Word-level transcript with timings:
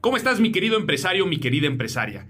¿Cómo 0.00 0.16
estás, 0.16 0.40
mi 0.40 0.52
querido 0.52 0.76
empresario, 0.76 1.26
mi 1.26 1.38
querida 1.38 1.66
empresaria? 1.66 2.26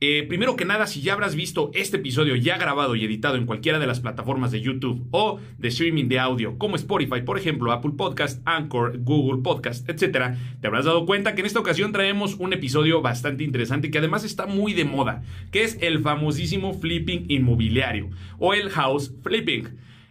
Eh, 0.00 0.24
primero 0.26 0.56
que 0.56 0.64
nada, 0.64 0.86
si 0.86 1.02
ya 1.02 1.12
habrás 1.12 1.34
visto 1.34 1.70
este 1.74 1.98
episodio 1.98 2.34
ya 2.34 2.56
grabado 2.56 2.96
y 2.96 3.04
editado 3.04 3.36
en 3.36 3.44
cualquiera 3.44 3.78
de 3.78 3.86
las 3.86 4.00
plataformas 4.00 4.50
de 4.50 4.62
YouTube 4.62 5.06
o 5.10 5.38
de 5.58 5.68
streaming 5.68 6.08
de 6.08 6.18
audio, 6.18 6.56
como 6.56 6.76
Spotify, 6.76 7.20
por 7.20 7.38
ejemplo, 7.38 7.70
Apple 7.72 7.92
Podcast, 7.98 8.40
Anchor, 8.46 8.98
Google 9.00 9.42
Podcast, 9.42 9.86
etc., 9.90 10.36
te 10.60 10.66
habrás 10.66 10.86
dado 10.86 11.04
cuenta 11.04 11.34
que 11.34 11.40
en 11.40 11.46
esta 11.46 11.60
ocasión 11.60 11.92
traemos 11.92 12.36
un 12.36 12.54
episodio 12.54 13.02
bastante 13.02 13.44
interesante 13.44 13.90
que 13.90 13.98
además 13.98 14.24
está 14.24 14.46
muy 14.46 14.72
de 14.72 14.86
moda, 14.86 15.22
que 15.52 15.64
es 15.64 15.76
el 15.82 16.00
famosísimo 16.00 16.72
flipping 16.72 17.26
inmobiliario 17.28 18.08
o 18.38 18.54
el 18.54 18.70
house 18.70 19.12
flipping. 19.22 19.68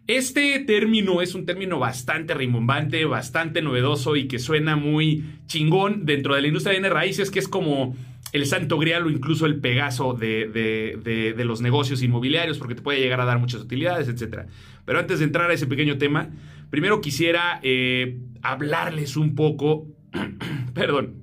Este 0.10 0.58
término 0.62 1.22
es 1.22 1.36
un 1.36 1.46
término 1.46 1.78
bastante 1.78 2.34
rimbombante, 2.34 3.06
bastante 3.06 3.62
novedoso 3.62 4.16
y 4.16 4.28
que 4.28 4.40
suena 4.40 4.76
muy 4.76 5.24
chingón 5.46 6.08
dentro 6.08 6.34
de 6.34 6.42
la 6.42 6.48
industria 6.48 6.82
de 6.82 6.90
raíces, 6.90 7.30
que 7.30 7.38
es 7.38 7.48
como 7.48 7.96
el 8.32 8.48
santo 8.48 8.80
grial 8.80 9.06
o 9.06 9.12
incluso 9.12 9.46
el 9.46 9.60
pegaso 9.60 10.16
de, 10.16 11.36
los 11.46 11.62
negocios 11.62 12.02
inmobiliarios 12.02 12.58
porque 12.58 12.74
te 12.74 12.82
puede 12.82 13.00
llegar 13.00 13.22
a 13.22 13.26
dar 13.26 13.38
muchas 13.38 13.62
utilidades, 13.62 14.08
etc. 14.08 14.48
Pero 14.84 14.98
antes 14.98 15.20
de 15.20 15.26
entrar 15.26 15.52
a 15.52 15.54
ese 15.54 15.68
pequeño 15.68 16.00
tema, 16.00 16.32
primero 16.72 17.02
quisiera 17.02 17.60
eh, 17.62 18.18
hablarles 18.42 19.16
un 19.16 19.36
poco, 19.36 19.86
perdón, 20.74 21.22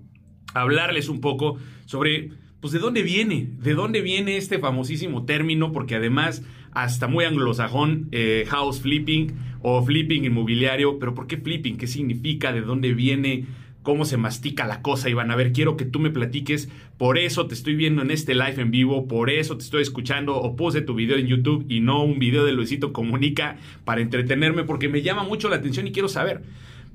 hablarles 0.54 1.08
un 1.08 1.20
poco 1.20 1.58
sobre, 1.86 2.30
pues, 2.60 2.72
de 2.72 2.78
dónde 2.78 3.02
viene, 3.02 3.48
de 3.58 3.74
dónde 3.74 4.00
viene 4.00 4.36
este 4.36 4.60
famosísimo 4.60 5.24
término, 5.24 5.72
porque 5.72 5.96
además, 5.96 6.44
hasta 6.76 7.08
muy 7.08 7.24
anglosajón, 7.24 8.08
eh, 8.12 8.44
house 8.48 8.80
flipping 8.80 9.32
o 9.62 9.82
flipping 9.82 10.26
inmobiliario, 10.26 10.98
pero 10.98 11.14
¿por 11.14 11.26
qué 11.26 11.38
flipping? 11.38 11.78
¿Qué 11.78 11.86
significa? 11.86 12.52
¿De 12.52 12.60
dónde 12.60 12.92
viene? 12.92 13.46
cómo 13.82 14.04
se 14.04 14.16
mastica 14.16 14.66
la 14.66 14.82
cosa, 14.82 15.08
Iván. 15.08 15.30
A 15.30 15.36
ver, 15.36 15.52
quiero 15.52 15.76
que 15.76 15.84
tú 15.84 16.00
me 16.00 16.10
platiques. 16.10 16.68
Por 16.98 17.18
eso 17.18 17.46
te 17.46 17.54
estoy 17.54 17.76
viendo 17.76 18.02
en 18.02 18.10
este 18.10 18.34
live 18.34 18.60
en 18.60 18.72
vivo, 18.72 19.06
por 19.06 19.30
eso 19.30 19.56
te 19.56 19.62
estoy 19.62 19.80
escuchando 19.80 20.34
o 20.36 20.56
puse 20.56 20.80
tu 20.80 20.96
video 20.96 21.16
en 21.16 21.28
YouTube 21.28 21.64
y 21.68 21.78
no 21.78 22.02
un 22.02 22.18
video 22.18 22.44
de 22.44 22.50
Luisito 22.50 22.92
Comunica 22.92 23.58
para 23.84 24.00
entretenerme 24.00 24.64
porque 24.64 24.88
me 24.88 25.02
llama 25.02 25.22
mucho 25.22 25.48
la 25.48 25.56
atención 25.56 25.86
y 25.86 25.92
quiero 25.92 26.08
saber. 26.08 26.42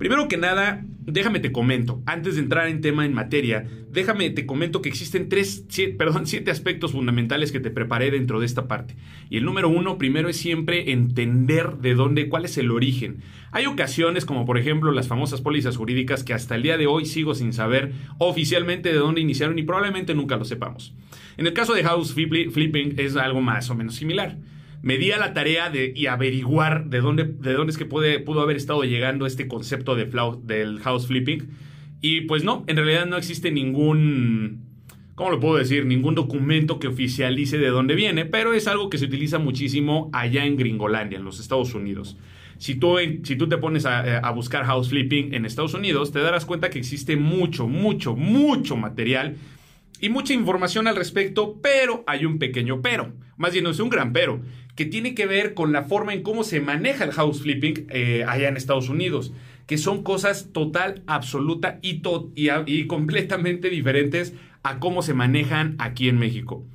Primero 0.01 0.27
que 0.27 0.35
nada, 0.35 0.83
déjame 1.05 1.39
te 1.39 1.51
comento, 1.51 2.01
antes 2.07 2.33
de 2.33 2.41
entrar 2.41 2.67
en 2.67 2.81
tema 2.81 3.05
en 3.05 3.13
materia, 3.13 3.67
déjame 3.91 4.31
te 4.31 4.47
comento 4.47 4.81
que 4.81 4.89
existen 4.89 5.29
tres, 5.29 5.65
siete, 5.69 5.93
perdón, 5.99 6.25
siete 6.25 6.49
aspectos 6.49 6.93
fundamentales 6.93 7.51
que 7.51 7.59
te 7.59 7.69
preparé 7.69 8.09
dentro 8.09 8.39
de 8.39 8.47
esta 8.47 8.67
parte. 8.67 8.95
Y 9.29 9.37
el 9.37 9.45
número 9.45 9.69
uno, 9.69 9.99
primero 9.99 10.27
es 10.27 10.37
siempre 10.37 10.91
entender 10.91 11.73
de 11.73 11.93
dónde, 11.93 12.29
cuál 12.29 12.45
es 12.45 12.57
el 12.57 12.71
origen. 12.71 13.19
Hay 13.51 13.67
ocasiones, 13.67 14.25
como 14.25 14.43
por 14.43 14.57
ejemplo 14.57 14.91
las 14.91 15.07
famosas 15.07 15.39
pólizas 15.39 15.77
jurídicas, 15.77 16.23
que 16.23 16.33
hasta 16.33 16.55
el 16.55 16.63
día 16.63 16.79
de 16.79 16.87
hoy 16.87 17.05
sigo 17.05 17.35
sin 17.35 17.53
saber 17.53 17.91
oficialmente 18.17 18.91
de 18.91 18.97
dónde 18.97 19.21
iniciaron 19.21 19.59
y 19.59 19.63
probablemente 19.63 20.15
nunca 20.15 20.35
lo 20.35 20.45
sepamos. 20.45 20.95
En 21.37 21.45
el 21.45 21.53
caso 21.53 21.75
de 21.75 21.83
House 21.83 22.11
Flipping 22.15 22.95
es 22.97 23.15
algo 23.17 23.39
más 23.39 23.69
o 23.69 23.75
menos 23.75 23.93
similar 23.93 24.35
me 24.81 24.97
di 24.97 25.09
la 25.09 25.33
tarea 25.33 25.69
de 25.69 25.93
y 25.95 26.07
averiguar 26.07 26.89
de 26.89 27.01
dónde, 27.01 27.23
de 27.23 27.53
dónde 27.53 27.71
es 27.71 27.77
que 27.77 27.85
puede, 27.85 28.19
pudo 28.19 28.41
haber 28.41 28.57
estado 28.57 28.83
llegando 28.83 29.25
este 29.25 29.47
concepto 29.47 29.95
de 29.95 30.09
del 30.43 30.79
house 30.79 31.07
flipping. 31.07 31.49
Y 32.01 32.21
pues 32.21 32.43
no, 32.43 32.63
en 32.67 32.77
realidad 32.77 33.05
no 33.05 33.17
existe 33.17 33.51
ningún, 33.51 34.63
¿cómo 35.13 35.29
lo 35.29 35.39
puedo 35.39 35.57
decir? 35.57 35.85
Ningún 35.85 36.15
documento 36.15 36.79
que 36.79 36.87
oficialice 36.87 37.59
de 37.59 37.67
dónde 37.67 37.93
viene, 37.93 38.25
pero 38.25 38.53
es 38.53 38.67
algo 38.67 38.89
que 38.89 38.97
se 38.97 39.05
utiliza 39.05 39.37
muchísimo 39.37 40.09
allá 40.13 40.45
en 40.45 40.57
Gringolandia, 40.57 41.19
en 41.19 41.25
los 41.25 41.39
Estados 41.39 41.75
Unidos. 41.75 42.17
Si 42.57 42.75
tú, 42.75 42.97
si 43.23 43.35
tú 43.35 43.47
te 43.47 43.57
pones 43.57 43.85
a, 43.85 44.17
a 44.17 44.31
buscar 44.31 44.65
house 44.65 44.89
flipping 44.89 45.33
en 45.35 45.45
Estados 45.45 45.75
Unidos, 45.75 46.11
te 46.11 46.19
darás 46.19 46.45
cuenta 46.45 46.71
que 46.71 46.79
existe 46.79 47.17
mucho, 47.17 47.67
mucho, 47.67 48.15
mucho 48.15 48.75
material 48.77 49.35
y 50.01 50.09
mucha 50.09 50.33
información 50.33 50.87
al 50.87 50.95
respecto, 50.95 51.59
pero 51.61 52.03
hay 52.07 52.25
un 52.25 52.39
pequeño 52.39 52.81
pero, 52.81 53.13
más 53.37 53.51
bien 53.53 53.63
no 53.63 53.69
es 53.69 53.79
un 53.79 53.89
gran 53.89 54.11
pero, 54.11 54.41
que 54.75 54.85
tiene 54.85 55.15
que 55.15 55.25
ver 55.25 55.53
con 55.53 55.71
la 55.71 55.83
forma 55.83 56.13
en 56.13 56.23
cómo 56.23 56.43
se 56.43 56.61
maneja 56.61 57.03
el 57.03 57.11
house 57.11 57.41
flipping 57.41 57.87
eh, 57.89 58.23
allá 58.27 58.49
en 58.49 58.57
Estados 58.57 58.89
Unidos, 58.89 59.33
que 59.67 59.77
son 59.77 60.03
cosas 60.03 60.49
total, 60.53 61.03
absoluta 61.07 61.79
y, 61.81 62.01
y 62.35 62.87
completamente 62.87 63.69
diferentes 63.69 64.33
a 64.63 64.79
cómo 64.79 65.01
se 65.01 65.13
manejan 65.13 65.75
aquí 65.79 66.09
en 66.09 66.19
México. 66.19 66.65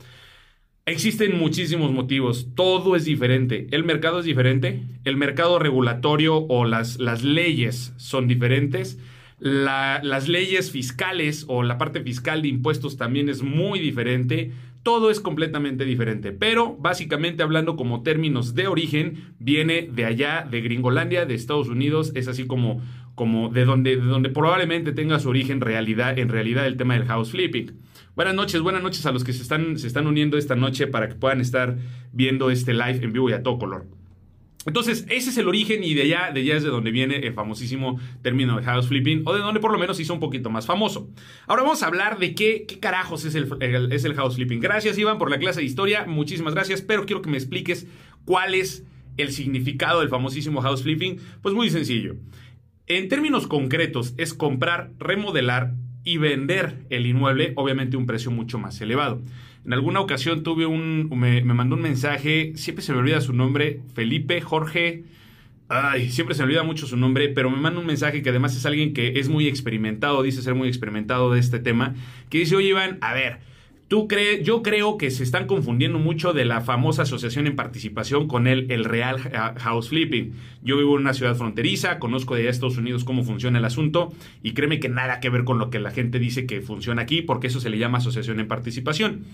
Existen 0.89 1.37
muchísimos 1.37 1.91
motivos, 1.91 2.49
todo 2.55 2.95
es 2.95 3.05
diferente, 3.05 3.67
el 3.73 3.83
mercado 3.83 4.21
es 4.21 4.25
diferente, 4.25 4.83
el 5.05 5.17
mercado 5.17 5.59
regulatorio 5.59 6.37
o 6.37 6.65
las, 6.65 7.01
las 7.01 7.25
leyes 7.25 7.93
son 7.97 8.29
diferentes, 8.29 8.99
las 9.39 10.29
leyes 10.29 10.71
fiscales 10.71 11.45
o 11.49 11.63
la 11.63 11.77
parte 11.77 12.01
fiscal 12.01 12.41
de 12.41 12.49
impuestos 12.49 12.97
también 12.97 13.29
es 13.29 13.43
muy 13.43 13.81
diferente. 13.81 14.53
Todo 14.87 15.11
es 15.11 15.19
completamente 15.19 15.85
diferente, 15.85 16.31
pero 16.31 16.77
básicamente 16.77 17.43
hablando 17.43 17.75
como 17.75 18.05
términos 18.05 18.55
de 18.55 18.69
origen, 18.69 19.35
viene 19.41 19.91
de 19.93 20.05
allá, 20.05 20.47
de 20.49 20.61
Gringolandia, 20.61 21.27
de 21.27 21.35
Estados 21.35 21.67
Unidos, 21.67 22.13
es 22.15 22.29
así 22.29 22.47
como, 22.47 22.81
como 23.17 23.49
de, 23.49 23.65
donde, 23.65 23.97
de 23.97 24.05
donde 24.05 24.31
probablemente 24.31 24.93
tenga 24.93 25.19
su 25.19 25.29
origen 25.29 25.61
realidad, 25.61 26.17
en 26.21 26.29
realidad 26.29 26.69
el 26.69 26.77
tema 26.77 26.95
del 26.95 27.05
house 27.07 27.33
flipping. 27.33 27.73
Buenas 28.15 28.37
noches, 28.37 28.61
buenas 28.61 28.81
noches 28.81 29.05
a 29.07 29.11
los 29.11 29.25
que 29.25 29.33
se 29.33 29.43
están, 29.43 29.77
se 29.77 29.89
están 29.89 30.07
uniendo 30.07 30.39
esta 30.39 30.55
noche 30.55 30.87
para 30.87 31.09
que 31.09 31.17
puedan 31.17 31.41
estar 31.41 31.77
viendo 32.13 32.51
este 32.51 32.73
live 32.73 33.01
en 33.03 33.13
vivo 33.13 33.29
y 33.29 33.33
a 33.33 33.43
todo 33.43 33.59
color. 33.59 33.96
Entonces, 34.67 35.07
ese 35.09 35.31
es 35.31 35.39
el 35.39 35.49
origen 35.49 35.85
y 35.85 35.95
de 35.95 36.03
allá, 36.03 36.33
de 36.33 36.41
allá 36.41 36.57
es 36.57 36.65
de 36.65 36.69
donde 36.69 36.91
viene 36.91 37.17
el 37.17 37.33
famosísimo 37.33 38.01
término 38.23 38.57
de 38.57 38.65
house 38.65 38.89
flipping, 38.89 39.23
o 39.25 39.33
de 39.33 39.41
donde 39.41 39.61
por 39.61 39.73
lo 39.73 39.79
menos 39.79 40.01
hizo 40.01 40.13
un 40.13 40.21
poquito 40.21 40.51
más 40.51 40.67
famoso. 40.67 41.09
Ahora 41.47 41.63
vamos 41.63 41.83
a 41.83 41.87
hablar 41.87 42.19
de 42.19 42.35
qué, 42.35 42.67
qué 42.67 42.81
carajos 42.81 43.25
es 43.25 43.35
el, 43.35 43.49
es 43.93 44.05
el 44.05 44.15
house 44.15 44.35
flipping. 44.35 44.61
Gracias, 44.61 44.99
Iván, 44.99 45.19
por 45.19 45.31
la 45.31 45.39
clase 45.39 45.61
de 45.61 45.67
historia. 45.67 46.05
Muchísimas 46.07 46.55
gracias, 46.55 46.83
pero 46.83 47.07
quiero 47.07 47.23
que 47.23 47.31
me 47.31 47.37
expliques 47.37 47.87
cuál 48.25 48.55
es 48.55 48.85
el 49.17 49.33
significado 49.33 50.01
del 50.01 50.09
famosísimo 50.09 50.61
house 50.61 50.83
flipping. 50.83 51.19
Pues 51.43 51.55
muy 51.55 51.71
sencillo. 51.71 52.17
En 52.89 53.09
términos 53.09 53.47
concretos, 53.47 54.15
es 54.17 54.35
comprar, 54.35 54.93
remodelar 54.99 55.75
y 56.05 56.19
vender 56.19 56.87
el 56.89 57.05
inmueble, 57.05 57.53
obviamente 57.57 57.97
a 57.97 57.99
un 57.99 58.07
precio 58.07 58.31
mucho 58.31 58.59
más 58.59 58.81
elevado. 58.81 59.23
En 59.67 59.73
alguna 59.73 59.99
ocasión 59.99 60.45
tuve 60.45 60.65
un, 60.65 61.11
me, 61.11 61.43
mandó 61.43 61.75
un 61.75 61.83
mensaje, 61.83 62.53
siempre 62.55 62.85
se 62.85 62.93
me 62.93 62.99
olvida 62.99 63.21
su 63.21 63.33
nombre, 63.33 63.81
Felipe 63.95 64.41
Jorge, 64.41 65.03
ay, 65.69 66.09
siempre 66.11 66.37
se 66.37 66.43
me 66.43 66.47
olvida 66.47 66.63
mucho 66.63 66.87
su 66.87 66.97
nombre, 66.97 67.31
pero 67.31 67.51
me 67.51 67.57
manda 67.57 67.81
un 67.81 67.87
mensaje 67.87 68.23
que 68.23 68.31
además 68.31 68.55
es 68.55 68.65
alguien 68.65 68.95
que 68.95 69.19
es 69.19 69.29
muy 69.29 69.49
experimentado, 69.49 70.23
dice 70.23 70.41
ser 70.41 70.55
muy 70.55 70.69
experimentado 70.69 71.33
de 71.33 71.41
este 71.41 71.59
tema, 71.59 71.97
que 72.31 72.39
dice, 72.39 72.55
oye 72.55 72.69
Iván, 72.69 72.99
a 73.01 73.13
ver, 73.13 73.41
Tú 73.89 74.09
crees, 74.09 74.45
yo 74.45 74.63
creo 74.63 74.99
que 74.99 75.13
se 75.13 75.23
están 75.23 75.47
confundiendo 75.47 76.01
mucho 76.01 76.33
de 76.33 76.45
la 76.45 76.61
famosa 76.61 77.03
asociación 77.03 77.47
en 77.47 77.55
participación 77.55 78.27
con 78.27 78.49
el, 78.49 78.71
el 78.73 78.85
real 78.85 79.21
house 79.59 79.91
flipping. 79.91 80.33
Yo 80.63 80.77
vivo 80.77 80.97
en 80.97 81.03
una 81.03 81.15
ciudad 81.15 81.37
fronteriza, 81.37 82.01
conozco 82.01 82.35
de 82.35 82.49
Estados 82.49 82.79
Unidos 82.79 83.05
cómo 83.05 83.23
funciona 83.23 83.59
el 83.59 83.65
asunto 83.65 84.13
y 84.43 84.55
créeme 84.55 84.81
que 84.81 84.89
nada 84.89 85.21
que 85.21 85.31
ver 85.31 85.45
con 85.45 85.61
lo 85.61 85.71
que 85.71 85.79
la 85.79 85.93
gente 85.93 86.19
dice 86.19 86.47
que 86.47 86.63
funciona 86.63 87.03
aquí, 87.03 87.23
porque 87.23 87.47
eso 87.47 87.61
se 87.61 87.71
le 87.71 87.79
llama 87.79 87.99
asociación 87.99 88.41
en 88.41 88.49
participación. 88.49 89.25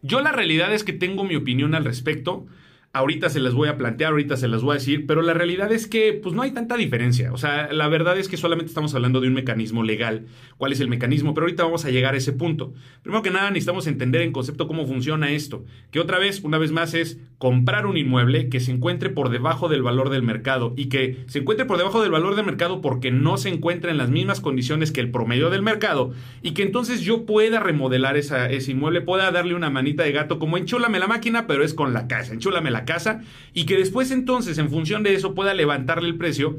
Yo 0.00 0.22
la 0.22 0.32
realidad 0.32 0.72
es 0.72 0.82
que 0.82 0.94
tengo 0.94 1.24
mi 1.24 1.36
opinión 1.36 1.74
al 1.74 1.84
respecto 1.84 2.46
ahorita 2.94 3.28
se 3.28 3.40
las 3.40 3.54
voy 3.54 3.68
a 3.68 3.76
plantear, 3.76 4.12
ahorita 4.12 4.36
se 4.36 4.46
las 4.46 4.62
voy 4.62 4.70
a 4.70 4.74
decir, 4.74 5.04
pero 5.06 5.20
la 5.20 5.34
realidad 5.34 5.72
es 5.72 5.88
que 5.88 6.12
pues 6.12 6.34
no 6.34 6.42
hay 6.42 6.52
tanta 6.52 6.76
diferencia. 6.76 7.32
O 7.32 7.36
sea, 7.36 7.72
la 7.72 7.88
verdad 7.88 8.16
es 8.16 8.28
que 8.28 8.36
solamente 8.36 8.70
estamos 8.70 8.94
hablando 8.94 9.20
de 9.20 9.26
un 9.26 9.34
mecanismo 9.34 9.82
legal. 9.82 10.26
¿Cuál 10.58 10.72
es 10.72 10.78
el 10.78 10.88
mecanismo? 10.88 11.34
Pero 11.34 11.46
ahorita 11.46 11.64
vamos 11.64 11.84
a 11.84 11.90
llegar 11.90 12.14
a 12.14 12.18
ese 12.18 12.32
punto. 12.32 12.72
Primero 13.02 13.22
que 13.22 13.30
nada, 13.30 13.50
necesitamos 13.50 13.88
entender 13.88 14.22
en 14.22 14.30
concepto 14.30 14.68
cómo 14.68 14.86
funciona 14.86 15.32
esto. 15.32 15.64
Que 15.90 15.98
otra 15.98 16.20
vez, 16.20 16.40
una 16.44 16.56
vez 16.56 16.70
más, 16.70 16.94
es 16.94 17.18
comprar 17.38 17.86
un 17.86 17.96
inmueble 17.96 18.48
que 18.48 18.60
se 18.60 18.70
encuentre 18.70 19.10
por 19.10 19.28
debajo 19.28 19.68
del 19.68 19.82
valor 19.82 20.08
del 20.08 20.22
mercado 20.22 20.72
y 20.76 20.86
que 20.86 21.24
se 21.26 21.40
encuentre 21.40 21.66
por 21.66 21.78
debajo 21.78 22.00
del 22.00 22.12
valor 22.12 22.36
del 22.36 22.46
mercado 22.46 22.80
porque 22.80 23.10
no 23.10 23.38
se 23.38 23.48
encuentra 23.48 23.90
en 23.90 23.98
las 23.98 24.10
mismas 24.10 24.40
condiciones 24.40 24.92
que 24.92 25.00
el 25.00 25.10
promedio 25.10 25.50
del 25.50 25.62
mercado 25.62 26.12
y 26.42 26.52
que 26.52 26.62
entonces 26.62 27.00
yo 27.00 27.26
pueda 27.26 27.58
remodelar 27.58 28.16
ese 28.16 28.70
inmueble, 28.70 29.00
pueda 29.00 29.32
darle 29.32 29.54
una 29.54 29.68
manita 29.68 30.04
de 30.04 30.12
gato 30.12 30.38
como 30.38 30.56
enchúlame 30.56 31.00
la 31.00 31.08
máquina, 31.08 31.48
pero 31.48 31.64
es 31.64 31.74
con 31.74 31.92
la 31.92 32.06
casa, 32.06 32.32
enchúlame 32.32 32.70
la 32.70 32.83
casa 32.84 33.22
y 33.52 33.64
que 33.66 33.76
después 33.76 34.10
entonces 34.10 34.58
en 34.58 34.70
función 34.70 35.02
de 35.02 35.14
eso 35.14 35.34
pueda 35.34 35.54
levantarle 35.54 36.08
el 36.08 36.16
precio 36.16 36.58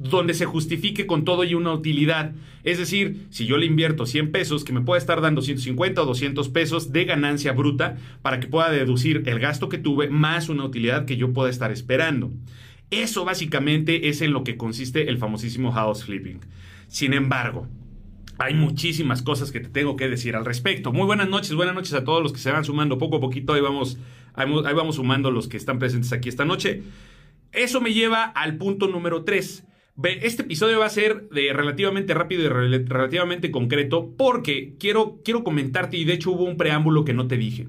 donde 0.00 0.32
se 0.32 0.46
justifique 0.46 1.06
con 1.06 1.24
todo 1.24 1.44
y 1.44 1.54
una 1.54 1.72
utilidad. 1.72 2.32
Es 2.64 2.78
decir, 2.78 3.26
si 3.30 3.44
yo 3.44 3.58
le 3.58 3.66
invierto 3.66 4.06
100 4.06 4.32
pesos, 4.32 4.64
que 4.64 4.72
me 4.72 4.80
pueda 4.80 4.98
estar 4.98 5.20
dando 5.20 5.42
150 5.42 6.00
o 6.00 6.06
200 6.06 6.48
pesos 6.48 6.90
de 6.92 7.04
ganancia 7.04 7.52
bruta 7.52 7.98
para 8.22 8.40
que 8.40 8.46
pueda 8.46 8.70
deducir 8.70 9.24
el 9.26 9.38
gasto 9.38 9.68
que 9.68 9.78
tuve 9.78 10.08
más 10.08 10.48
una 10.48 10.64
utilidad 10.64 11.04
que 11.04 11.16
yo 11.18 11.32
pueda 11.32 11.50
estar 11.50 11.70
esperando. 11.70 12.30
Eso 12.90 13.24
básicamente 13.24 14.08
es 14.08 14.22
en 14.22 14.32
lo 14.32 14.42
que 14.42 14.56
consiste 14.56 15.10
el 15.10 15.18
famosísimo 15.18 15.70
house 15.70 16.04
flipping. 16.04 16.40
Sin 16.88 17.12
embargo, 17.12 17.68
hay 18.38 18.54
muchísimas 18.54 19.20
cosas 19.20 19.52
que 19.52 19.60
te 19.60 19.68
tengo 19.68 19.96
que 19.96 20.08
decir 20.08 20.34
al 20.34 20.46
respecto. 20.46 20.92
Muy 20.92 21.04
buenas 21.04 21.28
noches, 21.28 21.54
buenas 21.54 21.74
noches 21.74 21.92
a 21.92 22.04
todos 22.04 22.22
los 22.22 22.32
que 22.32 22.38
se 22.38 22.50
van 22.50 22.64
sumando 22.64 22.96
poco 22.96 23.18
a 23.18 23.20
poquito. 23.20 23.52
Ahí 23.52 23.60
vamos, 23.60 23.98
ahí 24.34 24.74
vamos 24.74 24.96
sumando 24.96 25.30
los 25.30 25.48
que 25.48 25.56
están 25.56 25.78
presentes 25.78 26.12
aquí 26.12 26.28
esta 26.28 26.44
noche. 26.44 26.82
Eso 27.52 27.80
me 27.80 27.92
lleva 27.92 28.24
al 28.24 28.56
punto 28.56 28.86
número 28.86 29.24
3. 29.24 29.64
Este 30.02 30.42
episodio 30.42 30.78
va 30.78 30.86
a 30.86 30.90
ser 30.90 31.28
de 31.28 31.52
relativamente 31.52 32.14
rápido 32.14 32.44
y 32.44 32.48
relativamente 32.48 33.50
concreto 33.50 34.14
porque 34.16 34.74
quiero, 34.78 35.20
quiero 35.24 35.44
comentarte 35.44 35.96
y 35.96 36.04
de 36.04 36.14
hecho 36.14 36.30
hubo 36.30 36.44
un 36.44 36.56
preámbulo 36.56 37.04
que 37.04 37.12
no 37.12 37.26
te 37.26 37.36
dije. 37.36 37.66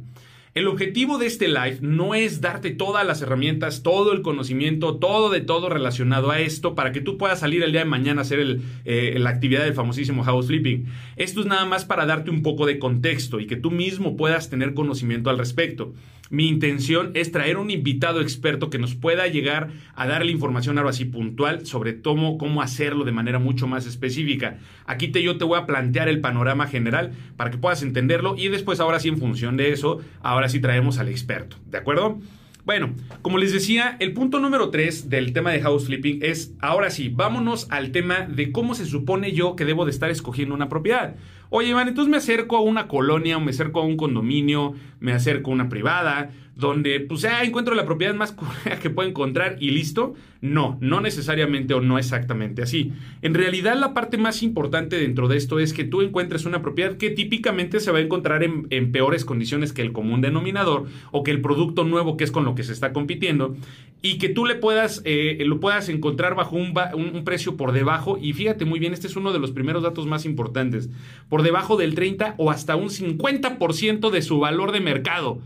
El 0.54 0.68
objetivo 0.68 1.18
de 1.18 1.28
este 1.28 1.48
live 1.48 1.78
no 1.80 2.14
es 2.14 2.42
darte 2.42 2.72
todas 2.72 3.08
las 3.08 3.22
herramientas, 3.22 3.84
todo 3.84 4.12
el 4.12 4.22
conocimiento, 4.22 4.98
todo 4.98 5.30
de 5.30 5.40
todo 5.40 5.70
relacionado 5.70 6.30
a 6.30 6.42
esto 6.42 6.76
para 6.76 6.92
que 6.92 7.00
tú 7.00 7.18
puedas 7.18 7.40
salir 7.40 7.64
el 7.64 7.72
día 7.72 7.82
de 7.82 7.90
mañana 7.90 8.20
a 8.20 8.24
hacer 8.24 8.60
eh, 8.84 9.16
la 9.18 9.30
actividad 9.30 9.64
del 9.64 9.74
famosísimo 9.74 10.26
house 10.26 10.48
flipping. 10.48 10.88
Esto 11.16 11.40
es 11.40 11.46
nada 11.46 11.64
más 11.64 11.86
para 11.86 12.06
darte 12.06 12.32
un 12.32 12.44
poco 12.44 12.66
de 12.66 12.80
contexto 12.80 13.40
y 13.40 13.48
que 13.48 13.56
tú 13.56 13.72
mismo 13.72 14.18
puedas 14.18 14.50
tener 14.50 14.74
conocimiento 14.74 15.30
al 15.30 15.38
respecto. 15.38 15.94
Mi 16.32 16.48
intención 16.48 17.12
es 17.14 17.34
traer 17.34 17.58
un 17.58 17.70
invitado 17.70 18.22
experto 18.22 18.70
que 18.70 18.80
nos 18.80 18.96
pueda 18.96 19.28
llegar 19.28 19.70
a 19.96 20.08
darle 20.08 20.32
información 20.32 20.78
ahora 20.78 20.94
sí 20.94 21.04
puntual 21.04 21.66
sobre 21.66 22.02
cómo, 22.02 22.38
cómo 22.38 22.62
hacerlo 22.62 23.04
de 23.04 23.12
manera 23.12 23.38
mucho 23.38 23.68
más 23.68 23.86
específica. 23.86 24.58
Aquí 24.86 25.10
te, 25.10 25.22
yo 25.22 25.38
te 25.38 25.44
voy 25.44 25.60
a 25.60 25.66
plantear 25.66 26.08
el 26.08 26.22
panorama 26.22 26.68
general 26.68 27.12
para 27.36 27.52
que 27.52 27.58
puedas 27.58 27.84
entenderlo 27.84 28.36
y 28.38 28.48
después 28.48 28.80
ahora 28.80 29.02
sí 29.02 29.10
en 29.10 29.18
función 29.18 29.58
de 29.58 29.74
eso, 29.74 30.00
ahora 30.22 30.48
sí 30.48 30.62
traemos 30.62 31.00
al 31.00 31.10
experto. 31.10 31.58
¿De 31.70 31.78
acuerdo? 31.78 32.22
Bueno, 32.64 32.94
como 33.24 33.40
les 33.40 33.52
decía, 33.52 33.98
el 34.00 34.14
punto 34.14 34.40
número 34.40 34.70
3 34.70 35.10
del 35.10 35.34
tema 35.34 35.52
de 35.52 35.62
house 35.62 35.86
flipping 35.86 36.20
es, 36.22 36.54
ahora 36.60 36.92
sí, 36.92 37.10
vámonos 37.10 37.66
al 37.72 37.92
tema 37.92 38.22
de 38.22 38.52
cómo 38.52 38.76
se 38.76 38.86
supone 38.86 39.32
yo 39.32 39.56
que 39.56 39.66
debo 39.66 39.86
de 39.86 39.92
estar 39.92 40.12
escogiendo 40.12 40.54
una 40.54 40.70
propiedad. 40.70 41.16
Oye, 41.50 41.70
Iván, 41.70 41.88
entonces 41.88 42.12
me 42.12 42.18
acerco 42.18 42.58
a 42.58 42.62
una 42.62 42.88
colonia, 42.88 43.38
o 43.38 43.40
me 43.42 43.50
acerco 43.50 43.82
a 43.82 43.86
un 43.86 43.98
condominio, 43.98 44.76
me 45.00 45.12
acerco 45.12 45.50
a 45.50 45.56
una 45.56 45.70
privada, 45.70 46.30
donde 46.62 47.00
pues 47.02 47.22
ya 47.22 47.44
encuentro 47.44 47.74
la 47.76 47.86
propiedad 47.86 48.14
más 48.14 48.36
que 48.82 48.90
puedo 48.90 49.10
encontrar 49.10 49.58
y 49.60 49.72
listo. 49.72 50.14
No, 50.42 50.78
no 50.82 51.02
necesariamente 51.02 51.74
o 51.74 51.82
no 51.82 52.00
exactamente 52.00 52.64
así. 52.64 52.94
En 53.22 53.34
realidad 53.34 53.76
la 53.78 53.94
parte 53.94 54.18
más 54.18 54.42
importante 54.42 54.98
dentro 54.98 55.28
de 55.28 55.38
esto 55.38 55.60
es 55.60 55.74
que 55.74 55.84
tú 55.84 56.02
encuentres 56.02 56.46
una 56.46 56.62
propiedad 56.62 56.98
que 56.98 57.12
típicamente 57.12 57.80
se 57.80 57.92
va 57.92 58.00
a 58.00 58.02
encontrar 58.02 58.44
en, 58.44 58.92
peores 58.92 59.24
condiciones 59.26 59.74
que 59.74 59.82
el 59.82 59.92
común 59.92 60.22
denominador 60.22 60.88
o 61.12 61.24
que 61.24 61.32
el 61.32 61.42
producto 61.42 61.84
nuevo 61.84 62.18
que 62.18 62.24
es 62.24 62.32
con 62.32 62.46
lo 62.46 62.56
que 62.56 62.64
se 62.64 62.74
está 62.74 62.92
compitiendo 62.92 63.56
y 64.02 64.18
que 64.18 64.30
tú 64.30 64.46
le 64.46 64.56
puedas, 64.56 65.02
eh, 65.06 65.38
lo 65.46 65.60
puedas 65.60 65.90
encontrar 65.90 66.34
bajo 66.34 66.56
un, 66.56 66.74
un, 66.96 67.24
precio 67.24 67.56
por 67.56 67.72
debajo 67.72 68.18
y 68.20 68.34
fíjate 68.34 68.66
muy 68.66 68.80
bien, 68.80 68.94
este 68.94 69.06
es 69.06 69.16
uno 69.16 69.32
de 69.32 69.40
los 69.40 69.52
primeros 69.52 69.84
datos 69.84 70.08
más 70.08 70.26
importantes, 70.26 70.90
por 71.30 71.44
debajo 71.44 71.78
del 71.78 71.94
30 71.94 72.34
o 72.38 72.50
hasta 72.50 72.76
un 72.76 72.90
50% 72.90 74.10
de 74.10 74.22
su 74.24 74.40
valor 74.40 74.72
de 74.72 74.80
mercado. 74.80 75.40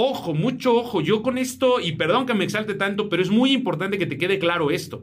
Ojo, 0.00 0.32
mucho 0.32 0.76
ojo, 0.76 1.00
yo 1.00 1.24
con 1.24 1.38
esto, 1.38 1.80
y 1.80 1.96
perdón 1.96 2.24
que 2.24 2.32
me 2.32 2.44
exalte 2.44 2.74
tanto, 2.74 3.08
pero 3.08 3.20
es 3.20 3.30
muy 3.30 3.50
importante 3.50 3.98
que 3.98 4.06
te 4.06 4.16
quede 4.16 4.38
claro 4.38 4.70
esto. 4.70 5.02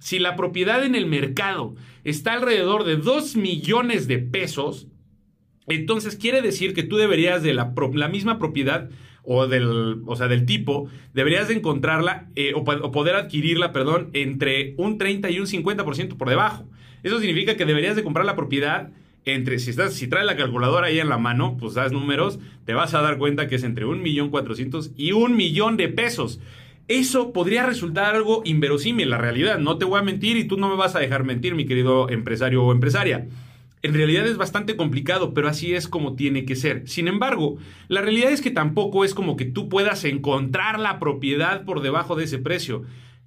Si 0.00 0.18
la 0.18 0.36
propiedad 0.36 0.84
en 0.84 0.94
el 0.94 1.06
mercado 1.06 1.76
está 2.04 2.34
alrededor 2.34 2.84
de 2.84 2.98
2 2.98 3.36
millones 3.36 4.06
de 4.06 4.18
pesos, 4.18 4.86
entonces 5.66 6.16
quiere 6.16 6.42
decir 6.42 6.74
que 6.74 6.82
tú 6.82 6.98
deberías 6.98 7.42
de 7.42 7.54
la, 7.54 7.72
misma 8.12 8.38
propiedad 8.38 8.90
o 9.22 9.46
del, 9.46 10.02
o 10.04 10.14
sea, 10.14 10.28
del 10.28 10.44
tipo, 10.44 10.90
deberías 11.14 11.48
de 11.48 11.54
encontrarla 11.54 12.28
eh, 12.36 12.52
o, 12.54 12.58
o, 12.58 12.92
poder 12.92 13.16
adquirirla, 13.16 13.72
perdón, 13.72 14.10
entre 14.12 14.74
un 14.76 14.98
30 14.98 15.30
y 15.30 15.40
un 15.40 15.46
50% 15.46 16.18
por 16.18 16.28
debajo. 16.28 16.68
Eso 17.02 17.18
significa 17.18 17.56
que 17.56 17.64
deberías 17.64 17.96
de 17.96 18.04
comprar 18.04 18.26
la 18.26 18.36
propiedad 18.36 18.90
entre, 19.24 19.58
si, 19.58 19.70
estás, 19.70 19.94
si 19.94 20.06
traes 20.06 20.26
la 20.26 20.36
calculadora 20.36 20.88
ahí 20.88 21.00
en 21.00 21.08
la 21.08 21.18
mano, 21.18 21.56
pues 21.58 21.74
das 21.74 21.92
números, 21.92 22.38
te 22.66 22.74
vas 22.74 22.94
a 22.94 23.00
dar 23.00 23.18
cuenta 23.18 23.46
que 23.48 23.56
es 23.56 23.62
entre 23.62 23.86
un 23.86 24.02
millón 24.02 24.30
cuatrocientos 24.30 24.90
y 24.96 25.12
un 25.12 25.36
millón 25.36 25.76
de 25.76 25.88
pesos. 25.88 26.40
Eso 26.88 27.32
podría 27.32 27.64
resultar 27.64 28.14
algo 28.14 28.42
inverosímil, 28.44 29.08
la 29.08 29.18
realidad. 29.18 29.58
No 29.58 29.78
te 29.78 29.86
voy 29.86 29.98
a 29.98 30.02
mentir 30.02 30.36
y 30.36 30.44
tú 30.44 30.58
no 30.58 30.68
me 30.68 30.76
vas 30.76 30.94
a 30.94 31.00
dejar 31.00 31.24
mentir, 31.24 31.54
mi 31.54 31.64
querido 31.64 32.10
empresario 32.10 32.62
o 32.62 32.72
empresaria. 32.72 33.26
En 33.80 33.94
realidad 33.94 34.26
es 34.26 34.36
bastante 34.36 34.76
complicado, 34.76 35.32
pero 35.32 35.48
así 35.48 35.74
es 35.74 35.88
como 35.88 36.14
tiene 36.14 36.44
que 36.44 36.56
ser. 36.56 36.86
Sin 36.86 37.08
embargo, 37.08 37.56
la 37.88 38.02
realidad 38.02 38.30
es 38.30 38.42
que 38.42 38.50
tampoco 38.50 39.04
es 39.04 39.14
como 39.14 39.36
que 39.36 39.46
tú 39.46 39.70
puedas 39.70 40.04
encontrar 40.04 40.78
la 40.78 40.98
propiedad 40.98 41.64
por 41.64 41.80
debajo 41.80 42.16
de 42.16 42.24
ese 42.24 42.38
precio 42.38 42.84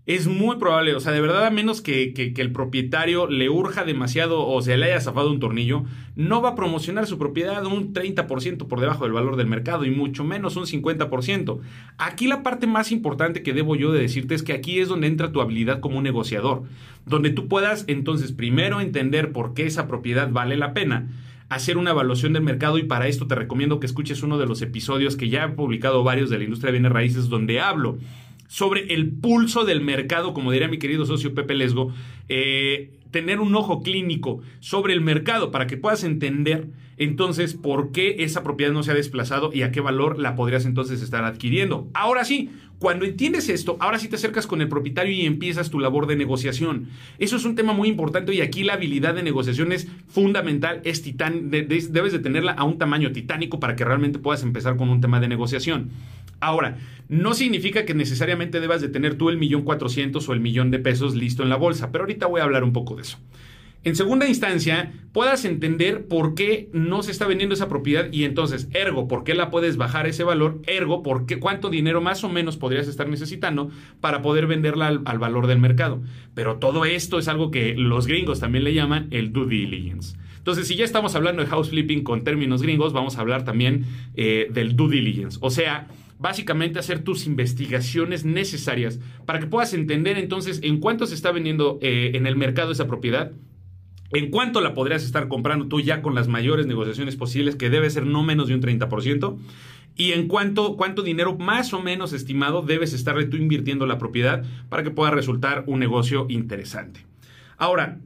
es 0.08 0.26
muy 0.26 0.56
probable, 0.56 0.96
o 0.96 1.02
sea, 1.02 1.12
de 1.12 1.20
verdad, 1.20 1.46
a 1.46 1.52
menos 1.52 1.82
que, 1.82 2.14
el 2.38 2.52
propietario 2.54 3.28
le 3.28 3.50
urja 3.50 3.84
demasiado 3.84 4.48
o 4.48 4.62
se 4.62 4.78
le 4.78 4.86
haya 4.86 5.02
zafado 5.02 5.30
un 5.30 5.42
tornillo, 5.42 5.84
no 6.16 6.42
va 6.42 6.52
a 6.52 6.56
promocionar 6.56 7.06
su 7.08 7.18
propiedad 7.18 7.66
un 7.66 7.94
30% 7.94 8.68
por 8.68 8.80
debajo 8.80 9.04
del 9.04 9.12
valor 9.12 9.36
del 9.36 9.48
mercado 9.48 9.84
y 9.84 9.92
mucho 9.92 10.24
menos 10.24 10.56
un 10.56 10.64
50%. 10.64 11.60
Aquí 11.98 12.28
la 12.28 12.42
parte 12.42 12.68
más 12.68 12.94
importante 12.94 13.44
que 13.44 13.52
debo 13.52 13.76
yo 13.76 13.92
de 13.92 14.00
decirte 14.00 14.34
es 14.34 14.44
que 14.44 14.54
aquí 14.54 14.80
es 14.80 14.88
donde 14.88 15.08
entra 15.08 15.34
tu 15.34 15.42
habilidad 15.42 15.82
como 15.82 16.02
negociador, 16.02 16.64
donde 17.06 17.32
tú 17.32 17.50
puedas 17.50 17.84
entonces 17.88 18.32
primero 18.32 18.80
entender 18.80 19.34
por 19.34 19.54
qué 19.54 19.66
esa 19.66 19.90
propiedad 19.90 20.32
vale 20.32 20.56
la 20.56 20.74
pena 20.74 21.10
hacer 21.50 21.78
una 21.78 21.92
evaluación 21.92 22.32
del 22.32 22.44
mercado 22.44 22.78
y 22.78 22.84
para 22.84 23.08
esto 23.08 23.28
te 23.28 23.36
recomiendo 23.36 23.82
que 23.82 23.86
escuches 23.86 24.24
uno 24.24 24.38
de 24.38 24.46
los 24.46 24.62
episodios 24.62 25.18
que 25.18 25.30
ya 25.30 25.44
he 25.44 25.50
publicado 25.50 26.04
varios 26.04 26.30
de 26.30 26.38
la 26.38 26.44
industria 26.46 26.68
de 26.72 26.80
bienes 26.80 26.92
raíces 26.92 27.30
donde 27.30 27.60
hablo 27.60 27.98
sobre 28.48 28.94
el 28.94 29.12
pulso 29.12 29.66
del 29.66 29.82
mercado, 29.82 30.34
como 30.34 30.52
diría 30.52 30.68
mi 30.68 30.80
querido 30.80 31.06
socio 31.06 31.34
Pepe 31.34 31.54
Lesgo, 31.54 31.94
eh, 32.30 32.92
tener 33.12 33.40
un 33.40 33.56
ojo 33.56 33.82
clínico 33.82 34.42
sobre 34.60 34.94
el 34.94 35.02
mercado 35.02 35.52
para 35.52 35.68
que 35.68 35.78
puedas 35.78 36.04
entender 36.04 36.68
entonces 36.98 37.54
por 37.54 37.92
qué 37.92 38.18
esa 38.20 38.44
propiedad 38.44 38.74
no 38.74 38.84
se 38.84 38.92
ha 38.92 38.96
desplazado 38.96 39.52
y 39.54 39.62
a 39.62 39.72
qué 39.72 39.82
valor 39.82 40.20
la 40.20 40.36
podrías 40.36 40.66
entonces 40.66 41.02
estar 41.02 41.24
adquiriendo. 41.24 41.88
Ahora 41.94 42.26
sí, 42.26 42.50
cuando 42.80 43.06
entiendes 43.06 43.50
esto, 43.50 43.78
ahora 43.80 44.00
sí 44.00 44.08
te 44.08 44.16
acercas 44.16 44.48
con 44.48 44.62
el 44.62 44.68
propietario 44.68 45.14
y 45.14 45.26
empiezas 45.26 45.70
tu 45.70 45.80
labor 45.80 46.08
de 46.08 46.16
negociación. 46.16 46.90
Eso 47.20 47.36
es 47.36 47.46
un 47.46 47.56
tema 47.56 47.74
muy 47.74 47.88
importante 47.88 48.34
y 48.34 48.42
aquí 48.42 48.64
la 48.64 48.74
habilidad 48.74 49.14
de 49.14 49.24
negociación 49.24 49.72
es 49.72 49.88
fundamental, 50.08 50.82
es 50.84 51.02
titán, 51.02 51.50
debes 51.50 52.12
de 52.12 52.20
tenerla 52.20 52.52
a 52.54 52.64
un 52.64 52.78
tamaño 52.78 53.12
titánico 53.12 53.60
para 53.60 53.76
que 53.76 53.86
realmente 53.86 54.20
puedas 54.20 54.44
empezar 54.44 54.76
con 54.76 54.90
un 54.90 55.02
tema 55.02 55.20
de 55.20 55.28
negociación. 55.28 55.92
Ahora, 56.40 56.78
no 57.10 57.34
significa 57.34 57.86
que 57.86 57.94
necesariamente 57.94 58.60
debas 58.60 58.82
de 58.82 58.90
tener 58.90 59.16
tú 59.16 59.30
el 59.30 59.38
millón 59.38 59.64
cuatrocientos 59.64 60.28
o 60.30 60.34
el 60.34 60.40
millón 60.40 60.72
de 60.72 60.80
pesos 60.80 61.16
listo 61.16 61.44
en 61.44 61.50
la 61.50 61.56
bolsa, 61.56 61.92
pero 61.92 62.04
ahorita 62.04 62.28
voy 62.28 62.42
a 62.42 62.44
hablar 62.44 62.64
un 62.64 62.74
poco 62.74 62.96
de 62.96 63.04
eso. 63.04 63.18
En 63.84 63.96
segunda 63.96 64.28
instancia, 64.28 64.92
puedas 65.14 65.46
entender 65.46 66.08
por 66.08 66.36
qué 66.36 66.70
no 66.74 67.04
se 67.04 67.12
está 67.12 67.26
vendiendo 67.26 67.56
esa 67.56 67.70
propiedad 67.70 68.12
y 68.12 68.26
entonces, 68.26 68.68
ergo, 68.74 69.08
por 69.08 69.24
qué 69.24 69.34
la 69.34 69.50
puedes 69.50 69.78
bajar 69.78 70.08
ese 70.08 70.26
valor, 70.26 70.62
ergo, 70.68 71.04
por 71.04 71.26
qué, 71.26 71.40
cuánto 71.40 71.70
dinero 71.70 72.02
más 72.02 72.24
o 72.26 72.30
menos 72.30 72.58
podrías 72.58 72.90
estar 72.90 73.08
necesitando 73.08 73.70
para 74.02 74.22
poder 74.22 74.46
venderla 74.46 74.88
al, 74.88 75.20
valor 75.20 75.48
del 75.48 75.60
mercado. 75.60 76.02
Pero 76.34 76.58
todo 76.58 76.84
esto 76.84 77.18
es 77.18 77.30
algo 77.30 77.50
que 77.50 77.76
los 77.76 78.08
gringos 78.08 78.42
también 78.42 78.66
le 78.66 78.74
llaman 78.74 79.08
el 79.12 79.32
due 79.32 79.48
diligence. 79.48 80.18
Entonces, 80.38 80.68
si 80.68 80.76
ya 80.76 80.84
estamos 80.84 81.16
hablando 81.16 81.42
de 81.42 81.48
house 81.48 81.70
flipping 81.70 82.04
con 82.04 82.26
términos 82.26 82.62
gringos, 82.62 82.92
vamos 82.92 83.18
a 83.18 83.22
hablar 83.22 83.46
también 83.46 83.86
eh, 84.16 84.48
del 84.52 84.76
due 84.76 84.90
diligence. 84.90 85.38
O 85.42 85.50
sea, 85.50 85.88
básicamente 86.20 86.80
hacer 86.80 87.00
tus 87.00 87.26
investigaciones 87.28 88.26
necesarias 88.26 89.00
para 89.26 89.40
que 89.40 89.48
puedas 89.48 89.74
entender 89.74 90.18
entonces 90.18 90.60
en 90.64 90.80
cuánto 90.80 91.06
se 91.06 91.16
está 91.16 91.32
vendiendo 91.32 91.80
eh, 91.82 92.12
en 92.16 92.28
el 92.28 92.36
mercado 92.36 92.72
esa 92.72 92.88
propiedad, 92.88 93.32
en 94.12 94.32
cuánto 94.32 94.62
la 94.62 94.74
podrías 94.74 95.04
estar 95.04 95.28
comprando 95.28 95.68
tú 95.68 95.82
ya 95.82 96.02
con 96.02 96.16
las 96.16 96.28
mayores 96.28 96.66
negociaciones 96.66 97.16
posibles, 97.16 97.56
que 97.56 97.70
debe 97.70 97.90
ser 97.90 98.06
no 98.06 98.24
menos 98.24 98.48
de 98.48 98.56
un 98.56 98.62
30%, 98.62 99.38
y 99.96 100.12
en 100.12 100.28
cuánto, 100.28 100.78
cuánto 100.78 101.02
dinero 101.02 101.38
más 101.38 101.74
o 101.74 101.82
menos 101.82 102.14
estimado 102.14 102.62
debes 102.62 102.94
estarle 102.94 103.26
tú 103.26 103.38
invirtiendo 103.38 103.86
la 103.86 103.98
propiedad 103.98 104.46
para 104.70 104.84
que 104.84 104.92
pueda 104.92 105.12
resultar 105.12 105.64
un 105.68 105.80
negocio 105.80 106.28
interesante. 106.30 107.06
Ahora, 107.58 107.98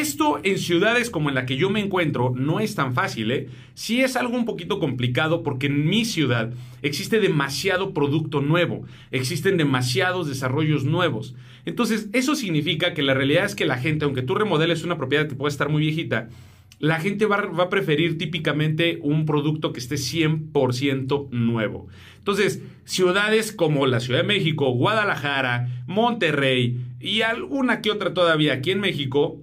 esto 0.00 0.40
en 0.42 0.58
ciudades 0.58 1.10
como 1.10 1.28
en 1.28 1.34
la 1.34 1.46
que 1.46 1.56
yo 1.56 1.70
me 1.70 1.80
encuentro 1.80 2.32
no 2.36 2.60
es 2.60 2.74
tan 2.74 2.94
fácil, 2.94 3.30
¿eh? 3.30 3.48
Sí 3.74 4.00
es 4.00 4.16
algo 4.16 4.36
un 4.36 4.44
poquito 4.44 4.78
complicado 4.78 5.42
porque 5.42 5.66
en 5.66 5.88
mi 5.88 6.04
ciudad 6.04 6.52
existe 6.82 7.20
demasiado 7.20 7.92
producto 7.92 8.40
nuevo, 8.40 8.84
existen 9.10 9.56
demasiados 9.56 10.28
desarrollos 10.28 10.84
nuevos. 10.84 11.34
Entonces, 11.64 12.08
eso 12.12 12.34
significa 12.34 12.94
que 12.94 13.02
la 13.02 13.14
realidad 13.14 13.46
es 13.46 13.54
que 13.54 13.64
la 13.64 13.78
gente, 13.78 14.04
aunque 14.04 14.22
tú 14.22 14.34
remodeles 14.34 14.84
una 14.84 14.96
propiedad 14.96 15.28
que 15.28 15.34
puede 15.34 15.50
estar 15.50 15.68
muy 15.68 15.82
viejita, 15.82 16.28
la 16.78 17.00
gente 17.00 17.26
va, 17.26 17.40
va, 17.46 17.64
a 17.64 17.70
preferir 17.70 18.18
típicamente 18.18 18.98
un 19.00 19.24
producto 19.24 19.72
que 19.72 19.80
esté 19.80 19.94
100% 19.94 21.30
nuevo. 21.30 21.88
Entonces, 22.18 22.62
ciudades 22.84 23.52
como 23.52 23.86
la 23.86 24.00
Ciudad 24.00 24.20
de 24.20 24.26
México, 24.26 24.70
Guadalajara, 24.70 25.84
Monterrey 25.86 26.78
y 27.00 27.22
alguna 27.22 27.80
que 27.80 27.90
otra 27.90 28.12
todavía 28.12 28.54
aquí 28.54 28.72
en 28.72 28.80
México, 28.80 29.40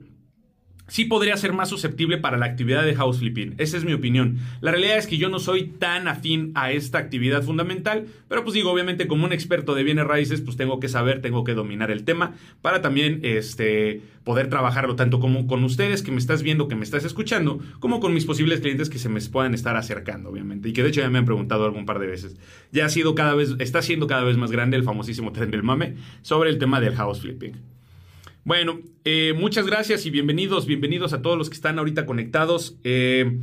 sí 0.92 1.06
podría 1.06 1.38
ser 1.38 1.54
más 1.54 1.70
susceptible 1.70 2.18
para 2.18 2.38
la 2.38 2.46
actividad 2.46 2.84
de 2.84 2.94
house 2.96 3.20
flipping. 3.20 3.56
Esa 3.60 3.78
es 3.78 3.86
mi 3.86 3.94
opinión. 3.94 4.40
La 4.60 4.72
realidad 4.72 4.98
es 4.98 5.08
que 5.08 5.18
yo 5.18 5.30
no 5.30 5.40
soy 5.40 5.64
tan 5.64 6.10
afín 6.10 6.52
a 6.54 6.74
esta 6.74 6.98
actividad 6.98 7.44
fundamental, 7.44 8.08
pero 8.28 8.44
pues 8.44 8.56
digo, 8.56 8.70
obviamente 8.70 9.08
como 9.08 9.24
un 9.24 9.32
experto 9.32 9.74
de 9.74 9.84
bienes 9.84 10.06
raíces, 10.06 10.42
pues 10.42 10.58
tengo 10.58 10.82
que 10.82 10.90
saber, 10.90 11.22
tengo 11.22 11.46
que 11.46 11.54
dominar 11.54 11.92
el 11.92 12.04
tema 12.04 12.34
para 12.62 12.82
también 12.82 13.22
este, 13.24 14.02
poder 14.26 14.50
trabajarlo 14.50 14.98
tanto 14.98 15.22
como 15.22 15.48
con 15.48 15.64
ustedes 15.64 16.04
que 16.04 16.12
me 16.12 16.18
estás 16.18 16.44
viendo, 16.44 16.68
que 16.68 16.76
me 16.76 16.84
estás 16.84 17.06
escuchando, 17.06 17.62
como 17.80 18.02
con 18.02 18.14
mis 18.14 18.26
posibles 18.26 18.60
clientes 18.60 18.90
que 18.90 19.00
se 19.00 19.08
me 19.08 19.22
puedan 19.22 19.54
estar 19.54 19.78
acercando, 19.78 20.30
obviamente. 20.30 20.68
Y 20.68 20.74
que 20.74 20.84
de 20.84 20.90
hecho 20.90 21.00
ya 21.00 21.10
me 21.10 21.20
han 21.20 21.26
preguntado 21.26 21.64
algún 21.64 21.86
par 21.86 22.00
de 22.00 22.08
veces. 22.08 22.36
Ya 22.74 22.86
ha 22.86 22.90
sido 22.90 23.16
cada 23.16 23.34
vez, 23.34 23.56
está 23.60 23.82
siendo 23.82 24.08
cada 24.08 24.24
vez 24.24 24.36
más 24.36 24.52
grande 24.52 24.76
el 24.76 24.84
famosísimo 24.84 25.32
tren 25.32 25.52
del 25.52 25.64
mame 25.64 25.96
sobre 26.22 26.50
el 26.50 26.58
tema 26.58 26.82
del 26.82 26.96
house 26.96 27.22
flipping. 27.22 27.81
Bueno, 28.44 28.80
eh, 29.06 29.36
muchas 29.38 29.68
gracias 29.68 30.08
y 30.08 30.10
bienvenidos, 30.10 30.66
bienvenidos 30.66 31.14
a 31.14 31.22
todos 31.22 31.38
los 31.38 31.48
que 31.48 31.54
están 31.54 31.78
ahorita 31.78 32.08
conectados. 32.08 32.76
Eh, 32.84 33.40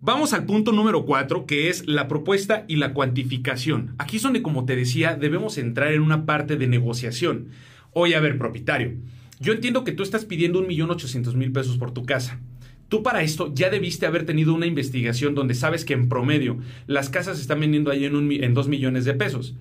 vamos 0.00 0.32
al 0.32 0.44
punto 0.44 0.72
número 0.72 1.06
cuatro, 1.06 1.46
que 1.46 1.68
es 1.68 1.86
la 1.86 2.08
propuesta 2.08 2.64
y 2.66 2.76
la 2.76 2.94
cuantificación. 2.94 3.94
Aquí 3.98 4.16
es 4.16 4.22
donde, 4.24 4.42
como 4.42 4.64
te 4.64 4.74
decía, 4.74 5.14
debemos 5.14 5.56
entrar 5.56 5.92
en 5.92 6.02
una 6.02 6.26
parte 6.26 6.56
de 6.56 6.66
negociación. 6.66 7.50
Oye, 7.92 8.16
a 8.16 8.20
ver, 8.20 8.38
propietario, 8.38 8.94
yo 9.38 9.52
entiendo 9.52 9.84
que 9.84 9.92
tú 9.92 10.02
estás 10.02 10.24
pidiendo 10.24 10.58
un 10.58 10.66
millón 10.66 10.90
ochocientos 10.90 11.36
mil 11.36 11.52
pesos 11.52 11.78
por 11.78 11.92
tu 11.92 12.04
casa. 12.04 12.40
Tú 12.88 13.04
para 13.04 13.22
esto 13.22 13.52
ya 13.54 13.70
debiste 13.70 14.06
haber 14.06 14.26
tenido 14.26 14.52
una 14.52 14.66
investigación 14.66 15.36
donde 15.36 15.54
sabes 15.54 15.84
que 15.84 15.94
en 15.94 16.08
promedio 16.08 16.58
las 16.88 17.08
casas 17.08 17.38
están 17.38 17.60
vendiendo 17.60 17.92
ahí 17.92 18.04
en, 18.04 18.16
un, 18.16 18.32
en 18.32 18.52
2 18.52 18.66
millones 18.66 19.04
de 19.04 19.14
pesos 19.14 19.54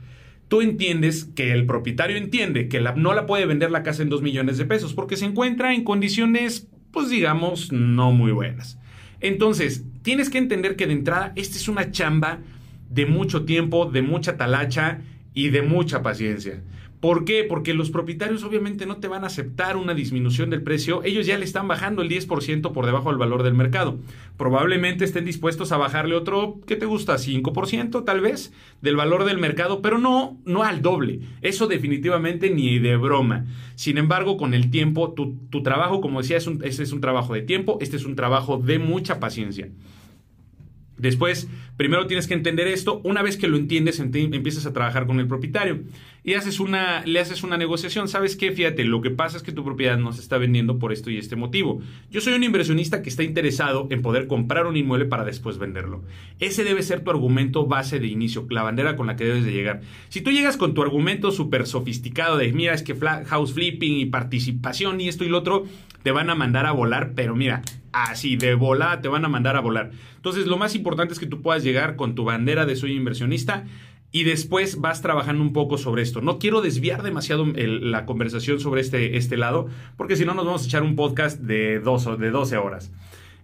tú 0.47 0.61
entiendes 0.61 1.25
que 1.35 1.51
el 1.51 1.65
propietario 1.65 2.17
entiende 2.17 2.67
que 2.67 2.79
no 2.79 3.13
la 3.13 3.25
puede 3.25 3.45
vender 3.45 3.71
la 3.71 3.83
casa 3.83 4.03
en 4.03 4.09
2 4.09 4.21
millones 4.21 4.57
de 4.57 4.65
pesos 4.65 4.93
porque 4.93 5.17
se 5.17 5.25
encuentra 5.25 5.73
en 5.73 5.83
condiciones, 5.83 6.67
pues 6.91 7.09
digamos, 7.09 7.71
no 7.71 8.11
muy 8.11 8.31
buenas. 8.31 8.79
Entonces, 9.19 9.83
tienes 10.03 10.29
que 10.29 10.37
entender 10.37 10.75
que 10.75 10.87
de 10.87 10.93
entrada, 10.93 11.33
esta 11.35 11.57
es 11.57 11.67
una 11.67 11.91
chamba 11.91 12.39
de 12.89 13.05
mucho 13.05 13.45
tiempo, 13.45 13.85
de 13.85 14.01
mucha 14.01 14.37
talacha 14.37 15.01
y 15.33 15.49
de 15.49 15.61
mucha 15.61 16.01
paciencia. 16.01 16.61
¿Por 16.99 17.25
qué? 17.25 17.43
Porque 17.43 17.75
los 17.75 17.91
propietarios 17.91 18.43
obviamente 18.43 18.87
no 18.87 18.97
te 18.97 19.07
van 19.07 19.23
a 19.23 19.27
aceptar 19.27 19.77
una 19.77 19.93
disminución 19.93 20.49
del 20.49 20.63
precio. 20.63 21.03
Ellos 21.03 21.27
ya 21.27 21.37
le 21.37 21.45
están 21.45 21.67
bajando 21.67 22.01
el 22.01 22.09
10% 22.09 22.71
por 22.71 22.87
debajo 22.87 23.09
del 23.09 23.19
valor 23.19 23.43
del 23.43 23.53
mercado. 23.53 23.99
Probablemente 24.35 25.05
estén 25.05 25.23
dispuestos 25.23 25.71
a 25.71 25.77
bajarle 25.77 26.15
otro, 26.15 26.59
¿qué 26.65 26.75
te 26.75 26.87
gusta? 26.87 27.15
5% 27.15 28.03
tal 28.03 28.21
vez 28.21 28.51
del 28.81 28.95
valor 28.95 29.25
del 29.25 29.37
mercado, 29.37 29.83
pero 29.83 29.99
no, 29.99 30.39
no 30.43 30.63
al 30.63 30.81
doble. 30.81 31.19
Eso 31.43 31.67
definitivamente 31.67 32.49
ni 32.49 32.79
de 32.79 32.97
broma. 32.97 33.45
Sin 33.75 33.99
embargo, 33.99 34.35
con 34.35 34.55
el 34.55 34.71
tiempo, 34.71 35.13
tu, 35.13 35.61
trabajo, 35.61 36.01
como 36.01 36.23
decía, 36.23 36.37
es 36.37 36.47
un, 36.47 36.63
ese 36.63 36.81
es 36.81 36.93
un 36.93 37.01
trabajo 37.01 37.35
de 37.35 37.43
tiempo, 37.43 37.77
este 37.79 37.97
es 37.97 38.05
un 38.05 38.15
trabajo 38.15 38.57
de 38.57 38.79
mucha 38.79 39.19
paciencia. 39.19 39.69
Después, 40.97 41.47
primero 41.77 42.07
tienes 42.07 42.27
que 42.27 42.33
entender 42.33 42.67
esto. 42.67 42.99
Una 43.03 43.21
vez 43.21 43.37
que 43.37 43.47
lo 43.47 43.55
entiendes, 43.55 43.99
empiezas 43.99 44.65
a 44.65 44.73
trabajar 44.73 45.05
con 45.05 45.19
el 45.19 45.27
propietario 45.27 45.81
y 46.23 46.33
haces 46.33 46.59
una, 46.59 47.05
le 47.05 47.19
haces 47.19 47.43
una 47.43 47.55
negociación. 47.55 48.09
¿Sabes 48.09 48.35
qué? 48.35 48.51
Fíjate, 48.51 48.83
lo 48.83 49.01
que 49.01 49.11
pasa 49.11 49.37
es 49.37 49.43
que 49.43 49.53
tu 49.53 49.63
propiedad 49.63 49.97
no 49.97 50.11
se 50.11 50.19
está 50.19 50.37
vendiendo 50.37 50.79
por 50.79 50.91
esto 50.91 51.09
y 51.09 51.17
este 51.17 51.37
motivo. 51.37 51.81
Yo 52.11 52.19
soy 52.19 52.33
un 52.33 52.43
inversionista 52.43 53.01
que 53.01 53.09
está 53.09 53.23
interesado 53.23 53.87
en 53.91 54.01
poder 54.01 54.27
comprar 54.27 54.65
un 54.65 54.75
inmueble 54.75 55.05
para 55.05 55.23
después 55.23 55.57
venderlo. 55.57 56.03
Ese 56.39 56.65
debe 56.65 56.83
ser 56.83 57.01
tu 57.01 57.11
argumento 57.11 57.65
base 57.65 57.99
de 57.99 58.07
inicio, 58.07 58.45
la 58.49 58.63
bandera 58.63 58.97
con 58.97 59.07
la 59.07 59.15
que 59.15 59.23
debes 59.23 59.45
de 59.45 59.53
llegar. 59.53 59.81
Si 60.09 60.19
tú 60.19 60.31
llegas 60.31 60.57
con 60.57 60.73
tu 60.73 60.81
argumento 60.81 61.31
súper 61.31 61.65
sofisticado 61.67 62.37
de, 62.37 62.51
mira, 62.51 62.73
es 62.73 62.83
que 62.83 62.95
house 63.25 63.53
flipping 63.53 63.99
y 63.99 64.05
participación 64.07 64.99
y 64.99 65.07
esto 65.07 65.23
y 65.23 65.29
lo 65.29 65.37
otro, 65.37 65.65
te 66.03 66.11
van 66.11 66.29
a 66.29 66.35
mandar 66.35 66.65
a 66.65 66.71
volar, 66.71 67.13
pero 67.15 67.35
mira, 67.35 67.61
así 67.91 68.35
de 68.35 68.55
volada 68.55 69.01
te 69.01 69.07
van 69.07 69.25
a 69.25 69.29
mandar 69.29 69.55
a 69.55 69.61
volar. 69.61 69.91
Entonces, 70.15 70.45
lo 70.45 70.57
más 70.57 70.75
importante 70.75 71.13
es 71.13 71.19
que 71.19 71.25
tú 71.25 71.41
puedas 71.41 71.63
llegar 71.67 71.95
con 71.95 72.15
tu 72.15 72.23
bandera 72.23 72.65
de 72.65 72.75
soy 72.75 72.93
inversionista 72.93 73.65
y 74.11 74.23
después 74.23 74.79
vas 74.79 75.01
trabajando 75.01 75.43
un 75.43 75.53
poco 75.53 75.77
sobre 75.77 76.01
esto. 76.01 76.21
No 76.21 76.39
quiero 76.39 76.61
desviar 76.61 77.03
demasiado 77.03 77.45
la 77.45 78.05
conversación 78.05 78.59
sobre 78.59 78.81
este, 78.81 79.17
este 79.17 79.37
lado, 79.37 79.67
porque 79.97 80.15
si 80.15 80.25
no 80.25 80.33
nos 80.33 80.45
vamos 80.45 80.63
a 80.63 80.65
echar 80.65 80.83
un 80.83 80.95
podcast 80.95 81.39
de, 81.41 81.79
dos, 81.79 82.07
de 82.17 82.31
12 82.31 82.57
horas. 82.57 82.91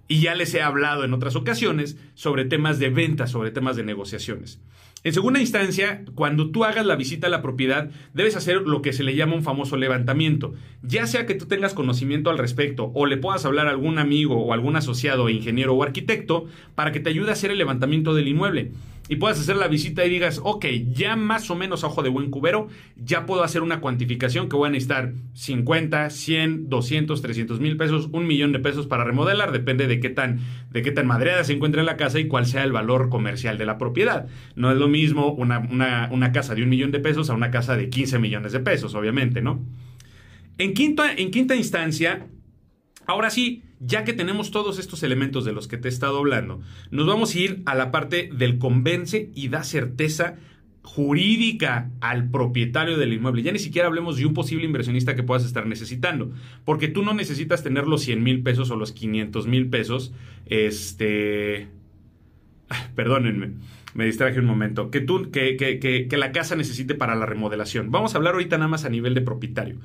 Y 0.07 0.21
ya 0.21 0.35
les 0.35 0.53
he 0.53 0.61
hablado 0.61 1.03
en 1.03 1.13
otras 1.13 1.35
ocasiones 1.35 1.97
sobre 2.13 2.45
temas 2.45 2.79
de 2.79 2.89
venta, 2.89 3.27
sobre 3.27 3.51
temas 3.51 3.75
de 3.75 3.83
negociaciones. 3.83 4.59
En 5.05 5.11
segunda 5.11 5.41
instancia, 5.41 6.05
cuando 6.15 6.49
tú 6.51 6.63
hagas 6.63 6.85
la 6.85 6.95
visita 6.95 7.27
a 7.27 7.29
la 7.29 7.41
propiedad, 7.41 7.89
debes 8.13 8.37
hacer 8.37 8.61
lo 8.61 8.81
que 8.81 8.93
se 8.93 9.03
le 9.03 9.15
llama 9.15 9.35
un 9.35 9.43
famoso 9.43 9.75
levantamiento. 9.75 10.53
Ya 10.81 11.07
sea 11.07 11.25
que 11.25 11.35
tú 11.35 11.45
tengas 11.45 11.73
conocimiento 11.73 12.29
al 12.29 12.37
respecto 12.37 12.89
o 12.93 13.05
le 13.05 13.17
puedas 13.17 13.43
hablar 13.43 13.67
a 13.67 13.71
algún 13.71 13.99
amigo 13.99 14.37
o 14.37 14.53
algún 14.53 14.77
asociado, 14.77 15.27
ingeniero 15.27 15.73
o 15.73 15.83
arquitecto 15.83 16.45
para 16.73 16.93
que 16.93 17.01
te 17.01 17.09
ayude 17.09 17.31
a 17.31 17.33
hacer 17.33 17.51
el 17.51 17.57
levantamiento 17.57 18.13
del 18.13 18.29
inmueble 18.29 18.71
y 19.09 19.17
puedas 19.17 19.39
hacer 19.39 19.57
la 19.57 19.67
visita 19.67 20.05
y 20.05 20.09
digas, 20.09 20.39
ok, 20.43 20.65
ya 20.93 21.15
más 21.15 21.49
o 21.49 21.55
menos 21.55 21.83
a 21.83 21.87
ojo 21.87 22.03
de 22.03 22.09
buen 22.09 22.29
cubero, 22.29 22.69
ya 22.95 23.25
puedo 23.25 23.43
hacer 23.43 23.61
una 23.61 23.81
cuantificación 23.81 24.47
que 24.47 24.55
voy 24.55 24.67
a 24.67 24.71
necesitar 24.71 25.13
50, 25.33 26.09
100, 26.09 26.69
200, 26.69 27.21
300 27.21 27.59
mil 27.59 27.75
pesos, 27.75 28.09
un 28.11 28.25
millón 28.25 28.53
de 28.53 28.59
pesos 28.59 28.87
para 28.87 29.03
remodelar, 29.03 29.51
depende 29.51 29.87
de 29.87 29.99
qué 29.99 30.09
tan, 30.09 30.39
de 30.71 30.81
qué 30.81 30.91
tan 30.91 31.05
madreada 31.05 31.43
se 31.43 31.53
encuentre 31.53 31.83
la 31.83 31.97
casa 31.97 32.19
y 32.19 32.27
cuál 32.27 32.45
sea 32.45 32.63
el 32.63 32.71
valor 32.71 33.09
comercial 33.09 33.57
de 33.57 33.65
la 33.65 33.77
propiedad. 33.77 34.27
No 34.55 34.71
es 34.71 34.77
lo 34.77 34.87
mismo 34.87 35.33
una, 35.33 35.59
una, 36.09 36.31
casa 36.31 36.55
de 36.55 36.63
un 36.63 36.69
millón 36.69 36.91
de 36.91 36.99
pesos 36.99 37.29
a 37.29 37.33
una 37.33 37.51
casa 37.51 37.75
de 37.75 37.89
15 37.89 38.19
millones 38.19 38.53
de 38.53 38.61
pesos, 38.61 38.95
obviamente, 38.95 39.41
¿no? 39.41 39.61
En 40.57 40.73
en 40.77 41.31
quinta 41.31 41.55
instancia, 41.55 42.27
ahora 43.05 43.29
sí, 43.29 43.63
ya 43.79 44.03
que 44.03 44.13
tenemos 44.13 44.51
todos 44.51 44.79
estos 44.79 45.03
elementos 45.03 45.45
de 45.45 45.53
los 45.53 45.67
que 45.67 45.77
te 45.77 45.87
he 45.87 45.91
estado 45.91 46.17
hablando, 46.17 46.61
nos 46.91 47.05
vamos 47.05 47.33
a 47.33 47.39
ir 47.39 47.61
a 47.65 47.75
la 47.75 47.91
parte 47.91 48.29
del 48.33 48.57
convence 48.57 49.29
y 49.35 49.49
da 49.49 49.63
certeza 49.63 50.35
jurídica 50.83 51.89
al 52.01 52.29
propietario 52.29 52.97
del 52.97 53.13
inmueble. 53.13 53.41
Ya 53.41 53.51
ni 53.51 53.59
siquiera 53.59 53.87
hablemos 53.87 54.17
de 54.17 54.25
un 54.25 54.33
posible 54.33 54.65
inversionista 54.65 55.15
que 55.15 55.23
puedas 55.23 55.45
estar 55.45 55.65
necesitando, 55.65 56.31
porque 56.65 56.89
tú 56.89 57.03
no 57.03 57.13
necesitas 57.13 57.63
tener 57.63 57.87
los 57.87 58.01
100 58.01 58.21
mil 58.21 58.43
pesos 58.43 58.69
o 58.69 58.75
los 58.75 58.91
500 58.91 59.47
mil 59.47 59.69
pesos, 59.69 60.13
este... 60.45 61.67
Perdónenme, 62.95 63.51
me 63.93 64.05
distraje 64.05 64.39
un 64.39 64.45
momento, 64.45 64.89
que, 64.89 64.99
tú, 64.99 65.29
que, 65.31 65.57
que, 65.57 65.79
que 65.79 66.17
la 66.17 66.31
casa 66.31 66.55
necesite 66.55 66.95
para 66.95 67.15
la 67.15 67.25
remodelación. 67.25 67.91
Vamos 67.91 68.13
a 68.13 68.17
hablar 68.17 68.33
ahorita 68.33 68.57
nada 68.57 68.67
más 68.67 68.83
a 68.83 68.89
nivel 68.89 69.13
de 69.13 69.21
propietario. 69.21 69.77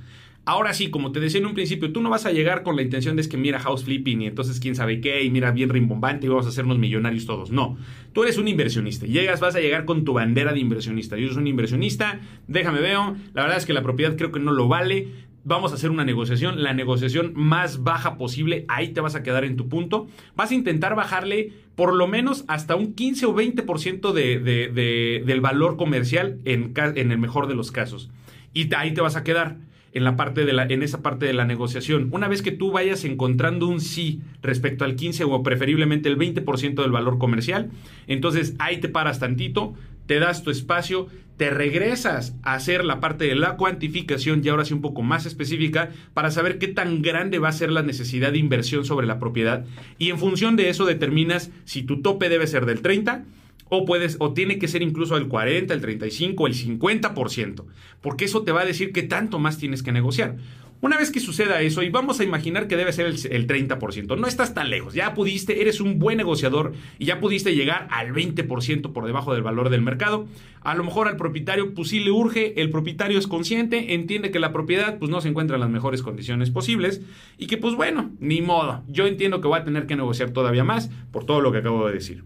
Ahora 0.48 0.72
sí, 0.72 0.88
como 0.88 1.12
te 1.12 1.20
decía 1.20 1.40
en 1.40 1.46
un 1.46 1.52
principio, 1.52 1.92
tú 1.92 2.00
no 2.00 2.08
vas 2.08 2.24
a 2.24 2.32
llegar 2.32 2.62
con 2.62 2.74
la 2.74 2.80
intención 2.80 3.16
de 3.16 3.20
es 3.20 3.28
que 3.28 3.36
mira 3.36 3.58
house 3.58 3.84
flipping 3.84 4.22
y 4.22 4.28
entonces 4.28 4.60
quién 4.60 4.74
sabe 4.74 5.02
qué 5.02 5.22
y 5.22 5.28
mira 5.28 5.50
bien 5.50 5.68
rimbombante 5.68 6.24
y 6.24 6.30
vamos 6.30 6.46
a 6.46 6.48
hacernos 6.48 6.78
millonarios 6.78 7.26
todos. 7.26 7.50
No, 7.50 7.76
tú 8.14 8.22
eres 8.22 8.38
un 8.38 8.48
inversionista. 8.48 9.04
Llegas, 9.04 9.40
vas 9.40 9.56
a 9.56 9.60
llegar 9.60 9.84
con 9.84 10.06
tu 10.06 10.14
bandera 10.14 10.54
de 10.54 10.58
inversionista. 10.58 11.18
Yo 11.18 11.28
soy 11.28 11.42
un 11.42 11.48
inversionista, 11.48 12.20
déjame 12.46 12.80
veo. 12.80 13.14
La 13.34 13.42
verdad 13.42 13.58
es 13.58 13.66
que 13.66 13.74
la 13.74 13.82
propiedad 13.82 14.16
creo 14.16 14.32
que 14.32 14.40
no 14.40 14.52
lo 14.52 14.68
vale. 14.68 15.08
Vamos 15.44 15.72
a 15.72 15.74
hacer 15.74 15.90
una 15.90 16.06
negociación, 16.06 16.62
la 16.62 16.72
negociación 16.72 17.34
más 17.34 17.82
baja 17.82 18.16
posible, 18.16 18.64
ahí 18.68 18.88
te 18.94 19.02
vas 19.02 19.16
a 19.16 19.22
quedar 19.22 19.44
en 19.44 19.56
tu 19.56 19.68
punto. 19.68 20.06
Vas 20.34 20.50
a 20.50 20.54
intentar 20.54 20.94
bajarle 20.94 21.52
por 21.74 21.94
lo 21.94 22.06
menos 22.06 22.46
hasta 22.48 22.74
un 22.74 22.94
15 22.94 23.26
o 23.26 23.34
20% 23.34 24.12
de, 24.12 24.38
de, 24.38 25.22
del 25.26 25.40
valor 25.42 25.76
comercial 25.76 26.38
en, 26.46 26.72
en 26.74 27.12
el 27.12 27.18
mejor 27.18 27.48
de 27.48 27.54
los 27.54 27.70
casos. 27.70 28.08
Y 28.54 28.74
ahí 28.74 28.94
te 28.94 29.02
vas 29.02 29.14
a 29.14 29.24
quedar 29.24 29.67
en, 29.92 30.04
la 30.04 30.16
parte 30.16 30.45
de 30.45 30.52
la, 30.52 30.64
en 30.64 30.83
esa 30.83 31.02
parte 31.02 31.26
de 31.26 31.33
la 31.33 31.45
negociación. 31.45 32.09
Una 32.12 32.28
vez 32.28 32.42
que 32.42 32.52
tú 32.52 32.71
vayas 32.71 33.04
encontrando 33.04 33.66
un 33.66 33.80
sí 33.80 34.21
respecto 34.42 34.85
al 34.85 34.97
15 34.97 35.25
o 35.25 35.42
preferiblemente 35.42 36.09
el 36.09 36.18
20% 36.18 36.83
del 36.83 36.92
valor 36.92 37.18
comercial, 37.18 37.71
entonces 38.07 38.54
ahí 38.59 38.78
te 38.78 38.88
paras 38.88 39.18
tantito, 39.18 39.75
te 40.07 40.18
das 40.18 40.42
tu 40.42 40.50
espacio, 40.50 41.09
te 41.37 41.50
regresas 41.50 42.35
a 42.42 42.54
hacer 42.54 42.85
la 42.85 42.99
parte 42.99 43.26
de 43.26 43.37
la 43.37 43.57
cuantificación 43.57 44.42
y 44.42 44.49
ahora 44.49 44.64
sí 44.64 44.75
un 44.75 44.80
poco 44.80 45.02
más 45.02 45.25
específica 45.25 45.90
para 46.12 46.33
saber 46.33 46.59
qué 46.59 46.66
tan 46.66 47.00
grande 47.00 47.38
va 47.38 47.49
a 47.49 47.52
ser 47.52 47.71
la 47.71 47.83
necesidad 47.83 48.33
de 48.33 48.38
inversión 48.38 48.85
sobre 48.85 49.07
la 49.07 49.21
propiedad 49.21 49.64
y 49.99 50.11
en 50.11 50.18
función 50.18 50.57
de 50.57 50.68
eso 50.68 50.85
determinas 50.85 51.52
si 51.64 51.85
tu 51.85 52.02
tope 52.02 52.28
debe 52.28 52.49
ser 52.49 52.66
del 52.66 52.80
30 52.80 53.25
o 53.68 53.84
puedes, 53.84 54.16
o 54.18 54.32
tiene 54.32 54.58
que 54.58 54.68
ser 54.68 54.82
incluso 54.82 55.16
el 55.16 55.28
40, 55.28 55.72
el 55.75 55.80
35, 55.80 56.46
el 56.46 56.54
50%, 56.54 57.64
porque 58.00 58.25
eso 58.25 58.42
te 58.42 58.52
va 58.52 58.62
a 58.62 58.66
decir 58.66 58.92
qué 58.92 59.02
tanto 59.02 59.38
más 59.38 59.58
tienes 59.58 59.82
que 59.82 59.92
negociar. 59.92 60.37
Una 60.80 60.96
vez 60.96 61.10
que 61.10 61.18
suceda 61.18 61.60
eso, 61.60 61.82
y 61.82 61.88
vamos 61.88 62.20
a 62.20 62.25
imaginar 62.25 62.68
que 62.68 62.76
debe 62.76 62.92
ser 62.92 63.06
el, 63.06 63.48
30%, 63.48 64.16
no 64.16 64.28
estás 64.28 64.54
tan 64.54 64.70
lejos, 64.70 64.94
ya 64.94 65.12
pudiste, 65.12 65.60
eres 65.60 65.80
un 65.80 65.98
buen 65.98 66.18
negociador 66.18 66.72
y 67.00 67.06
ya 67.06 67.18
pudiste 67.18 67.56
llegar 67.56 67.88
al 67.90 68.12
20% 68.12 68.92
por 68.92 69.04
debajo 69.04 69.34
del 69.34 69.42
valor 69.42 69.70
del 69.70 69.82
mercado. 69.82 70.28
A 70.60 70.76
lo 70.76 70.84
mejor 70.84 71.08
al 71.08 71.16
propietario, 71.16 71.75
pues 71.75 71.88
sí 71.88 71.98
le 71.98 72.12
urge, 72.12 72.62
el 72.62 72.70
propietario 72.70 73.18
es 73.18 73.26
consciente, 73.26 73.94
entiende 73.94 74.30
que 74.30 74.38
la 74.38 74.52
propiedad 74.52 75.00
pues 75.00 75.10
no 75.10 75.20
se 75.20 75.28
encuentra 75.28 75.56
en 75.56 75.62
las 75.62 75.70
mejores 75.70 76.02
condiciones 76.02 76.50
posibles 76.50 77.02
y 77.38 77.48
que 77.48 77.56
pues 77.56 77.75
bueno, 77.75 78.12
ni 78.20 78.40
modo, 78.40 78.84
yo 78.87 79.08
entiendo 79.08 79.40
que 79.40 79.48
voy 79.48 79.58
a 79.58 79.64
tener 79.64 79.87
que 79.88 79.96
negociar 79.96 80.30
todavía 80.30 80.62
más 80.62 80.92
por 81.10 81.25
todo 81.25 81.40
lo 81.40 81.50
que 81.50 81.58
acabo 81.58 81.88
de 81.88 81.94
decir 81.94 82.22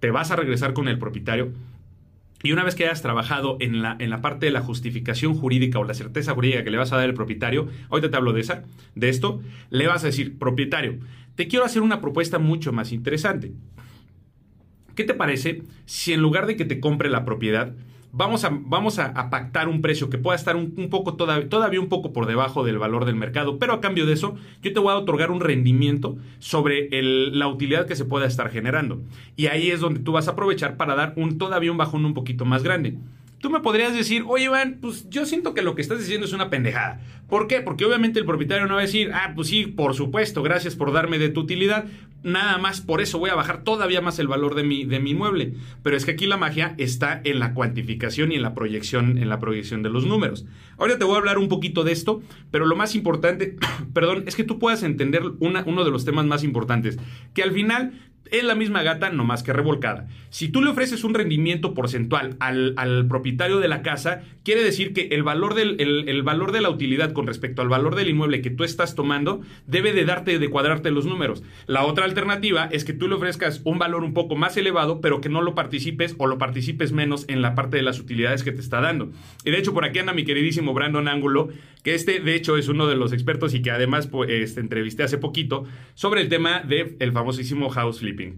te 0.00 0.10
vas 0.10 0.30
a 0.30 0.36
regresar 0.36 0.72
con 0.72 0.88
el 0.88 0.98
propietario 0.98 1.52
y 2.42 2.52
una 2.52 2.64
vez 2.64 2.74
que 2.74 2.84
hayas 2.84 3.02
trabajado 3.02 3.56
en 3.60 3.82
la, 3.82 3.96
en 3.98 4.10
la 4.10 4.20
parte 4.20 4.46
de 4.46 4.52
la 4.52 4.60
justificación 4.60 5.34
jurídica 5.34 5.78
o 5.78 5.84
la 5.84 5.94
certeza 5.94 6.34
jurídica 6.34 6.64
que 6.64 6.70
le 6.70 6.78
vas 6.78 6.92
a 6.92 6.96
dar 6.96 7.06
al 7.06 7.14
propietario, 7.14 7.68
ahorita 7.88 8.10
te 8.10 8.16
hablo 8.16 8.32
de 8.32 8.40
esa, 8.40 8.62
de 8.94 9.08
esto, 9.08 9.40
le 9.70 9.86
vas 9.86 10.04
a 10.04 10.08
decir, 10.08 10.38
propietario, 10.38 10.98
te 11.34 11.48
quiero 11.48 11.64
hacer 11.64 11.82
una 11.82 12.00
propuesta 12.00 12.38
mucho 12.38 12.72
más 12.72 12.92
interesante. 12.92 13.52
¿Qué 14.94 15.04
te 15.04 15.14
parece 15.14 15.62
si 15.86 16.12
en 16.12 16.20
lugar 16.20 16.46
de 16.46 16.56
que 16.56 16.64
te 16.64 16.78
compre 16.78 17.10
la 17.10 17.24
propiedad, 17.24 17.74
vamos 18.16 18.44
a, 18.44 18.50
vamos 18.50 18.98
a, 18.98 19.12
pactar 19.30 19.68
un 19.68 19.82
precio 19.82 20.08
que 20.08 20.16
pueda 20.16 20.36
estar 20.36 20.56
un, 20.56 20.72
poco 20.90 21.14
todavía, 21.14 21.48
todavía, 21.48 21.80
un 21.80 21.88
poco 21.88 22.12
por 22.12 22.26
debajo 22.26 22.64
del 22.64 22.78
valor 22.78 23.04
del 23.04 23.14
mercado, 23.14 23.58
pero 23.58 23.74
a 23.74 23.80
cambio 23.80 24.06
de 24.06 24.14
eso 24.14 24.36
yo 24.62 24.72
te 24.72 24.80
voy 24.80 24.92
a 24.92 24.96
otorgar 24.96 25.30
un 25.30 25.40
rendimiento 25.40 26.16
sobre 26.38 26.88
la 26.90 27.46
utilidad 27.48 27.86
que 27.86 27.94
se 27.94 28.06
pueda 28.06 28.26
estar 28.26 28.50
generando. 28.50 29.02
Y 29.36 29.46
ahí 29.46 29.70
es 29.70 29.80
donde 29.80 30.00
tú 30.00 30.12
vas 30.12 30.28
a 30.28 30.32
aprovechar 30.32 30.76
para 30.76 30.94
dar 30.94 31.12
un, 31.16 31.36
todavía 31.36 31.70
un 31.70 31.78
bajón 31.78 32.04
un 32.04 32.14
poquito 32.14 32.46
más 32.46 32.62
grande. 32.62 32.96
Tú 33.38 33.50
me 33.50 33.60
podrías 33.60 33.94
decir, 33.94 34.24
oye, 34.26 34.44
Iván, 34.44 34.78
pues 34.80 35.08
yo 35.10 35.26
siento 35.26 35.52
que 35.52 35.62
lo 35.62 35.74
que 35.74 35.82
estás 35.82 35.98
diciendo 35.98 36.26
es 36.26 36.32
una 36.32 36.48
pendejada. 36.48 37.00
¿Por 37.28 37.48
qué? 37.48 37.60
Porque 37.60 37.84
obviamente 37.84 38.18
el 38.18 38.24
propietario 38.24 38.66
no 38.66 38.74
va 38.74 38.80
a 38.80 38.84
decir, 38.84 39.10
ah, 39.12 39.32
pues 39.34 39.48
sí, 39.48 39.66
por 39.66 39.94
supuesto, 39.94 40.42
gracias 40.42 40.74
por 40.74 40.92
darme 40.92 41.18
de 41.18 41.28
tu 41.28 41.40
utilidad. 41.40 41.84
Nada 42.22 42.56
más 42.56 42.80
por 42.80 43.02
eso 43.02 43.18
voy 43.18 43.30
a 43.30 43.34
bajar 43.34 43.62
todavía 43.62 44.00
más 44.00 44.18
el 44.18 44.26
valor 44.26 44.54
de 44.54 44.64
mi, 44.64 44.84
de 44.84 45.00
mi 45.00 45.10
inmueble. 45.10 45.54
Pero 45.82 45.96
es 45.96 46.06
que 46.06 46.12
aquí 46.12 46.26
la 46.26 46.38
magia 46.38 46.74
está 46.78 47.20
en 47.24 47.38
la 47.38 47.52
cuantificación 47.52 48.32
y 48.32 48.36
en 48.36 48.42
la 48.42 48.54
proyección, 48.54 49.18
en 49.18 49.28
la 49.28 49.38
proyección 49.38 49.82
de 49.82 49.90
los 49.90 50.06
números. 50.06 50.46
Ahora 50.78 50.98
te 50.98 51.04
voy 51.04 51.16
a 51.16 51.18
hablar 51.18 51.38
un 51.38 51.48
poquito 51.48 51.84
de 51.84 51.92
esto, 51.92 52.22
pero 52.50 52.64
lo 52.64 52.74
más 52.74 52.94
importante, 52.94 53.56
perdón, 53.92 54.24
es 54.26 54.34
que 54.34 54.44
tú 54.44 54.58
puedas 54.58 54.82
entender 54.82 55.22
uno 55.40 55.84
de 55.84 55.90
los 55.90 56.04
temas 56.04 56.24
más 56.24 56.42
importantes. 56.42 56.98
Que 57.34 57.42
al 57.42 57.52
final 57.52 57.92
es 58.30 58.44
la 58.44 58.54
misma 58.54 58.82
gata, 58.82 59.10
no 59.10 59.24
más 59.24 59.42
que 59.42 59.52
revolcada. 59.52 60.08
Si 60.30 60.48
tú 60.48 60.62
le 60.62 60.70
ofreces 60.70 61.04
un 61.04 61.14
rendimiento 61.14 61.74
porcentual 61.74 62.36
al, 62.40 63.06
propietario 63.08 63.58
de 63.58 63.68
la 63.68 63.82
casa, 63.82 64.22
quiere 64.46 64.62
decir 64.62 64.92
que 64.92 65.08
el 65.10 65.24
valor, 65.24 65.54
del, 65.54 65.80
el, 65.80 66.22
valor 66.22 66.52
de 66.52 66.60
la 66.60 66.70
utilidad 66.70 67.12
con 67.12 67.26
respecto 67.26 67.62
al 67.62 67.68
valor 67.68 67.96
del 67.96 68.10
inmueble 68.10 68.42
que 68.42 68.50
tú 68.50 68.62
estás 68.62 68.94
tomando 68.94 69.40
debe 69.66 69.92
de 69.92 70.04
darte, 70.04 70.38
de 70.38 70.48
cuadrarte 70.48 70.92
los 70.92 71.04
números. 71.04 71.42
La 71.66 71.84
otra 71.84 72.04
alternativa 72.04 72.68
es 72.70 72.84
que 72.84 72.92
tú 72.92 73.08
le 73.08 73.16
ofrezcas 73.16 73.60
un 73.64 73.80
valor 73.80 74.04
un 74.04 74.14
poco 74.14 74.36
más 74.36 74.56
elevado, 74.56 75.00
pero 75.00 75.20
que 75.20 75.28
no 75.28 75.42
lo 75.42 75.56
participes 75.56 76.14
o 76.18 76.28
lo 76.28 76.38
participes 76.38 76.92
menos 76.92 77.24
en 77.26 77.42
la 77.42 77.56
parte 77.56 77.76
de 77.76 77.82
las 77.82 77.98
utilidades 77.98 78.44
que 78.44 78.52
te 78.52 78.60
está 78.60 78.80
dando. 78.80 79.10
Y 79.44 79.50
de 79.50 79.58
hecho, 79.58 79.74
por 79.74 79.84
aquí 79.84 79.98
anda 79.98 80.12
mi 80.12 80.24
queridísimo 80.24 80.74
Brandon 80.74 81.08
Ángulo, 81.08 81.48
que 81.82 81.96
este 81.96 82.20
de 82.20 82.36
hecho 82.36 82.56
es 82.56 82.68
uno 82.68 82.86
de 82.86 82.94
los 82.94 83.12
expertos 83.12 83.52
y 83.52 83.62
que 83.62 83.72
además 83.72 84.06
pues, 84.06 84.30
este, 84.30 84.60
entrevisté 84.60 85.02
hace 85.02 85.18
poquito 85.18 85.64
sobre 85.94 86.20
el 86.20 86.28
tema 86.28 86.60
del 86.60 86.94
el 87.00 87.10
famosísimo 87.10 87.68
house 87.68 87.98
flipping. 87.98 88.36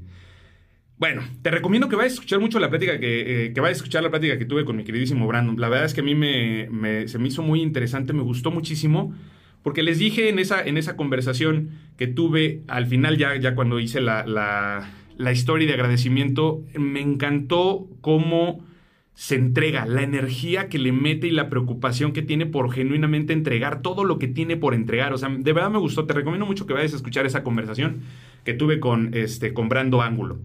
Bueno, 0.98 1.22
te 1.42 1.52
recomiendo 1.52 1.88
que 1.88 1.94
vayas 1.94 2.12
a 2.12 2.14
escuchar 2.14 2.40
mucho 2.40 2.58
la 2.58 2.70
plática 2.70 2.98
que, 2.98 3.46
eh, 3.46 3.52
que 3.52 3.60
vayas 3.60 3.78
a 3.78 3.80
escuchar 3.80 4.02
la 4.02 4.10
plática 4.10 4.36
que 4.36 4.44
tuve 4.44 4.64
con 4.64 4.76
mi 4.76 4.82
queridísimo 4.82 5.28
Brandon. 5.28 5.58
La 5.60 5.68
verdad 5.68 5.86
es 5.86 5.94
que 5.94 6.00
a 6.00 6.04
mí 6.04 6.16
me, 6.16 7.06
se 7.06 7.18
me 7.18 7.28
hizo 7.28 7.42
muy 7.42 7.62
interesante, 7.62 8.12
me 8.12 8.22
gustó 8.22 8.50
muchísimo, 8.50 9.14
porque 9.62 9.84
les 9.84 10.00
dije 10.00 10.28
en 10.28 10.40
esa, 10.40 10.60
en 10.60 10.76
esa 10.76 10.96
conversación 10.96 11.70
que 11.96 12.08
tuve 12.08 12.62
al 12.66 12.86
final, 12.86 13.16
ya, 13.16 13.36
ya 13.36 13.54
cuando 13.54 13.78
hice 13.78 14.00
la, 14.00 14.26
la, 14.26 15.32
historia 15.32 15.68
de 15.68 15.74
agradecimiento, 15.74 16.64
me 16.74 17.00
encantó 17.00 17.86
cómo 18.00 18.66
se 19.14 19.36
entrega, 19.36 19.86
la 19.86 20.02
energía 20.02 20.68
que 20.68 20.78
le 20.78 20.90
mete 20.90 21.28
y 21.28 21.32
la 21.32 21.48
preocupación 21.48 22.12
que 22.12 22.22
tiene 22.22 22.46
por 22.46 22.72
genuinamente 22.72 23.32
entregar 23.32 23.82
todo 23.82 24.02
lo 24.02 24.18
que 24.18 24.26
tiene 24.26 24.56
por 24.56 24.74
entregar. 24.74 25.12
O 25.12 25.18
sea, 25.18 25.28
de 25.28 25.52
verdad 25.52 25.70
me 25.70 25.78
gustó. 25.78 26.06
Te 26.06 26.14
recomiendo 26.14 26.46
mucho 26.46 26.66
que 26.66 26.72
vayas 26.72 26.92
a 26.92 26.96
escuchar 26.96 27.26
esa 27.26 27.42
conversación 27.44 28.02
que 28.44 28.54
tuve 28.54 28.80
con, 28.80 29.12
este, 29.14 29.52
con 29.52 29.68
Brando 29.68 30.02
Ángulo. 30.02 30.38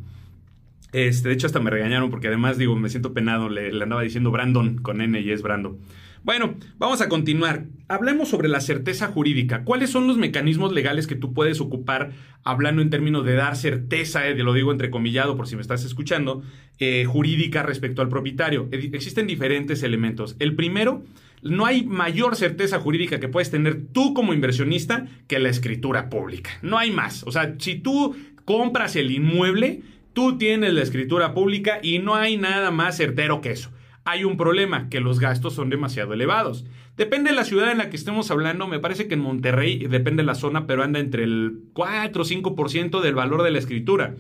Este, 0.94 1.28
de 1.28 1.34
hecho, 1.34 1.48
hasta 1.48 1.60
me 1.60 1.72
regañaron 1.72 2.10
porque 2.10 2.28
además, 2.28 2.58
digo, 2.58 2.76
me 2.76 2.90
siento 2.90 3.14
penado. 3.14 3.50
Le, 3.50 3.70
andaba 3.82 4.04
diciendo 4.04 4.32
Brandon 4.32 4.78
con 4.78 5.02
N 5.02 5.20
y 5.20 5.32
es 5.32 5.42
Brando. 5.42 5.78
Bueno, 6.24 6.56
vamos 6.78 7.02
a 7.02 7.10
continuar. 7.10 7.66
Hablemos 7.90 8.30
sobre 8.30 8.48
la 8.48 8.62
certeza 8.62 9.08
jurídica. 9.08 9.66
¿Cuáles 9.66 9.90
son 9.90 10.08
los 10.08 10.18
mecanismos 10.18 10.72
legales 10.72 11.06
que 11.06 11.16
tú 11.16 11.34
puedes 11.34 11.60
ocupar 11.60 12.12
hablando 12.44 12.82
en 12.82 12.90
términos 12.90 13.26
de 13.26 13.34
dar 13.34 13.58
certeza, 13.58 14.26
eh, 14.28 14.36
lo 14.36 14.54
digo 14.54 14.72
entrecomillado 14.72 15.36
por 15.36 15.48
si 15.48 15.58
me 15.58 15.62
estás 15.62 15.84
escuchando, 15.84 16.44
eh, 16.80 17.04
jurídica 17.06 17.64
respecto 17.64 18.02
al 18.02 18.08
propietario? 18.08 18.70
Existen 18.72 19.28
diferentes 19.28 19.84
elementos. 19.84 20.38
El 20.40 20.56
primero, 20.56 21.04
no 21.42 21.66
hay 21.66 21.84
mayor 21.84 22.38
certeza 22.38 22.80
jurídica 22.80 23.20
que 23.20 23.28
puedes 23.28 23.52
tener 23.52 23.88
tú 23.92 24.14
como 24.14 24.34
inversionista 24.34 25.08
que 25.28 25.40
la 25.40 25.50
escritura 25.50 26.10
pública. 26.10 26.52
No 26.62 26.78
hay 26.78 26.92
más. 26.92 27.24
O 27.24 27.32
sea, 27.32 27.56
si 27.60 27.76
tú 27.76 28.16
compras 28.46 28.96
el 28.96 29.12
inmueble, 29.12 29.82
tú 30.14 30.38
tienes 30.38 30.74
la 30.74 30.82
escritura 30.82 31.34
pública 31.34 31.80
y 31.82 32.00
no 32.00 32.16
hay 32.16 32.38
nada 32.38 32.72
más 32.72 32.98
certero 32.98 33.42
que 33.42 33.52
eso 33.52 33.70
hay 34.06 34.24
un 34.24 34.38
problema, 34.38 34.90
que 34.90 35.00
los 35.00 35.20
gastos 35.20 35.54
son 35.54 35.70
demasiado 35.70 36.14
elevados. 36.14 36.66
Depende 36.98 37.32
de 37.32 37.36
la 37.36 37.46
ciudad 37.46 37.72
en 37.72 37.78
la 37.78 37.90
que 37.90 37.96
estemos 37.96 38.30
hablando, 38.32 38.68
me 38.68 38.80
parece 38.80 39.08
que 39.08 39.14
en 39.14 39.22
Monterrey, 39.22 39.88
depende 39.88 40.24
de 40.24 40.28
la 40.28 40.36
zona, 40.36 40.68
pero 40.68 40.84
anda 40.84 41.00
entre 41.00 41.24
el 41.24 41.60
4 41.74 42.22
o 42.22 42.26
5% 42.26 43.02
del 43.02 43.16
valor 43.16 43.44
de 43.44 43.52
la 43.52 43.60
escritura. 43.60 44.16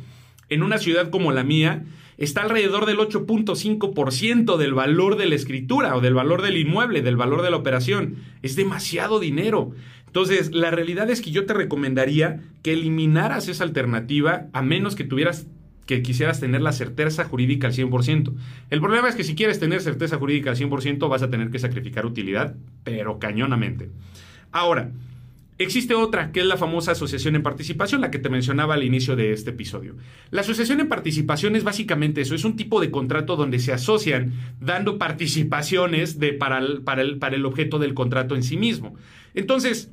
En 0.49 0.63
una 0.63 0.77
ciudad 0.77 1.09
como 1.09 1.31
la 1.31 1.43
mía, 1.43 1.83
está 2.17 2.41
alrededor 2.41 2.85
del 2.85 2.97
8.5% 2.97 4.57
del 4.57 4.73
valor 4.73 5.17
de 5.17 5.25
la 5.25 5.35
escritura 5.35 5.95
o 5.95 6.01
del 6.01 6.13
valor 6.13 6.41
del 6.41 6.57
inmueble, 6.57 7.01
del 7.01 7.17
valor 7.17 7.41
de 7.41 7.51
la 7.51 7.57
operación. 7.57 8.15
Es 8.41 8.55
demasiado 8.55 9.19
dinero. 9.19 9.71
Entonces, 10.07 10.53
la 10.53 10.71
realidad 10.71 11.09
es 11.09 11.21
que 11.21 11.31
yo 11.31 11.45
te 11.45 11.53
recomendaría 11.53 12.41
que 12.61 12.73
eliminaras 12.73 13.47
esa 13.47 13.63
alternativa 13.63 14.47
a 14.53 14.61
menos 14.61 14.95
que 14.95 15.03
tuvieras 15.03 15.47
que 15.85 16.01
quisieras 16.01 16.39
tener 16.39 16.61
la 16.61 16.71
certeza 16.71 17.25
jurídica 17.25 17.67
al 17.67 17.73
100%. 17.73 18.33
El 18.69 18.79
problema 18.81 19.09
es 19.09 19.15
que 19.15 19.23
si 19.23 19.35
quieres 19.35 19.59
tener 19.59 19.81
certeza 19.81 20.17
jurídica 20.17 20.51
al 20.51 20.57
100% 20.57 21.09
vas 21.09 21.23
a 21.23 21.29
tener 21.29 21.49
que 21.49 21.59
sacrificar 21.59 22.05
utilidad, 22.05 22.55
pero 22.83 23.19
cañonamente. 23.19 23.89
Ahora, 24.51 24.91
existe 25.57 25.93
otra, 25.93 26.31
que 26.31 26.39
es 26.39 26.45
la 26.45 26.57
famosa 26.57 26.91
asociación 26.91 27.35
en 27.35 27.43
participación, 27.43 28.01
la 28.01 28.11
que 28.11 28.19
te 28.19 28.29
mencionaba 28.29 28.75
al 28.75 28.83
inicio 28.83 29.15
de 29.15 29.33
este 29.33 29.51
episodio. 29.51 29.95
La 30.31 30.41
asociación 30.41 30.79
en 30.79 30.89
participación 30.89 31.55
es 31.55 31.63
básicamente 31.63 32.21
eso, 32.21 32.35
es 32.35 32.45
un 32.45 32.55
tipo 32.55 32.79
de 32.79 32.91
contrato 32.91 33.35
donde 33.35 33.59
se 33.59 33.73
asocian 33.73 34.33
dando 34.59 34.97
participaciones 34.97 36.19
de, 36.19 36.33
para, 36.33 36.61
para, 36.83 37.01
el, 37.01 37.17
para 37.17 37.35
el 37.35 37.45
objeto 37.45 37.79
del 37.79 37.93
contrato 37.93 38.35
en 38.35 38.43
sí 38.43 38.57
mismo. 38.57 38.95
Entonces, 39.33 39.91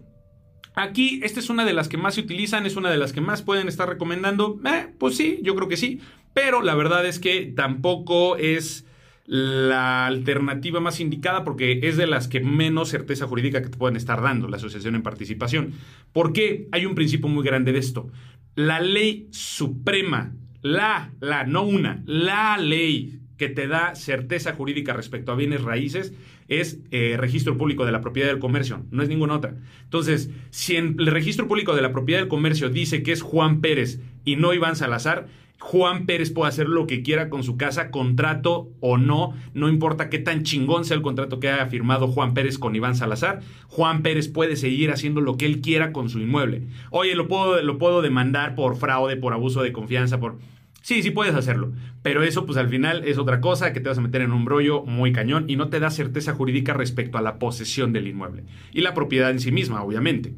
Aquí, 0.82 1.20
esta 1.22 1.40
es 1.40 1.50
una 1.50 1.66
de 1.66 1.74
las 1.74 1.88
que 1.88 1.98
más 1.98 2.14
se 2.14 2.22
utilizan, 2.22 2.64
es 2.64 2.76
una 2.76 2.90
de 2.90 2.96
las 2.96 3.12
que 3.12 3.20
más 3.20 3.42
pueden 3.42 3.68
estar 3.68 3.86
recomendando. 3.86 4.58
Eh, 4.64 4.86
pues 4.98 5.16
sí, 5.16 5.38
yo 5.42 5.54
creo 5.54 5.68
que 5.68 5.76
sí. 5.76 6.00
Pero 6.32 6.62
la 6.62 6.74
verdad 6.74 7.04
es 7.04 7.18
que 7.18 7.52
tampoco 7.54 8.36
es 8.36 8.86
la 9.26 10.06
alternativa 10.06 10.80
más 10.80 10.98
indicada 10.98 11.44
porque 11.44 11.80
es 11.82 11.96
de 11.96 12.06
las 12.06 12.28
que 12.28 12.40
menos 12.40 12.88
certeza 12.88 13.26
jurídica 13.26 13.62
que 13.62 13.68
te 13.68 13.76
pueden 13.76 13.96
estar 13.96 14.22
dando 14.22 14.48
la 14.48 14.56
asociación 14.56 14.94
en 14.94 15.02
participación. 15.02 15.74
¿Por 16.12 16.32
qué? 16.32 16.66
Hay 16.72 16.86
un 16.86 16.94
principio 16.94 17.28
muy 17.28 17.44
grande 17.44 17.72
de 17.72 17.78
esto. 17.78 18.10
La 18.54 18.80
ley 18.80 19.28
suprema, 19.30 20.32
la, 20.62 21.12
la, 21.20 21.44
no 21.44 21.62
una, 21.62 22.02
la 22.06 22.56
ley 22.56 23.19
que 23.40 23.48
te 23.48 23.66
da 23.66 23.94
certeza 23.94 24.52
jurídica 24.52 24.92
respecto 24.92 25.32
a 25.32 25.34
bienes 25.34 25.62
raíces 25.62 26.12
es 26.48 26.78
eh, 26.90 27.16
registro 27.18 27.56
público 27.56 27.86
de 27.86 27.92
la 27.92 28.02
propiedad 28.02 28.28
del 28.28 28.38
comercio, 28.38 28.84
no 28.90 29.02
es 29.02 29.08
ninguna 29.08 29.34
otra. 29.34 29.54
Entonces, 29.82 30.28
si 30.50 30.76
en 30.76 30.96
el 30.98 31.06
registro 31.06 31.48
público 31.48 31.74
de 31.74 31.80
la 31.80 31.90
propiedad 31.90 32.20
del 32.20 32.28
comercio 32.28 32.68
dice 32.68 33.02
que 33.02 33.12
es 33.12 33.22
Juan 33.22 33.62
Pérez 33.62 33.98
y 34.26 34.36
no 34.36 34.52
Iván 34.52 34.76
Salazar, 34.76 35.28
Juan 35.58 36.04
Pérez 36.04 36.30
puede 36.30 36.50
hacer 36.50 36.68
lo 36.68 36.86
que 36.86 37.02
quiera 37.02 37.30
con 37.30 37.42
su 37.42 37.56
casa, 37.56 37.90
contrato 37.90 38.68
o 38.80 38.98
no, 38.98 39.32
no 39.54 39.70
importa 39.70 40.10
qué 40.10 40.18
tan 40.18 40.42
chingón 40.42 40.84
sea 40.84 40.98
el 40.98 41.02
contrato 41.02 41.40
que 41.40 41.48
haya 41.48 41.64
firmado 41.64 42.08
Juan 42.08 42.34
Pérez 42.34 42.58
con 42.58 42.76
Iván 42.76 42.94
Salazar, 42.94 43.40
Juan 43.68 44.02
Pérez 44.02 44.28
puede 44.28 44.56
seguir 44.56 44.90
haciendo 44.90 45.22
lo 45.22 45.38
que 45.38 45.46
él 45.46 45.62
quiera 45.62 45.92
con 45.94 46.10
su 46.10 46.20
inmueble. 46.20 46.66
Oye, 46.90 47.14
lo 47.14 47.26
puedo, 47.26 47.62
lo 47.62 47.78
puedo 47.78 48.02
demandar 48.02 48.54
por 48.54 48.76
fraude, 48.76 49.16
por 49.16 49.32
abuso 49.32 49.62
de 49.62 49.72
confianza, 49.72 50.20
por... 50.20 50.36
Sí, 50.82 51.02
sí 51.02 51.10
puedes 51.10 51.34
hacerlo, 51.34 51.72
pero 52.02 52.22
eso 52.22 52.46
pues 52.46 52.56
al 52.56 52.68
final 52.68 53.04
es 53.04 53.18
otra 53.18 53.40
cosa 53.40 53.72
que 53.72 53.80
te 53.80 53.88
vas 53.88 53.98
a 53.98 54.02
meter 54.02 54.22
en 54.22 54.32
un 54.32 54.44
brollo 54.44 54.82
muy 54.82 55.12
cañón 55.12 55.44
y 55.48 55.56
no 55.56 55.68
te 55.68 55.78
da 55.78 55.90
certeza 55.90 56.32
jurídica 56.32 56.72
respecto 56.72 57.18
a 57.18 57.22
la 57.22 57.38
posesión 57.38 57.92
del 57.92 58.06
inmueble 58.06 58.44
y 58.72 58.80
la 58.80 58.94
propiedad 58.94 59.30
en 59.30 59.40
sí 59.40 59.52
misma, 59.52 59.82
obviamente. 59.82 60.32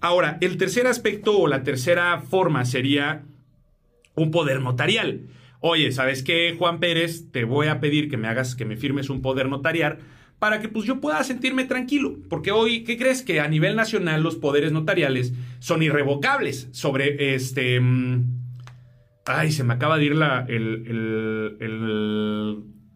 Ahora, 0.00 0.38
el 0.40 0.56
tercer 0.56 0.86
aspecto 0.86 1.38
o 1.38 1.48
la 1.48 1.62
tercera 1.62 2.20
forma 2.20 2.64
sería 2.64 3.22
un 4.14 4.30
poder 4.30 4.60
notarial. 4.60 5.22
Oye, 5.60 5.92
¿sabes 5.92 6.22
qué, 6.22 6.56
Juan 6.58 6.80
Pérez? 6.80 7.30
Te 7.30 7.44
voy 7.44 7.68
a 7.68 7.80
pedir 7.80 8.10
que 8.10 8.16
me 8.16 8.28
hagas, 8.28 8.54
que 8.54 8.64
me 8.64 8.76
firmes 8.76 9.10
un 9.10 9.22
poder 9.22 9.48
notarial 9.48 9.98
para 10.38 10.60
que 10.60 10.68
pues 10.68 10.86
yo 10.86 11.00
pueda 11.00 11.22
sentirme 11.22 11.64
tranquilo. 11.66 12.16
Porque 12.28 12.50
hoy, 12.50 12.82
¿qué 12.82 12.98
crees? 12.98 13.22
Que 13.22 13.38
a 13.38 13.46
nivel 13.46 13.76
nacional 13.76 14.24
los 14.24 14.34
poderes 14.34 14.72
notariales 14.72 15.32
son 15.60 15.82
irrevocables 15.82 16.68
sobre 16.72 17.34
este... 17.34 17.78
Mm, 17.78 18.41
Ay, 19.24 19.52
se 19.52 19.64
me 19.64 19.74
acaba 19.74 19.98
de 19.98 20.04
ir 20.04 20.16
la, 20.16 20.46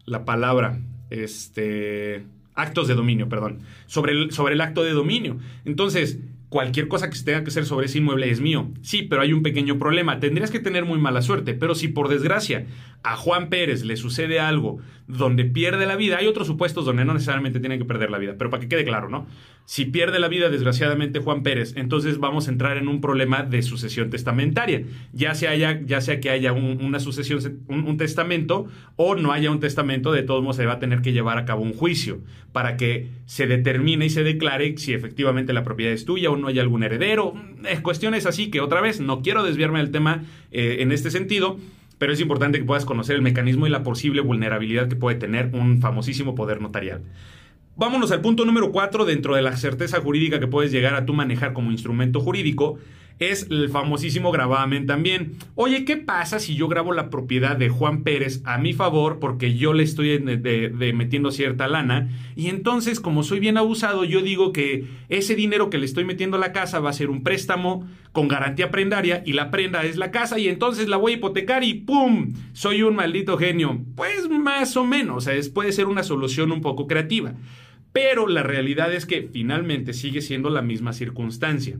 la 0.05 0.25
palabra. 0.25 0.79
Este. 1.09 2.25
Actos 2.53 2.87
de 2.87 2.95
dominio, 2.95 3.29
perdón. 3.29 3.59
Sobre 3.85 4.13
el, 4.13 4.31
sobre 4.31 4.55
el 4.55 4.61
acto 4.61 4.83
de 4.83 4.91
dominio. 4.91 5.37
Entonces, 5.63 6.19
cualquier 6.49 6.87
cosa 6.87 7.09
que 7.09 7.19
tenga 7.19 7.43
que 7.43 7.49
hacer 7.49 7.65
sobre 7.65 7.85
ese 7.85 7.99
inmueble 7.99 8.29
es 8.29 8.41
mío. 8.41 8.71
Sí, 8.81 9.03
pero 9.03 9.21
hay 9.21 9.31
un 9.31 9.43
pequeño 9.43 9.77
problema. 9.77 10.19
Tendrías 10.19 10.51
que 10.51 10.59
tener 10.59 10.85
muy 10.85 10.99
mala 10.99 11.21
suerte. 11.21 11.53
Pero 11.53 11.75
si 11.75 11.87
por 11.87 12.09
desgracia 12.09 12.65
a 13.03 13.15
Juan 13.15 13.49
Pérez 13.49 13.83
le 13.83 13.95
sucede 13.95 14.39
algo 14.39 14.79
donde 15.07 15.45
pierde 15.45 15.85
la 15.85 15.95
vida, 15.95 16.17
hay 16.17 16.27
otros 16.27 16.47
supuestos 16.47 16.85
donde 16.85 17.05
no 17.05 17.13
necesariamente 17.13 17.59
tiene 17.59 17.77
que 17.77 17.85
perder 17.85 18.11
la 18.11 18.17
vida. 18.17 18.35
Pero 18.37 18.49
para 18.49 18.61
que 18.61 18.67
quede 18.67 18.83
claro, 18.83 19.09
¿no? 19.09 19.25
Si 19.63 19.85
pierde 19.85 20.19
la 20.19 20.27
vida, 20.27 20.49
desgraciadamente, 20.49 21.19
Juan 21.19 21.43
Pérez, 21.43 21.73
entonces 21.75 22.19
vamos 22.19 22.47
a 22.47 22.51
entrar 22.51 22.77
en 22.77 22.87
un 22.87 23.01
problema 23.01 23.43
de 23.43 23.61
sucesión 23.61 24.09
testamentaria. 24.09 24.83
Ya 25.13 25.33
sea, 25.33 25.55
ya 25.55 26.01
sea 26.01 26.19
que 26.19 26.29
haya 26.29 26.53
una 26.53 26.99
sucesión, 26.99 27.39
un, 27.67 27.97
testamento, 27.97 28.67
o 28.95 29.15
no 29.15 29.31
haya 29.31 29.51
un 29.51 29.59
testamento, 29.59 30.11
de 30.11 30.23
todos 30.23 30.41
modos 30.41 30.57
se 30.57 30.65
va 30.65 30.73
a 30.73 30.79
tener 30.79 31.01
que 31.01 31.11
llevar 31.11 31.37
a 31.37 31.45
cabo 31.45 31.63
un 31.63 31.73
juicio 31.73 32.19
para 32.53 32.77
que 32.77 33.09
se 33.25 33.45
determine 33.45 34.05
y 34.05 34.09
se 34.09 34.23
declare 34.23 34.77
si 34.77 34.93
efectivamente 34.93 35.51
la 35.53 35.63
propiedad 35.63 35.93
es 35.93 36.05
tuya 36.05 36.31
o 36.31 36.37
no 36.37 36.47
hay 36.47 36.59
algún 36.59 36.83
heredero. 36.83 37.33
Es 37.69 37.81
cuestiones 37.81 38.25
así 38.25 38.49
que 38.49 38.61
otra 38.61 38.81
vez 38.81 39.01
no 39.01 39.21
quiero 39.21 39.43
desviarme 39.43 39.79
del 39.79 39.91
tema 39.91 40.23
eh, 40.51 40.77
en 40.79 40.91
este 40.91 41.11
sentido, 41.11 41.59
pero 41.97 42.13
es 42.13 42.19
importante 42.19 42.59
que 42.59 42.65
puedas 42.65 42.85
conocer 42.85 43.15
el 43.15 43.21
mecanismo 43.21 43.67
y 43.67 43.69
la 43.69 43.83
posible 43.83 44.21
vulnerabilidad 44.21 44.87
que 44.87 44.95
puede 44.95 45.17
tener 45.17 45.49
un 45.53 45.81
famosísimo 45.81 46.35
poder 46.35 46.61
notarial. 46.61 47.01
Vámonos 47.75 48.11
al 48.11 48.21
punto 48.21 48.43
número 48.43 48.71
4 48.71 49.05
dentro 49.05 49.35
de 49.35 49.43
la 49.43 49.55
certeza 49.55 50.01
jurídica 50.01 50.39
que 50.39 50.47
puedes 50.47 50.71
llegar 50.71 50.95
a 50.95 51.05
tú 51.05 51.13
manejar 51.13 51.53
como 51.53 51.71
instrumento 51.71 52.19
jurídico. 52.19 52.79
Es 53.19 53.47
el 53.49 53.69
famosísimo 53.69 54.31
gravamen 54.31 54.85
también. 54.85 55.37
Oye, 55.55 55.85
¿qué 55.85 55.97
pasa 55.97 56.39
si 56.39 56.55
yo 56.55 56.67
grabo 56.67 56.93
la 56.93 57.09
propiedad 57.09 57.57
de 57.57 57.69
Juan 57.69 58.03
Pérez 58.03 58.41
a 58.45 58.59
mi 58.59 58.73
favor 58.73 59.17
porque 59.19 59.55
yo 59.55 59.73
le 59.73 59.83
estoy 59.83 60.19
metiendo 60.19 61.31
cierta 61.31 61.67
lana? 61.67 62.09
Y 62.35 62.49
entonces, 62.49 62.99
como 62.99 63.23
soy 63.23 63.39
bien 63.39 63.57
abusado, 63.57 64.03
yo 64.03 64.21
digo 64.21 64.53
que 64.53 64.85
ese 65.09 65.35
dinero 65.35 65.71
que 65.71 65.79
le 65.79 65.85
estoy 65.85 66.05
metiendo 66.05 66.37
a 66.37 66.39
la 66.39 66.53
casa 66.53 66.79
va 66.79 66.91
a 66.91 66.93
ser 66.93 67.09
un 67.09 67.23
préstamo 67.23 67.87
con 68.11 68.27
garantía 68.27 68.69
prendaria 68.69 69.23
y 69.25 69.33
la 69.33 69.49
prenda 69.49 69.83
es 69.83 69.97
la 69.97 70.11
casa 70.11 70.37
y 70.37 70.47
entonces 70.47 70.87
la 70.87 70.97
voy 70.97 71.13
a 71.13 71.15
hipotecar 71.15 71.63
y 71.63 71.73
¡pum! 71.73 72.33
Soy 72.53 72.83
un 72.83 72.95
maldito 72.95 73.37
genio. 73.39 73.81
Pues 73.95 74.29
más 74.29 74.77
o 74.77 74.85
menos, 74.85 75.23
sea, 75.23 75.33
puede 75.55 75.71
ser 75.71 75.87
una 75.87 76.03
solución 76.03 76.51
un 76.51 76.61
poco 76.61 76.85
creativa. 76.85 77.33
Pero 77.93 78.27
la 78.27 78.43
realidad 78.43 78.93
es 78.93 79.07
que 79.07 79.27
finalmente 79.33 79.93
sigue 79.93 80.21
siendo 80.21 80.51
la 80.51 80.61
misma 80.61 80.93
circunstancia. 80.93 81.79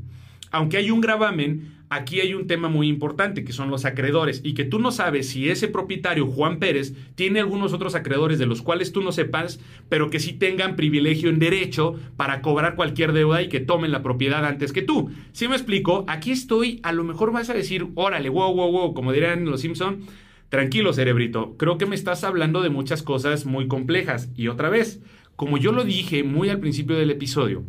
Aunque 0.52 0.78
hay 0.78 0.92
un 0.92 1.02
gravamen, 1.02 1.78
aquí 1.90 2.20
hay 2.22 2.34
un 2.34 2.48
tema 2.48 2.70
muy 2.70 2.88
importante 2.88 3.44
que 3.44 3.54
son 3.54 3.70
los 3.70 3.86
acreedores. 3.86 4.42
Y 4.44 4.54
que 4.54 4.66
tú 4.66 4.80
no 4.80 4.92
sabes 4.92 5.30
si 5.30 5.50
ese 5.50 5.68
propietario, 5.68 6.28
Juan 6.28 6.60
Pérez, 6.60 6.94
tiene 7.16 7.40
algunos 7.40 7.74
otros 7.74 7.96
acreedores 7.96 8.40
de 8.40 8.46
los 8.46 8.62
cuales 8.62 8.92
tú 8.92 9.02
no 9.02 9.12
sepas, 9.12 9.60
pero 9.90 10.10
que 10.10 10.20
sí 10.20 10.34
tengan 10.34 10.76
privilegio 10.76 11.30
en 11.30 11.40
derecho 11.40 11.96
para 12.16 12.42
cobrar 12.42 12.76
cualquier 12.76 13.14
deuda 13.14 13.42
y 13.42 13.50
que 13.50 13.60
tomen 13.60 13.92
la 13.92 14.04
propiedad 14.04 14.46
antes 14.46 14.74
que 14.74 14.82
tú. 14.82 15.12
Si 15.32 15.48
me 15.48 15.56
explico, 15.56 16.06
aquí 16.08 16.32
estoy, 16.32 16.80
a 16.84 16.92
lo 16.92 17.04
mejor 17.04 17.32
vas 17.32 17.50
a 17.50 17.54
decir, 17.54 17.88
órale, 17.96 18.30
wow, 18.30 18.54
wow, 18.54 18.72
wow, 18.72 18.94
como 18.94 19.14
dirían 19.14 19.46
los 19.46 19.62
Simpson, 19.62 20.02
tranquilo 20.50 20.94
cerebrito, 20.94 21.56
creo 21.58 21.78
que 21.78 21.86
me 21.86 21.96
estás 21.96 22.24
hablando 22.24 22.62
de 22.62 22.70
muchas 22.70 23.04
cosas 23.04 23.46
muy 23.46 23.68
complejas. 23.68 24.30
Y 24.36 24.48
otra 24.48 24.70
vez, 24.70 25.02
como 25.36 25.58
yo 25.58 25.72
lo 25.72 25.84
dije 25.84 26.24
muy 26.24 26.50
al 26.50 26.60
principio 26.60 26.98
del 26.98 27.12
episodio, 27.12 27.64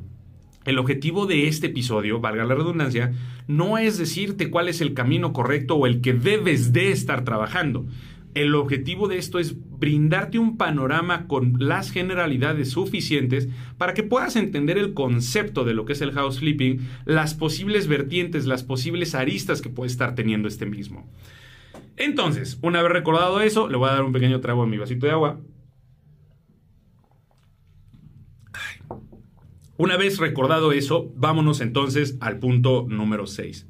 el 0.68 0.78
objetivo 0.78 1.24
de 1.24 1.48
este 1.48 1.68
episodio, 1.68 2.20
valga 2.20 2.44
la 2.44 2.54
redundancia, 2.54 3.14
no 3.46 3.78
es 3.78 3.96
decirte 3.96 4.50
cuál 4.50 4.68
es 4.68 4.82
el 4.82 4.92
camino 4.92 5.32
correcto 5.32 5.76
o 5.76 5.86
el 5.86 6.02
que 6.02 6.12
debes 6.12 6.74
de 6.74 6.92
estar 6.92 7.24
trabajando. 7.24 7.86
El 8.34 8.54
objetivo 8.54 9.08
de 9.08 9.16
esto 9.16 9.38
es 9.38 9.56
brindarte 9.56 10.38
un 10.38 10.58
panorama 10.58 11.26
con 11.26 11.54
las 11.58 11.90
generalidades 11.90 12.70
suficientes 12.70 13.48
para 13.78 13.94
que 13.94 14.02
puedas 14.02 14.36
entender 14.36 14.76
el 14.76 14.92
concepto 14.92 15.64
de 15.64 15.72
lo 15.72 15.86
que 15.86 15.94
es 15.94 16.02
el 16.02 16.12
house 16.12 16.40
flipping, 16.40 16.86
las 17.06 17.32
posibles 17.32 17.88
vertientes, 17.88 18.44
las 18.44 18.62
posibles 18.62 19.14
aristas 19.14 19.62
que 19.62 19.70
puede 19.70 19.90
estar 19.90 20.14
teniendo 20.14 20.48
este 20.48 20.66
mismo. 20.66 21.10
Entonces, 21.96 22.58
una 22.60 22.82
vez 22.82 22.92
recordado 22.92 23.40
eso, 23.40 23.68
le 23.68 23.78
voy 23.78 23.88
a 23.88 23.92
dar 23.92 24.04
un 24.04 24.12
pequeño 24.12 24.40
trago 24.40 24.64
a 24.64 24.66
mi 24.66 24.76
vasito 24.76 25.06
de 25.06 25.12
agua 25.12 25.40
Una 29.78 29.96
vez 29.96 30.18
recordado 30.18 30.72
eso, 30.72 31.12
vámonos 31.14 31.60
entonces 31.60 32.16
al 32.18 32.40
punto 32.40 32.86
número 32.88 33.28
6, 33.28 33.64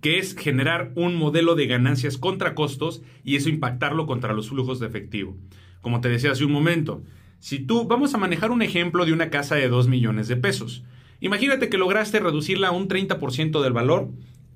que 0.00 0.18
es 0.18 0.34
generar 0.34 0.90
un 0.96 1.14
modelo 1.14 1.54
de 1.54 1.68
ganancias 1.68 2.18
contra 2.18 2.56
costos 2.56 3.02
y 3.22 3.36
eso 3.36 3.48
impactarlo 3.48 4.04
contra 4.04 4.32
los 4.32 4.48
flujos 4.48 4.80
de 4.80 4.88
efectivo. 4.88 5.36
Como 5.80 6.00
te 6.00 6.08
decía 6.08 6.32
hace 6.32 6.44
un 6.44 6.50
momento, 6.50 7.04
si 7.38 7.60
tú 7.60 7.86
vamos 7.86 8.14
a 8.14 8.18
manejar 8.18 8.50
un 8.50 8.62
ejemplo 8.62 9.06
de 9.06 9.12
una 9.12 9.30
casa 9.30 9.54
de 9.54 9.68
2 9.68 9.86
millones 9.86 10.26
de 10.26 10.34
pesos, 10.34 10.82
imagínate 11.20 11.68
que 11.68 11.78
lograste 11.78 12.18
reducirla 12.18 12.68
a 12.68 12.72
un 12.72 12.88
30% 12.88 13.62
del 13.62 13.72
valor 13.72 14.10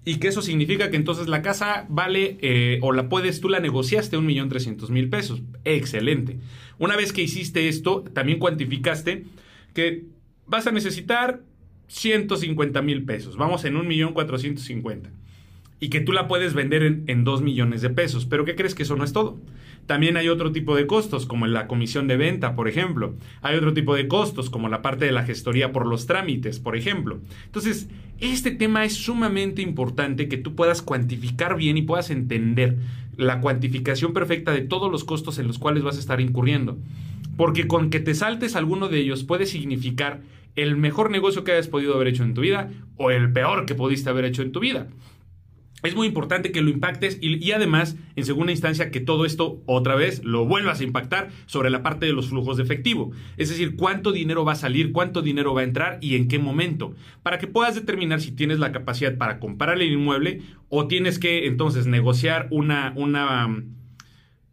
y 0.05 0.17
que 0.17 0.27
eso 0.27 0.43
significa 0.43 0.91
que 0.91 0.97
entonces 0.97 1.29
la 1.29 1.43
casa 1.43 1.87
vale 1.89 2.39
eh, 2.41 2.81
o 2.83 2.91
la 2.91 3.09
puedes, 3.09 3.41
tú 3.41 3.49
la 3.49 3.61
negociaste 3.61 4.17
un 4.17 4.27
millón 4.27 4.49
trescientos 4.49 4.91
mil 4.91 5.09
pesos. 5.09 5.43
Excelente. 5.65 6.41
Una 6.77 6.97
vez 6.97 7.13
que 7.13 7.23
hiciste 7.23 7.69
esto, 7.69 8.03
también 8.13 8.41
cuantificaste 8.41 9.27
que 9.75 10.18
vas 10.49 10.67
a 10.67 10.73
necesitar 10.73 11.43
150 11.89 12.83
mil 12.83 13.05
pesos. 13.05 13.37
Vamos 13.37 13.65
en 13.65 13.75
1.450. 13.75 15.11
Y 15.81 15.91
que 15.91 16.01
tú 16.01 16.13
la 16.13 16.27
puedes 16.27 16.55
vender 16.55 16.83
en, 16.83 17.05
en 17.07 17.25
2 17.25 17.43
millones 17.43 17.83
de 17.83 17.91
pesos. 17.91 18.27
Pero 18.27 18.45
¿qué 18.45 18.57
crees 18.57 18.75
que 18.75 18.83
eso 18.83 18.97
no 18.97 19.05
es 19.05 19.13
todo? 19.13 19.39
También 19.89 20.19
hay 20.19 20.29
otro 20.29 20.53
tipo 20.53 20.77
de 20.77 20.87
costos, 20.87 21.25
como 21.25 21.47
la 21.47 21.67
comisión 21.67 22.09
de 22.09 22.19
venta, 22.19 22.55
por 22.55 22.69
ejemplo. 22.69 23.15
Hay 23.41 23.57
otro 23.57 23.73
tipo 23.73 23.95
de 23.95 24.07
costos, 24.07 24.51
como 24.51 24.69
la 24.69 24.83
parte 24.83 25.07
de 25.07 25.13
la 25.13 25.23
gestoría 25.23 25.73
por 25.73 25.87
los 25.87 26.07
trámites, 26.07 26.59
por 26.61 26.77
ejemplo. 26.77 27.21
Entonces, 27.47 27.89
este 28.21 28.51
tema 28.51 28.85
es 28.85 28.93
sumamente 28.93 29.63
importante 29.63 30.29
que 30.29 30.37
tú 30.37 30.55
puedas 30.55 30.83
cuantificar 30.83 31.57
bien 31.57 31.79
y 31.79 31.83
puedas 31.83 32.11
entender 32.11 32.77
la 33.17 33.41
cuantificación 33.41 34.13
perfecta 34.13 34.53
de 34.53 34.61
todos 34.61 34.93
los 34.93 35.05
costos 35.05 35.39
en 35.39 35.47
los 35.47 35.59
cuales 35.59 35.83
vas 35.83 35.97
a 35.97 36.01
estar 36.01 36.21
incurriendo. 36.21 36.77
Porque 37.39 37.67
con 37.67 37.89
que 37.89 38.01
te 38.01 38.15
saltes 38.15 38.57
alguno 38.57 38.89
de 38.89 38.99
ellos 38.99 39.25
puede 39.25 39.47
significar 39.47 40.21
el 40.63 40.77
mejor 40.77 41.11
negocio 41.11 41.45
que 41.45 41.53
hayas 41.53 41.69
podido 41.69 41.95
haber 41.95 42.09
hecho 42.09 42.25
en 42.25 42.35
tu 42.35 42.41
vida 42.41 42.71
o 42.97 43.11
el 43.11 43.33
peor 43.33 43.67
que 43.67 43.75
pudiste 43.75 44.11
haber 44.11 44.25
hecho 44.25 44.43
en 44.43 44.53
tu 44.53 44.61
vida. 44.61 44.89
Es 45.85 45.95
muy 45.95 46.09
importante 46.09 46.51
que 46.51 46.61
lo 46.61 46.71
impactes 46.71 47.19
y, 47.21 47.53
además, 47.53 47.97
en 48.17 48.25
segunda 48.25 48.51
instancia, 48.51 48.91
que 48.91 48.99
todo 48.99 49.25
esto 49.25 49.63
otra 49.67 49.95
vez 49.95 50.25
lo 50.25 50.45
vuelvas 50.45 50.81
a 50.81 50.85
impactar 50.85 51.29
sobre 51.47 51.71
la 51.71 51.85
parte 51.85 52.05
de 52.05 52.13
los 52.13 52.31
flujos 52.31 52.57
de 52.57 52.65
efectivo. 52.65 53.13
Es 53.37 53.49
decir, 53.49 53.77
cuánto 53.77 54.11
dinero 54.11 54.45
va 54.45 54.53
a 54.53 54.57
salir, 54.57 54.91
cuánto 54.91 55.23
dinero 55.23 55.55
va 55.55 55.61
a 55.61 55.65
entrar 55.65 55.99
y 56.01 56.17
en 56.17 56.27
qué 56.27 56.41
momento. 56.41 56.95
Para 57.23 57.39
que 57.39 57.47
puedas 57.47 57.77
determinar 57.77 58.21
si 58.21 58.33
tienes 58.33 58.59
la 58.59 58.73
capacidad 58.73 59.17
para 59.17 59.39
comprar 59.39 59.81
el 59.81 59.93
inmueble 59.93 60.43
o 60.69 60.89
tienes 60.89 61.21
que 61.21 61.47
entonces 61.47 61.87
negociar 61.87 62.49
una, 62.51 62.93
una 62.97 63.63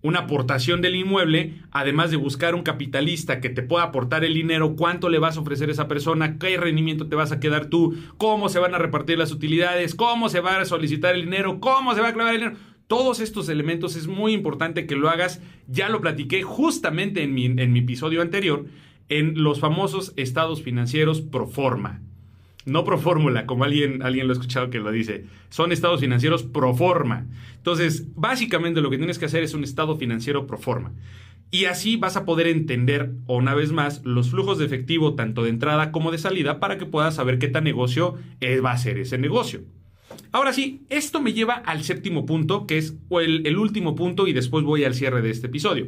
una 0.06 0.20
aportación 0.20 0.82
del 0.82 0.96
inmueble, 0.96 1.56
además 1.72 2.12
de 2.12 2.18
buscar 2.18 2.54
un 2.54 2.62
capitalista 2.62 3.42
que 3.42 3.50
te 3.50 3.64
pueda 3.64 3.86
aportar 3.86 4.24
el 4.24 4.36
dinero, 4.36 4.76
cuánto 4.76 5.10
le 5.10 5.18
vas 5.18 5.36
a 5.36 5.40
ofrecer 5.40 5.70
a 5.70 5.72
esa 5.72 5.88
persona, 5.88 6.38
qué 6.38 6.58
rendimiento 6.58 7.08
te 7.08 7.16
vas 7.16 7.32
a 7.32 7.40
quedar 7.40 7.66
tú, 7.66 7.98
cómo 8.18 8.48
se 8.50 8.60
van 8.60 8.76
a 8.76 8.78
repartir 8.78 9.18
las 9.18 9.32
utilidades, 9.32 9.96
cómo 9.96 10.30
se 10.30 10.42
va 10.42 10.60
a 10.60 10.66
solicitar 10.66 11.16
el 11.16 11.24
dinero, 11.24 11.60
cómo 11.60 11.96
se 11.96 12.02
va 12.02 12.10
a 12.10 12.14
clavar 12.14 12.36
el 12.36 12.42
dinero. 12.42 12.58
Todos 12.86 13.20
estos 13.20 13.50
elementos 13.50 13.96
es 13.96 14.06
muy 14.06 14.34
importante 14.34 14.86
que 14.86 14.96
lo 14.96 15.10
hagas. 15.10 15.42
Ya 15.68 15.90
lo 15.90 16.02
platiqué 16.02 16.44
justamente 16.44 17.24
en 17.24 17.34
mi, 17.34 17.80
episodio 17.80 18.22
anterior, 18.22 18.66
en 19.10 19.42
los 19.42 19.60
famosos 19.60 20.14
estados 20.18 20.62
financieros 20.62 21.22
pro 21.22 21.48
forma 21.48 22.02
no 22.66 22.84
pro 22.84 22.98
fórmula, 22.98 23.46
como 23.46 23.64
alguien, 23.64 24.02
alguien 24.02 24.28
lo 24.28 24.34
ha 24.34 24.38
escuchado 24.38 24.70
que 24.70 24.80
lo 24.80 24.92
dice. 24.92 25.26
Son 25.50 25.72
estados 25.72 26.02
financieros 26.02 26.44
pro 26.44 26.74
forma. 26.74 27.28
Entonces, 27.58 28.08
básicamente 28.16 28.82
lo 28.82 28.90
que 28.90 28.98
tienes 28.98 29.20
que 29.20 29.26
hacer 29.26 29.44
es 29.44 29.54
un 29.54 29.64
estado 29.64 29.96
financiero 29.96 30.48
pro 30.48 30.58
forma. 30.58 30.92
Y 31.52 31.66
así 31.66 31.96
vas 31.96 32.18
a 32.18 32.26
poder 32.26 32.48
entender, 32.48 33.12
una 33.28 33.54
vez 33.54 33.72
más, 33.72 34.04
los 34.04 34.32
flujos 34.32 34.58
de 34.58 34.66
efectivo 34.66 35.16
tanto 35.16 35.44
de 35.44 35.50
entrada 35.50 35.92
como 35.92 36.12
de 36.12 36.18
salida 36.18 36.60
para 36.60 36.78
que 36.78 36.86
puedas 36.86 37.16
saber 37.16 37.38
qué 37.38 37.48
tan 37.48 37.64
negocio 37.64 38.16
va 38.64 38.72
a 38.72 38.78
ser 38.78 38.98
ese 38.98 39.18
negocio. 39.18 39.62
Ahora 40.32 40.54
sí, 40.54 40.82
esto 40.90 41.22
me 41.22 41.34
lleva 41.34 41.54
al 41.54 41.84
séptimo 41.84 42.26
punto, 42.26 42.68
que 42.68 42.78
es 42.78 42.96
el, 43.12 43.46
el 43.46 43.58
último 43.58 43.96
punto 43.96 44.28
y 44.28 44.34
después 44.34 44.66
voy 44.66 44.84
al 44.84 44.96
cierre 44.96 45.22
de 45.22 45.30
este 45.30 45.48
episodio. 45.48 45.88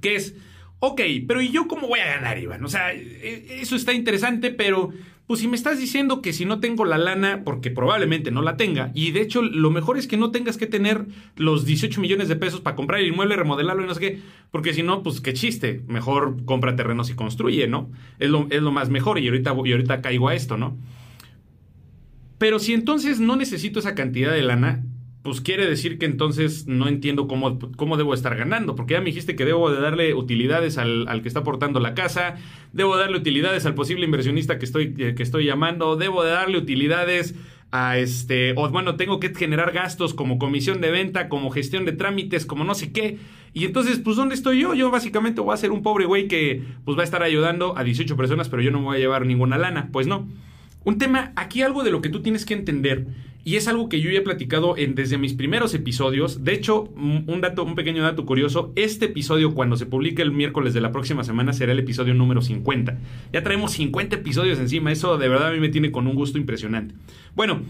Que 0.00 0.14
es, 0.14 0.34
ok, 0.78 1.00
pero 1.26 1.42
¿y 1.42 1.50
yo 1.50 1.66
cómo 1.66 1.88
voy 1.88 2.00
a 2.00 2.06
ganar, 2.06 2.38
Iván? 2.38 2.64
O 2.64 2.68
sea, 2.68 2.94
e, 2.94 3.60
eso 3.60 3.76
está 3.76 3.92
interesante, 3.92 4.50
pero 4.50 4.92
pues 5.26 5.40
si 5.40 5.48
me 5.48 5.56
estás 5.56 5.78
diciendo 5.78 6.22
que 6.22 6.32
si 6.32 6.44
no 6.44 6.60
tengo 6.60 6.84
la 6.84 6.98
lana, 6.98 7.42
porque 7.44 7.70
probablemente 7.70 8.30
no 8.30 8.42
la 8.42 8.56
tenga, 8.56 8.92
y 8.94 9.10
de 9.10 9.22
hecho 9.22 9.42
lo 9.42 9.70
mejor 9.70 9.98
es 9.98 10.06
que 10.06 10.16
no 10.16 10.30
tengas 10.30 10.56
que 10.56 10.66
tener 10.66 11.06
los 11.36 11.64
18 11.64 12.00
millones 12.00 12.28
de 12.28 12.36
pesos 12.36 12.60
para 12.60 12.76
comprar 12.76 13.00
el 13.00 13.08
inmueble, 13.08 13.34
remodelarlo 13.34 13.82
y 13.82 13.86
no 13.86 13.94
sé 13.94 14.00
qué, 14.00 14.18
porque 14.52 14.72
si 14.72 14.82
no, 14.82 15.02
pues 15.02 15.20
qué 15.20 15.32
chiste, 15.32 15.82
mejor 15.88 16.44
compra 16.44 16.76
terrenos 16.76 17.10
y 17.10 17.14
construye, 17.14 17.66
¿no? 17.66 17.90
Es 18.18 18.30
lo, 18.30 18.46
es 18.50 18.62
lo 18.62 18.70
más 18.70 18.88
mejor 18.88 19.18
y 19.18 19.26
ahorita, 19.26 19.56
y 19.64 19.72
ahorita 19.72 20.00
caigo 20.00 20.28
a 20.28 20.34
esto, 20.34 20.56
¿no? 20.56 20.76
Pero 22.38 22.58
si 22.58 22.74
entonces 22.74 23.18
no 23.18 23.34
necesito 23.34 23.80
esa 23.80 23.94
cantidad 23.94 24.32
de 24.32 24.42
lana, 24.42 24.84
pues 25.26 25.40
quiere 25.40 25.66
decir 25.66 25.98
que 25.98 26.06
entonces 26.06 26.68
no 26.68 26.86
entiendo 26.86 27.26
cómo, 27.26 27.58
cómo 27.76 27.96
debo 27.96 28.14
estar 28.14 28.36
ganando, 28.36 28.76
porque 28.76 28.94
ya 28.94 29.00
me 29.00 29.06
dijiste 29.06 29.34
que 29.34 29.44
debo 29.44 29.72
de 29.72 29.80
darle 29.80 30.14
utilidades 30.14 30.78
al, 30.78 31.20
que 31.20 31.26
está 31.26 31.40
aportando 31.40 31.80
la 31.80 31.94
casa, 31.94 32.36
debo 32.72 32.96
darle 32.96 33.16
utilidades 33.16 33.66
al 33.66 33.74
posible 33.74 34.04
inversionista 34.04 34.60
que 34.60 34.64
estoy, 34.64 34.94
eh, 34.98 35.16
que 35.16 35.24
estoy 35.24 35.44
llamando, 35.44 35.96
debo 35.96 36.22
de 36.22 36.30
darle 36.30 36.58
utilidades 36.58 37.34
a 37.72 37.98
este, 37.98 38.52
o 38.56 38.68
bueno, 38.70 38.94
tengo 38.94 39.18
que 39.18 39.34
generar 39.34 39.72
gastos 39.72 40.14
como 40.14 40.38
comisión 40.38 40.80
de 40.80 40.92
venta, 40.92 41.28
como 41.28 41.50
gestión 41.50 41.84
de 41.86 41.90
trámites, 41.90 42.46
como 42.46 42.62
no 42.62 42.76
sé 42.76 42.92
qué. 42.92 43.18
Y 43.52 43.64
entonces, 43.64 43.98
pues, 43.98 44.16
¿dónde 44.16 44.36
estoy 44.36 44.60
yo? 44.60 44.74
Yo 44.74 44.92
básicamente 44.92 45.40
voy 45.40 45.54
a 45.54 45.56
ser 45.56 45.72
un 45.72 45.82
pobre 45.82 46.04
güey 46.04 46.28
que 46.28 46.62
pues 46.84 46.96
va 46.96 47.00
a 47.00 47.04
estar 47.04 47.24
ayudando 47.24 47.76
a 47.76 47.82
18 47.82 48.16
personas, 48.16 48.48
pero 48.48 48.62
yo 48.62 48.70
no 48.70 48.78
me 48.78 48.84
voy 48.84 48.96
a 48.98 49.00
llevar 49.00 49.26
ninguna 49.26 49.58
lana. 49.58 49.88
Pues 49.90 50.06
no. 50.06 50.28
Un 50.84 50.98
tema, 50.98 51.32
aquí 51.34 51.62
algo 51.62 51.82
de 51.82 51.90
lo 51.90 52.00
que 52.00 52.10
tú 52.10 52.22
tienes 52.22 52.46
que 52.46 52.54
entender 52.54 53.08
y 53.46 53.54
es 53.54 53.68
algo 53.68 53.88
que 53.88 54.00
yo 54.00 54.10
ya 54.10 54.18
he 54.18 54.22
platicado 54.22 54.76
en, 54.76 54.96
desde 54.96 55.18
mis 55.18 55.32
primeros 55.32 55.72
episodios. 55.72 56.42
De 56.42 56.52
hecho, 56.52 56.82
un 56.96 57.40
dato, 57.40 57.62
un 57.62 57.76
pequeño 57.76 58.02
dato 58.02 58.26
curioso, 58.26 58.72
este 58.74 59.04
episodio 59.04 59.54
cuando 59.54 59.76
se 59.76 59.86
publique 59.86 60.20
el 60.20 60.32
miércoles 60.32 60.74
de 60.74 60.80
la 60.80 60.90
próxima 60.90 61.22
semana 61.22 61.52
será 61.52 61.70
el 61.70 61.78
episodio 61.78 62.12
número 62.12 62.42
50. 62.42 62.98
Ya 63.32 63.44
traemos 63.44 63.70
50 63.70 64.16
episodios 64.16 64.58
encima, 64.58 64.90
eso 64.90 65.16
de 65.16 65.28
verdad 65.28 65.50
a 65.50 65.52
mí 65.52 65.60
me 65.60 65.68
tiene 65.68 65.92
con 65.92 66.08
un 66.08 66.16
gusto 66.16 66.38
impresionante. 66.38 66.96
Bueno, 67.36 67.62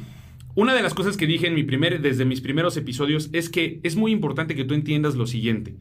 Una 0.54 0.74
de 0.74 0.80
las 0.80 0.94
cosas 0.94 1.18
que 1.18 1.26
dije 1.26 1.46
en 1.46 1.54
mi 1.54 1.64
primer, 1.64 2.00
desde 2.00 2.24
mis 2.24 2.40
primeros 2.40 2.78
episodios 2.78 3.28
es 3.34 3.50
que 3.50 3.78
es 3.82 3.94
muy 3.94 4.10
importante 4.10 4.54
que 4.54 4.64
tú 4.64 4.72
entiendas 4.72 5.14
lo 5.14 5.26
siguiente. 5.26 5.74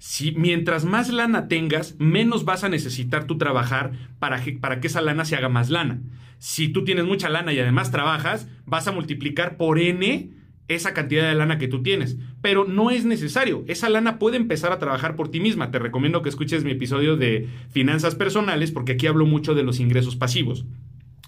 Si 0.00 0.32
mientras 0.32 0.86
más 0.86 1.10
lana 1.10 1.46
tengas, 1.46 1.94
menos 1.98 2.46
vas 2.46 2.64
a 2.64 2.70
necesitar 2.70 3.26
tú 3.26 3.36
trabajar 3.36 3.92
para 4.18 4.42
que, 4.42 4.52
para 4.52 4.80
que 4.80 4.86
esa 4.86 5.02
lana 5.02 5.26
se 5.26 5.36
haga 5.36 5.50
más 5.50 5.68
lana. 5.68 6.00
Si 6.38 6.68
tú 6.68 6.84
tienes 6.84 7.04
mucha 7.04 7.28
lana 7.28 7.52
y 7.52 7.58
además 7.58 7.90
trabajas, 7.90 8.48
vas 8.64 8.88
a 8.88 8.92
multiplicar 8.92 9.58
por 9.58 9.78
n 9.78 10.30
esa 10.68 10.94
cantidad 10.94 11.28
de 11.28 11.34
lana 11.34 11.58
que 11.58 11.68
tú 11.68 11.82
tienes. 11.82 12.16
Pero 12.40 12.64
no 12.64 12.90
es 12.90 13.04
necesario. 13.04 13.62
Esa 13.68 13.90
lana 13.90 14.18
puede 14.18 14.38
empezar 14.38 14.72
a 14.72 14.78
trabajar 14.78 15.16
por 15.16 15.30
ti 15.30 15.38
misma. 15.38 15.70
Te 15.70 15.78
recomiendo 15.78 16.22
que 16.22 16.30
escuches 16.30 16.64
mi 16.64 16.70
episodio 16.70 17.18
de 17.18 17.46
finanzas 17.68 18.14
personales 18.14 18.72
porque 18.72 18.92
aquí 18.92 19.06
hablo 19.06 19.26
mucho 19.26 19.54
de 19.54 19.64
los 19.64 19.80
ingresos 19.80 20.16
pasivos. 20.16 20.64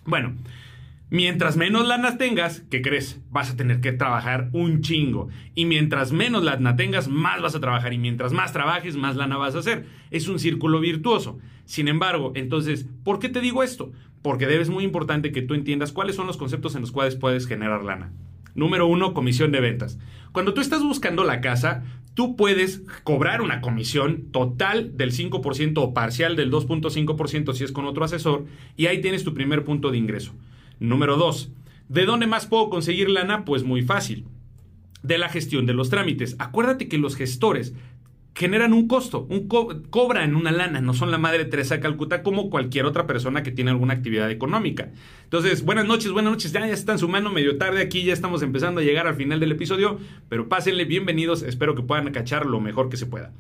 Bueno, 0.07 0.35
Mientras 1.13 1.59
menos 1.59 1.87
lana 1.87 2.17
tengas, 2.17 2.63
¿qué 2.71 2.81
crees? 2.81 3.21
Vas 3.29 3.51
a 3.51 3.57
tener 3.59 3.83
que 3.83 3.93
trabajar 3.93 4.49
un 4.55 4.81
chingo. 4.81 5.29
Y 5.55 5.67
mientras 5.67 6.11
menos 6.11 6.43
lana 6.43 6.75
tengas, 6.75 7.07
más 7.09 7.43
vas 7.43 7.55
a 7.55 7.61
trabajar. 7.61 7.93
Y 7.93 7.99
mientras 7.99 8.33
más 8.33 8.55
trabajes, 8.55 8.97
más 8.97 9.15
lana 9.15 9.37
vas 9.37 9.55
a 9.55 9.59
hacer. 9.59 9.85
Es 10.11 10.29
un 10.29 10.39
círculo 10.39 10.81
virtuoso. 10.81 11.39
Sin 11.67 11.89
embargo, 11.89 12.33
entonces, 12.35 12.87
¿por 13.05 13.19
qué 13.19 13.29
te 13.29 13.43
digo 13.43 13.63
esto? 13.63 13.93
Porque 14.23 14.47
debes 14.47 14.71
muy 14.71 14.85
importante 14.85 15.33
que 15.33 15.43
tú 15.43 15.53
entiendas 15.53 15.93
cuáles 15.93 16.17
son 16.17 16.27
los 16.27 16.39
conceptos 16.39 16.77
en 16.77 16.81
los 16.81 16.93
cuales 16.93 17.15
puedes 17.15 17.47
generar 17.47 17.85
lana. 17.85 18.11
Número 18.55 18.87
uno, 18.87 19.13
comisión 19.13 19.53
de 19.53 19.61
ventas. 19.61 19.99
Cuando 20.33 20.55
tú 20.55 20.63
estás 20.63 20.83
buscando 20.83 21.25
la 21.25 21.43
casa, 21.43 21.83
tú 22.15 22.37
puedes 22.37 22.85
cobrar 23.05 23.43
una 23.43 23.61
comisión 23.61 24.31
total 24.33 24.97
del 24.97 25.13
5% 25.13 25.75
o 25.77 25.93
parcial 25.93 26.37
del 26.37 26.51
2.5% 26.51 27.53
si 27.53 27.65
es 27.65 27.73
con 27.73 27.85
otro 27.85 28.03
asesor, 28.03 28.47
y 28.79 28.87
ahí 28.87 29.03
tienes 29.03 29.25
tu 29.25 29.35
primer 29.35 29.63
punto 29.63 29.91
de 29.91 29.99
ingreso. 29.99 30.33
Número 30.83 31.17
2. 31.17 31.51
¿De 31.89 32.05
dónde 32.05 32.27
más 32.27 32.47
puedo 32.47 32.69
conseguir 32.69 33.09
lana? 33.09 33.45
Pues 33.45 33.63
muy 33.63 33.83
fácil. 33.83 34.25
De 35.03 35.17
la 35.17 35.29
gestión 35.29 35.65
de 35.65 35.75
los 35.75 35.91
trámites. 35.91 36.35
Acuérdate 36.39 36.89
que 36.89 36.99
los 36.99 37.15
gestores 37.15 37.73
generan 38.35 38.73
un 38.73 38.89
costo, 38.89 39.27
un 39.29 39.47
cobran 39.47 40.35
una 40.35 40.51
lana, 40.51 40.81
no 40.81 40.95
son 40.95 41.11
la 41.11 41.19
madre 41.19 41.45
Teresa 41.45 41.77
de 41.77 41.81
Calcuta 41.83 42.23
como 42.23 42.49
cualquier 42.49 42.87
otra 42.87 43.07
persona 43.07 43.43
que 43.43 43.53
tiene 43.53 43.71
alguna 43.71 43.93
actividad 43.93 44.31
económica. 44.31 44.91
Entonces, 45.25 45.65
buenas 45.65 45.87
noches, 45.87 46.11
buenas 46.13 46.33
noches, 46.33 46.51
ya, 46.51 46.67
ya 46.67 46.73
están 46.73 46.99
sumando 46.99 47.31
medio 47.31 47.59
tarde 47.59 47.83
aquí, 47.83 48.03
ya 48.05 48.15
estamos 48.15 48.43
empezando 48.43 48.81
a 48.81 48.85
llegar 48.85 49.07
al 49.07 49.17
final 49.17 49.39
del 49.39 49.53
episodio, 49.53 49.99
pero 50.31 50.49
pásenle, 50.49 50.87
bienvenidos, 50.87 51.43
espero 51.43 51.75
que 51.75 51.83
puedan 51.83 52.11
cachar 52.11 52.47
lo 52.47 52.59
mejor 52.59 52.89
que 52.89 52.97
se 52.97 53.05
pueda. 53.05 53.33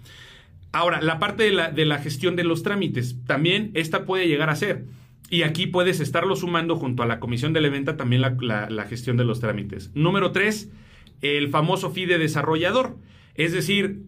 Ahora, 0.72 1.00
la 1.00 1.18
parte 1.18 1.44
de 1.44 1.52
la, 1.52 1.70
de 1.70 1.86
la 1.86 1.98
gestión 1.98 2.36
de 2.36 2.44
los 2.44 2.62
trámites, 2.62 3.16
también 3.26 3.70
esta 3.72 4.04
puede 4.04 4.28
llegar 4.28 4.50
a 4.50 4.56
ser 4.56 4.84
y 5.32 5.44
aquí 5.44 5.66
puedes 5.66 6.00
estarlo 6.00 6.36
sumando 6.36 6.76
junto 6.76 7.02
a 7.02 7.06
la 7.06 7.18
comisión 7.18 7.54
de 7.54 7.62
la 7.62 7.70
venta 7.70 7.96
también 7.96 8.20
la, 8.20 8.84
gestión 8.86 9.16
de 9.16 9.24
los 9.24 9.40
trámites. 9.40 9.90
Número 9.94 10.30
tres, 10.30 10.70
el 11.22 11.48
famoso 11.48 11.90
fee 11.90 12.04
de 12.04 12.18
desarrollador. 12.18 12.98
Es 13.34 13.54
decir, 13.54 14.02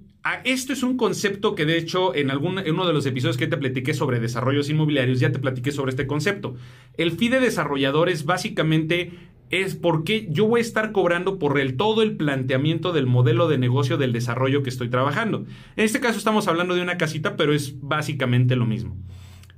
esto 0.45 0.75
es 0.75 0.83
un 0.83 0.99
concepto 0.99 1.55
que 1.55 1.65
de 1.65 1.79
hecho 1.79 2.15
en, 2.15 2.31
algún, 2.31 2.59
en 2.59 2.75
uno 2.75 2.87
de 2.87 2.93
los 2.93 3.07
episodios 3.07 3.39
que 3.39 3.47
te 3.47 3.57
platiqué 3.57 3.95
sobre 3.95 4.21
desarrollos 4.21 4.69
inmobiliarios 4.69 5.19
ya 5.19 5.33
te 5.33 5.39
platiqué 5.39 5.73
sobre 5.73 5.93
este 5.93 6.07
concepto. 6.07 6.57
El 6.99 7.13
fee 7.13 7.31
de 7.31 7.41
desarrollador 7.41 8.11
es 8.11 8.27
básicamente 8.27 9.13
es 9.49 9.75
porque 9.75 10.27
yo 10.29 10.47
voy 10.47 10.59
a 10.59 10.61
estar 10.61 10.93
cobrando 10.93 11.39
por 11.39 11.59
el 11.59 11.79
todo 11.79 12.03
el 12.03 12.19
planteamiento 12.19 12.93
del 12.93 13.07
modelo 13.07 13.49
de 13.49 13.57
negocio 13.57 13.97
del 13.97 14.13
desarrollo 14.13 14.63
que 14.63 14.69
estoy 14.69 14.91
trabajando. 14.91 15.47
En 15.77 15.87
este 15.87 16.01
caso 16.01 16.19
estamos 16.19 16.49
hablando 16.49 16.75
de 16.75 16.83
una 16.83 16.99
casita, 16.99 17.35
pero 17.35 17.55
es 17.55 17.81
básicamente 17.81 18.57
lo 18.57 18.67
mismo. 18.67 18.95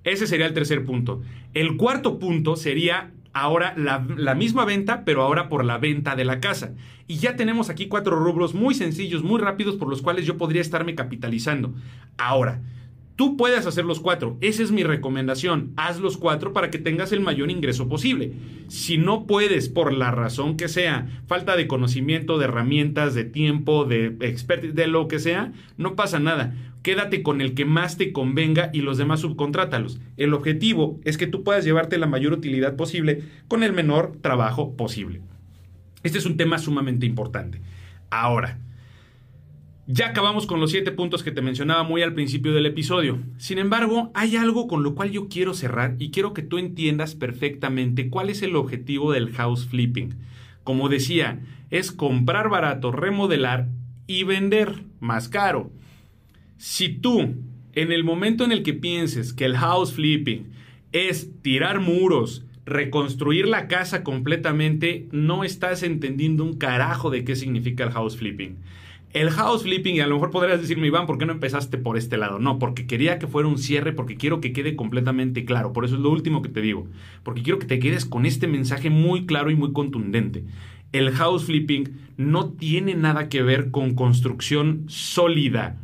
Ese 0.06 0.28
sería 0.28 0.46
el 0.46 0.54
tercer 0.54 0.84
punto. 0.84 1.20
El 1.52 1.76
cuarto 1.76 2.20
punto 2.20 2.54
sería 2.54 3.10
ahora 3.32 3.74
la, 3.76 4.34
misma 4.36 4.64
venta, 4.64 5.04
pero 5.04 5.22
ahora 5.22 5.48
por 5.48 5.64
la 5.64 5.78
venta 5.78 6.14
de 6.14 6.24
la 6.24 6.38
casa. 6.38 6.74
Y 7.08 7.16
ya 7.16 7.34
tenemos 7.34 7.70
aquí 7.70 7.88
cuatro 7.88 8.16
rubros 8.16 8.54
muy 8.54 8.74
sencillos, 8.74 9.24
muy 9.24 9.40
rápidos, 9.40 9.74
por 9.74 9.88
los 9.88 10.02
cuales 10.02 10.24
yo 10.24 10.38
podría 10.38 10.62
estarme 10.62 10.94
capitalizando. 10.94 11.74
Ahora, 12.16 12.62
Tú 13.16 13.38
puedes 13.38 13.66
hacer 13.66 13.86
los 13.86 13.98
cuatro. 13.98 14.36
Esa 14.42 14.62
es 14.62 14.72
mi 14.72 14.84
recomendación. 14.84 15.72
Haz 15.76 16.00
los 16.00 16.18
cuatro 16.18 16.52
para 16.52 16.70
que 16.70 16.76
tengas 16.76 17.12
el 17.12 17.22
mayor 17.22 17.50
ingreso 17.50 17.88
posible. 17.88 18.34
Si 18.68 18.98
no 18.98 19.26
puedes, 19.26 19.70
por 19.70 19.94
la 19.94 20.10
razón 20.10 20.58
que 20.58 20.68
sea, 20.68 21.06
falta 21.26 21.56
de 21.56 21.66
conocimiento, 21.66 22.36
de 22.36 22.44
herramientas, 22.44 23.14
de 23.14 23.24
tiempo, 23.24 23.86
de 23.86 24.18
expertise, 24.20 24.74
de 24.74 24.86
lo 24.86 25.08
que 25.08 25.18
sea, 25.18 25.54
no 25.78 25.96
pasa 25.96 26.18
nada 26.18 26.54
quédate 26.86 27.24
con 27.24 27.40
el 27.40 27.54
que 27.54 27.64
más 27.64 27.96
te 27.96 28.12
convenga 28.12 28.70
y 28.72 28.80
los 28.80 28.96
demás 28.96 29.18
subcontrátalos. 29.18 29.98
El 30.16 30.32
objetivo 30.34 31.00
es 31.02 31.18
que 31.18 31.26
tú 31.26 31.42
puedas 31.42 31.64
llevarte 31.64 31.98
la 31.98 32.06
mayor 32.06 32.32
utilidad 32.32 32.76
posible 32.76 33.24
con 33.48 33.64
el 33.64 33.72
menor 33.72 34.16
trabajo 34.20 34.76
posible. 34.76 35.20
Este 36.04 36.18
es 36.18 36.26
un 36.26 36.36
tema 36.36 36.58
sumamente 36.58 37.04
importante. 37.04 37.60
Ahora, 38.08 38.60
ya 39.88 40.06
acabamos 40.06 40.46
con 40.46 40.60
los 40.60 40.70
siete 40.70 40.92
puntos 40.92 41.24
que 41.24 41.32
te 41.32 41.42
mencionaba 41.42 41.82
muy 41.82 42.02
al 42.02 42.14
principio 42.14 42.54
del 42.54 42.66
episodio. 42.66 43.18
Sin 43.36 43.58
embargo, 43.58 44.12
hay 44.14 44.36
algo 44.36 44.68
con 44.68 44.84
lo 44.84 44.94
cual 44.94 45.10
yo 45.10 45.28
quiero 45.28 45.54
cerrar 45.54 45.96
y 45.98 46.12
quiero 46.12 46.34
que 46.34 46.42
tú 46.42 46.56
entiendas 46.56 47.16
perfectamente 47.16 48.10
cuál 48.10 48.30
es 48.30 48.42
el 48.42 48.54
objetivo 48.54 49.10
del 49.10 49.32
house 49.32 49.66
flipping. 49.66 50.14
Como 50.62 50.88
decía, 50.88 51.40
es 51.70 51.90
comprar 51.90 52.48
barato, 52.48 52.92
remodelar 52.92 53.66
y 54.06 54.22
vender 54.22 54.84
más 55.00 55.28
caro. 55.28 55.72
Si 56.58 56.88
tú, 56.88 57.34
en 57.74 57.92
el 57.92 58.02
momento 58.02 58.44
en 58.44 58.52
el 58.52 58.62
que 58.62 58.72
pienses 58.72 59.34
que 59.34 59.44
el 59.44 59.56
house 59.56 59.92
flipping 59.92 60.46
es 60.92 61.30
tirar 61.42 61.80
muros, 61.80 62.46
reconstruir 62.64 63.46
la 63.46 63.68
casa 63.68 64.02
completamente, 64.02 65.06
no 65.12 65.44
estás 65.44 65.82
entendiendo 65.82 66.44
un 66.44 66.56
carajo 66.56 67.10
de 67.10 67.24
qué 67.24 67.36
significa 67.36 67.84
el 67.84 67.90
house 67.90 68.16
flipping. 68.16 68.56
El 69.12 69.30
house 69.30 69.62
flipping, 69.62 69.96
y 69.96 70.00
a 70.00 70.06
lo 70.06 70.14
mejor 70.14 70.30
podrías 70.30 70.60
decirme, 70.60 70.86
Iván, 70.86 71.06
¿por 71.06 71.18
qué 71.18 71.26
no 71.26 71.32
empezaste 71.32 71.76
por 71.76 71.98
este 71.98 72.16
lado? 72.16 72.38
No, 72.38 72.58
porque 72.58 72.86
quería 72.86 73.18
que 73.18 73.26
fuera 73.26 73.48
un 73.48 73.58
cierre, 73.58 73.92
porque 73.92 74.16
quiero 74.16 74.40
que 74.40 74.52
quede 74.52 74.74
completamente 74.74 75.44
claro. 75.44 75.72
Por 75.74 75.84
eso 75.84 75.94
es 75.94 76.00
lo 76.00 76.10
último 76.10 76.40
que 76.42 76.48
te 76.48 76.62
digo. 76.62 76.88
Porque 77.22 77.42
quiero 77.42 77.58
que 77.58 77.66
te 77.66 77.78
quedes 77.78 78.06
con 78.06 78.24
este 78.24 78.46
mensaje 78.46 78.88
muy 78.88 79.26
claro 79.26 79.50
y 79.50 79.56
muy 79.56 79.72
contundente. 79.72 80.44
El 80.92 81.10
house 81.12 81.44
flipping 81.44 81.98
no 82.16 82.50
tiene 82.50 82.94
nada 82.94 83.28
que 83.28 83.42
ver 83.42 83.70
con 83.70 83.94
construcción 83.94 84.84
sólida 84.88 85.80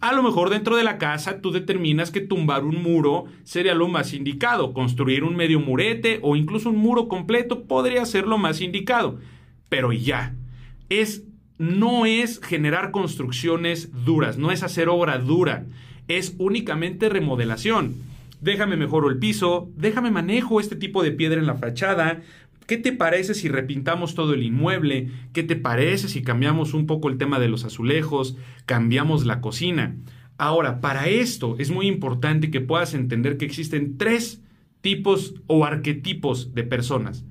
a 0.00 0.12
lo 0.12 0.22
mejor 0.22 0.50
dentro 0.50 0.76
de 0.76 0.84
la 0.84 0.98
casa 0.98 1.40
tú 1.40 1.50
determinas 1.50 2.10
que 2.10 2.20
tumbar 2.20 2.64
un 2.64 2.82
muro 2.82 3.26
sería 3.44 3.74
lo 3.74 3.88
más 3.88 4.14
indicado, 4.14 4.72
construir 4.72 5.24
un 5.24 5.36
medio 5.36 5.60
murete 5.60 6.20
o 6.22 6.36
incluso 6.36 6.70
un 6.70 6.76
muro 6.76 7.06
completo 7.08 7.64
podría 7.64 8.04
ser 8.06 8.26
lo 8.26 8.38
más 8.38 8.60
indicado. 8.60 9.18
Pero 9.68 9.92
ya, 9.92 10.34
es 10.88 11.24
no 11.58 12.06
es 12.06 12.40
generar 12.40 12.90
construcciones 12.90 13.90
duras, 14.06 14.38
no 14.38 14.50
es 14.50 14.62
hacer 14.62 14.88
obra 14.88 15.18
dura, 15.18 15.66
es 16.08 16.34
únicamente 16.38 17.10
remodelación. 17.10 17.94
Déjame 18.40 18.78
mejoro 18.78 19.10
el 19.10 19.18
piso, 19.18 19.68
déjame 19.76 20.10
manejo 20.10 20.58
este 20.58 20.74
tipo 20.74 21.02
de 21.02 21.12
piedra 21.12 21.38
en 21.38 21.46
la 21.46 21.56
fachada, 21.56 22.22
¿Qué 22.70 22.78
te 22.78 22.92
parece 22.92 23.34
si 23.34 23.48
repintamos 23.48 24.14
todo 24.14 24.32
el 24.32 24.44
inmueble? 24.44 25.10
¿Qué 25.32 25.42
te 25.42 25.56
parece 25.56 26.06
si 26.06 26.22
cambiamos 26.22 26.72
un 26.72 26.86
poco 26.86 27.08
el 27.08 27.18
tema 27.18 27.40
de 27.40 27.48
los 27.48 27.64
azulejos? 27.64 28.36
Cambiamos 28.64 29.26
la 29.26 29.40
cocina. 29.40 29.96
Ahora, 30.38 30.80
para 30.80 31.08
esto 31.08 31.56
es 31.58 31.72
muy 31.72 31.88
importante 31.88 32.52
que 32.52 32.60
puedas 32.60 32.94
entender 32.94 33.38
que 33.38 33.44
existen 33.44 33.98
tres 33.98 34.40
tipos 34.82 35.34
o 35.48 35.64
arquetipos 35.64 36.54
de 36.54 36.62
personas. 36.62 37.24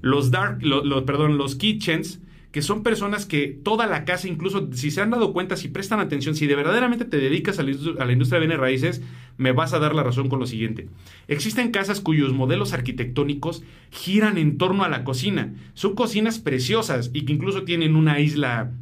Los 0.00 0.32
dark, 0.32 0.58
perdón, 1.06 1.38
los 1.38 1.54
kitchens, 1.54 2.20
que 2.52 2.62
son 2.62 2.82
personas 2.82 3.26
que 3.26 3.46
toda 3.46 3.86
la 3.86 4.04
casa, 4.04 4.26
incluso 4.26 4.70
si 4.72 4.90
se 4.90 5.00
han 5.00 5.10
dado 5.10 5.32
cuenta, 5.32 5.56
si 5.56 5.68
prestan 5.68 6.00
atención, 6.00 6.34
si 6.34 6.46
de 6.46 6.56
verdaderamente 6.56 7.04
te 7.04 7.18
dedicas 7.18 7.58
a 7.58 7.62
la, 7.62 7.70
industria 7.70 8.40
de 8.40 8.46
bienes 8.46 8.58
raíces, 8.58 9.02
me 9.36 9.52
vas 9.52 9.72
a 9.72 9.78
dar 9.78 9.94
la 9.94 10.02
razón 10.02 10.28
con 10.28 10.40
lo 10.40 10.46
siguiente. 10.46 10.88
Existen 11.28 11.70
casas 11.70 12.00
cuyos 12.00 12.32
modelos 12.32 12.72
arquitectónicos 12.72 13.62
giran 13.90 14.36
en 14.36 14.58
torno 14.58 14.82
a 14.82 14.88
la 14.88 15.04
cocina. 15.04 15.54
Son 15.74 15.94
cocinas 15.94 16.40
preciosas 16.40 17.10
y 17.12 17.24
que 17.24 17.32
incluso 17.32 17.62
tienen 17.62 17.94
una 17.94 18.18
isla 18.18 18.72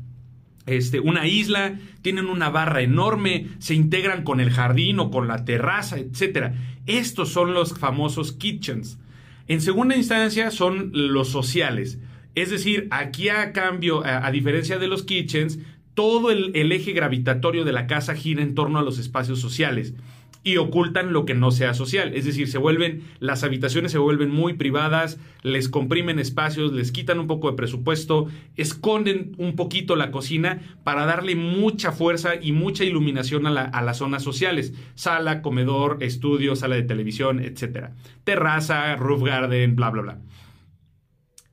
este, 0.68 1.00
una 1.00 1.26
isla, 1.26 1.78
tienen 2.02 2.26
una 2.26 2.50
barra 2.50 2.82
enorme, 2.82 3.48
se 3.58 3.74
integran 3.74 4.22
con 4.22 4.38
el 4.38 4.50
jardín 4.50 5.00
o 5.00 5.10
con 5.10 5.26
la 5.26 5.46
terraza, 5.46 5.98
etc. 5.98 6.52
Estos 6.86 7.30
son 7.30 7.54
los 7.54 7.78
famosos 7.78 8.32
kitchens. 8.32 8.98
En 9.46 9.62
segunda 9.62 9.96
instancia 9.96 10.50
son 10.50 10.90
los 10.92 11.28
sociales. 11.28 11.98
Es 12.34 12.50
decir, 12.50 12.88
aquí 12.90 13.28
a 13.28 13.52
cambio, 13.52 14.04
a, 14.04 14.30
diferencia 14.30 14.78
de 14.78 14.86
los 14.86 15.02
kitchens, 15.02 15.58
todo 15.94 16.30
el, 16.30 16.54
eje 16.70 16.92
gravitatorio 16.92 17.64
de 17.64 17.72
la 17.72 17.86
casa 17.86 18.14
gira 18.14 18.42
en 18.42 18.54
torno 18.54 18.78
a 18.78 18.82
los 18.82 18.98
espacios 18.98 19.40
sociales 19.40 19.94
y 20.44 20.56
ocultan 20.56 21.12
lo 21.12 21.24
que 21.24 21.34
no 21.34 21.50
sea 21.50 21.74
social. 21.74 22.14
Es 22.14 22.24
decir, 22.24 22.48
se 22.48 22.58
vuelven, 22.58 23.02
las 23.18 23.42
habitaciones 23.42 23.92
se 23.92 23.98
vuelven 23.98 24.30
muy 24.30 24.54
privadas, 24.54 25.18
les 25.42 25.68
comprimen 25.68 26.18
espacios, 26.18 26.72
les 26.72 26.92
quitan 26.92 27.18
un 27.18 27.26
poco 27.26 27.50
de 27.50 27.56
presupuesto, 27.56 28.28
esconden 28.56 29.34
un 29.38 29.56
poquito 29.56 29.96
la 29.96 30.10
cocina 30.10 30.60
para 30.84 31.04
darle 31.04 31.34
mucha 31.34 31.92
fuerza 31.92 32.36
y 32.40 32.52
mucha 32.52 32.84
iluminación 32.84 33.46
a, 33.46 33.62
a 33.62 33.82
las 33.82 33.98
zonas 33.98 34.22
sociales. 34.22 34.72
Sala, 34.94 35.42
comedor, 35.42 35.98
estudio, 36.00 36.54
sala 36.54 36.76
de 36.76 36.84
televisión, 36.84 37.40
etc. 37.40 37.90
Terraza, 38.24 38.94
roof 38.96 39.24
garden, 39.24 39.74
bla, 39.74 39.90
bla, 39.90 40.02
bla. 40.02 40.18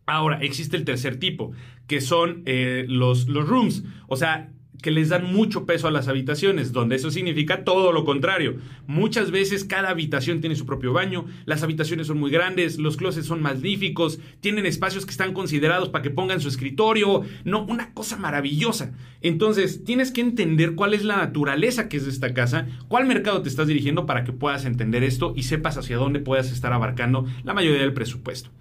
Ahora, 0.05 0.39
existe 0.41 0.77
el 0.77 0.85
tercer 0.85 1.17
tipo, 1.17 1.51
que 1.87 2.01
son 2.01 2.43
eh, 2.45 2.85
los, 2.87 3.27
los 3.27 3.47
rooms. 3.47 3.83
O 4.07 4.15
sea, 4.15 4.51
que 4.85 4.91
les 4.91 5.09
dan 5.09 5.33
mucho 5.33 5.65
peso 5.65 5.87
a 5.87 5.91
las 5.91 6.07
habitaciones, 6.07 6.71
donde 6.71 6.97
eso 6.97 7.09
significa 7.09 7.63
todo 7.63 7.91
lo 7.91 8.05
contrario. 8.05 8.57
Muchas 8.85 9.31
veces 9.31 9.65
cada 9.65 9.89
habitación 9.89 10.41
tiene 10.41 10.55
su 10.55 10.67
propio 10.67 10.93
baño, 10.93 11.25
las 11.45 11.63
habitaciones 11.63 12.05
son 12.05 12.19
muy 12.19 12.29
grandes, 12.29 12.77
los 12.77 12.95
closets 12.95 13.25
son 13.25 13.41
magníficos, 13.41 14.19
tienen 14.41 14.67
espacios 14.67 15.03
que 15.03 15.09
están 15.09 15.33
considerados 15.33 15.89
para 15.89 16.03
que 16.03 16.11
pongan 16.11 16.39
su 16.39 16.49
escritorio, 16.49 17.23
no, 17.45 17.65
una 17.65 17.95
cosa 17.95 18.17
maravillosa. 18.17 18.93
Entonces, 19.21 19.83
tienes 19.83 20.11
que 20.11 20.21
entender 20.21 20.75
cuál 20.75 20.93
es 20.93 21.03
la 21.03 21.17
naturaleza 21.17 21.89
que 21.89 21.97
es 21.97 22.05
de 22.05 22.11
esta 22.11 22.35
casa, 22.35 22.67
cuál 22.87 23.07
mercado 23.07 23.41
te 23.41 23.49
estás 23.49 23.65
dirigiendo 23.65 24.05
para 24.05 24.23
que 24.23 24.33
puedas 24.33 24.65
entender 24.65 25.03
esto 25.03 25.33
y 25.35 25.43
sepas 25.43 25.79
hacia 25.79 25.97
dónde 25.97 26.19
puedas 26.19 26.51
estar 26.51 26.73
abarcando 26.73 27.25
la 27.43 27.55
mayoría 27.55 27.81
del 27.81 27.93
presupuesto. 27.93 28.51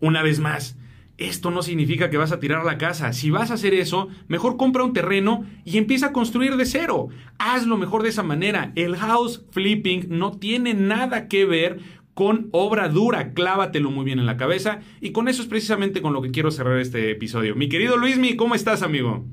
Una 0.00 0.22
vez 0.22 0.40
más, 0.40 0.76
esto 1.18 1.50
no 1.50 1.62
significa 1.62 2.10
que 2.10 2.18
vas 2.18 2.32
a 2.32 2.40
tirar 2.40 2.64
la 2.64 2.76
casa. 2.76 3.12
Si 3.12 3.30
vas 3.30 3.50
a 3.50 3.54
hacer 3.54 3.72
eso, 3.72 4.08
mejor 4.28 4.56
compra 4.56 4.84
un 4.84 4.92
terreno 4.92 5.44
y 5.64 5.78
empieza 5.78 6.06
a 6.06 6.12
construir 6.12 6.56
de 6.56 6.66
cero. 6.66 7.08
Hazlo 7.38 7.78
mejor 7.78 8.02
de 8.02 8.10
esa 8.10 8.22
manera. 8.22 8.72
El 8.74 8.96
house 8.96 9.44
flipping 9.50 10.06
no 10.10 10.32
tiene 10.32 10.74
nada 10.74 11.28
que 11.28 11.46
ver 11.46 11.78
con 12.12 12.48
obra 12.52 12.88
dura. 12.88 13.32
Clávatelo 13.32 13.90
muy 13.90 14.04
bien 14.04 14.18
en 14.18 14.26
la 14.26 14.36
cabeza. 14.36 14.80
Y 15.00 15.12
con 15.12 15.28
eso 15.28 15.40
es 15.40 15.48
precisamente 15.48 16.02
con 16.02 16.12
lo 16.12 16.20
que 16.20 16.30
quiero 16.30 16.50
cerrar 16.50 16.78
este 16.78 17.10
episodio. 17.10 17.54
Mi 17.56 17.68
querido 17.68 17.96
Luismi, 17.96 18.36
¿cómo 18.36 18.54
estás, 18.54 18.82
amigo? 18.82 19.24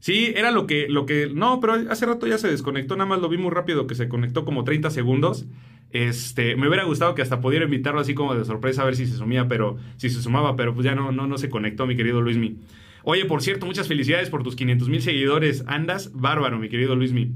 Sí, 0.00 0.32
era 0.36 0.50
lo 0.50 0.66
que, 0.66 0.88
lo 0.88 1.06
que. 1.06 1.28
No, 1.32 1.60
pero 1.60 1.74
hace 1.90 2.06
rato 2.06 2.26
ya 2.26 2.38
se 2.38 2.48
desconectó. 2.48 2.96
Nada 2.96 3.08
más 3.08 3.20
lo 3.20 3.28
vi 3.28 3.36
muy 3.36 3.50
rápido 3.50 3.86
que 3.86 3.94
se 3.94 4.08
conectó 4.08 4.44
como 4.44 4.64
30 4.64 4.90
segundos. 4.90 5.46
Este, 5.90 6.54
me 6.54 6.68
hubiera 6.68 6.84
gustado 6.84 7.14
que 7.14 7.22
hasta 7.22 7.40
pudiera 7.40 7.64
invitarlo 7.64 8.00
así 8.00 8.14
como 8.14 8.34
de 8.34 8.44
sorpresa 8.44 8.82
a 8.82 8.84
ver 8.84 8.94
si 8.94 9.06
se 9.06 9.16
sumía, 9.16 9.48
pero 9.48 9.78
si 9.96 10.10
se 10.10 10.20
sumaba, 10.20 10.54
pero 10.54 10.74
pues 10.74 10.84
ya 10.84 10.94
no, 10.94 11.12
no, 11.12 11.26
no 11.26 11.38
se 11.38 11.48
conectó, 11.48 11.86
mi 11.86 11.96
querido 11.96 12.20
Luismi. 12.20 12.58
Oye, 13.04 13.24
por 13.24 13.42
cierto, 13.42 13.64
muchas 13.64 13.88
felicidades 13.88 14.28
por 14.28 14.42
tus 14.42 14.54
500 14.54 14.88
mil 14.88 15.02
seguidores. 15.02 15.64
Andas 15.66 16.12
bárbaro, 16.12 16.58
mi 16.58 16.68
querido 16.68 16.94
Luismi. 16.94 17.32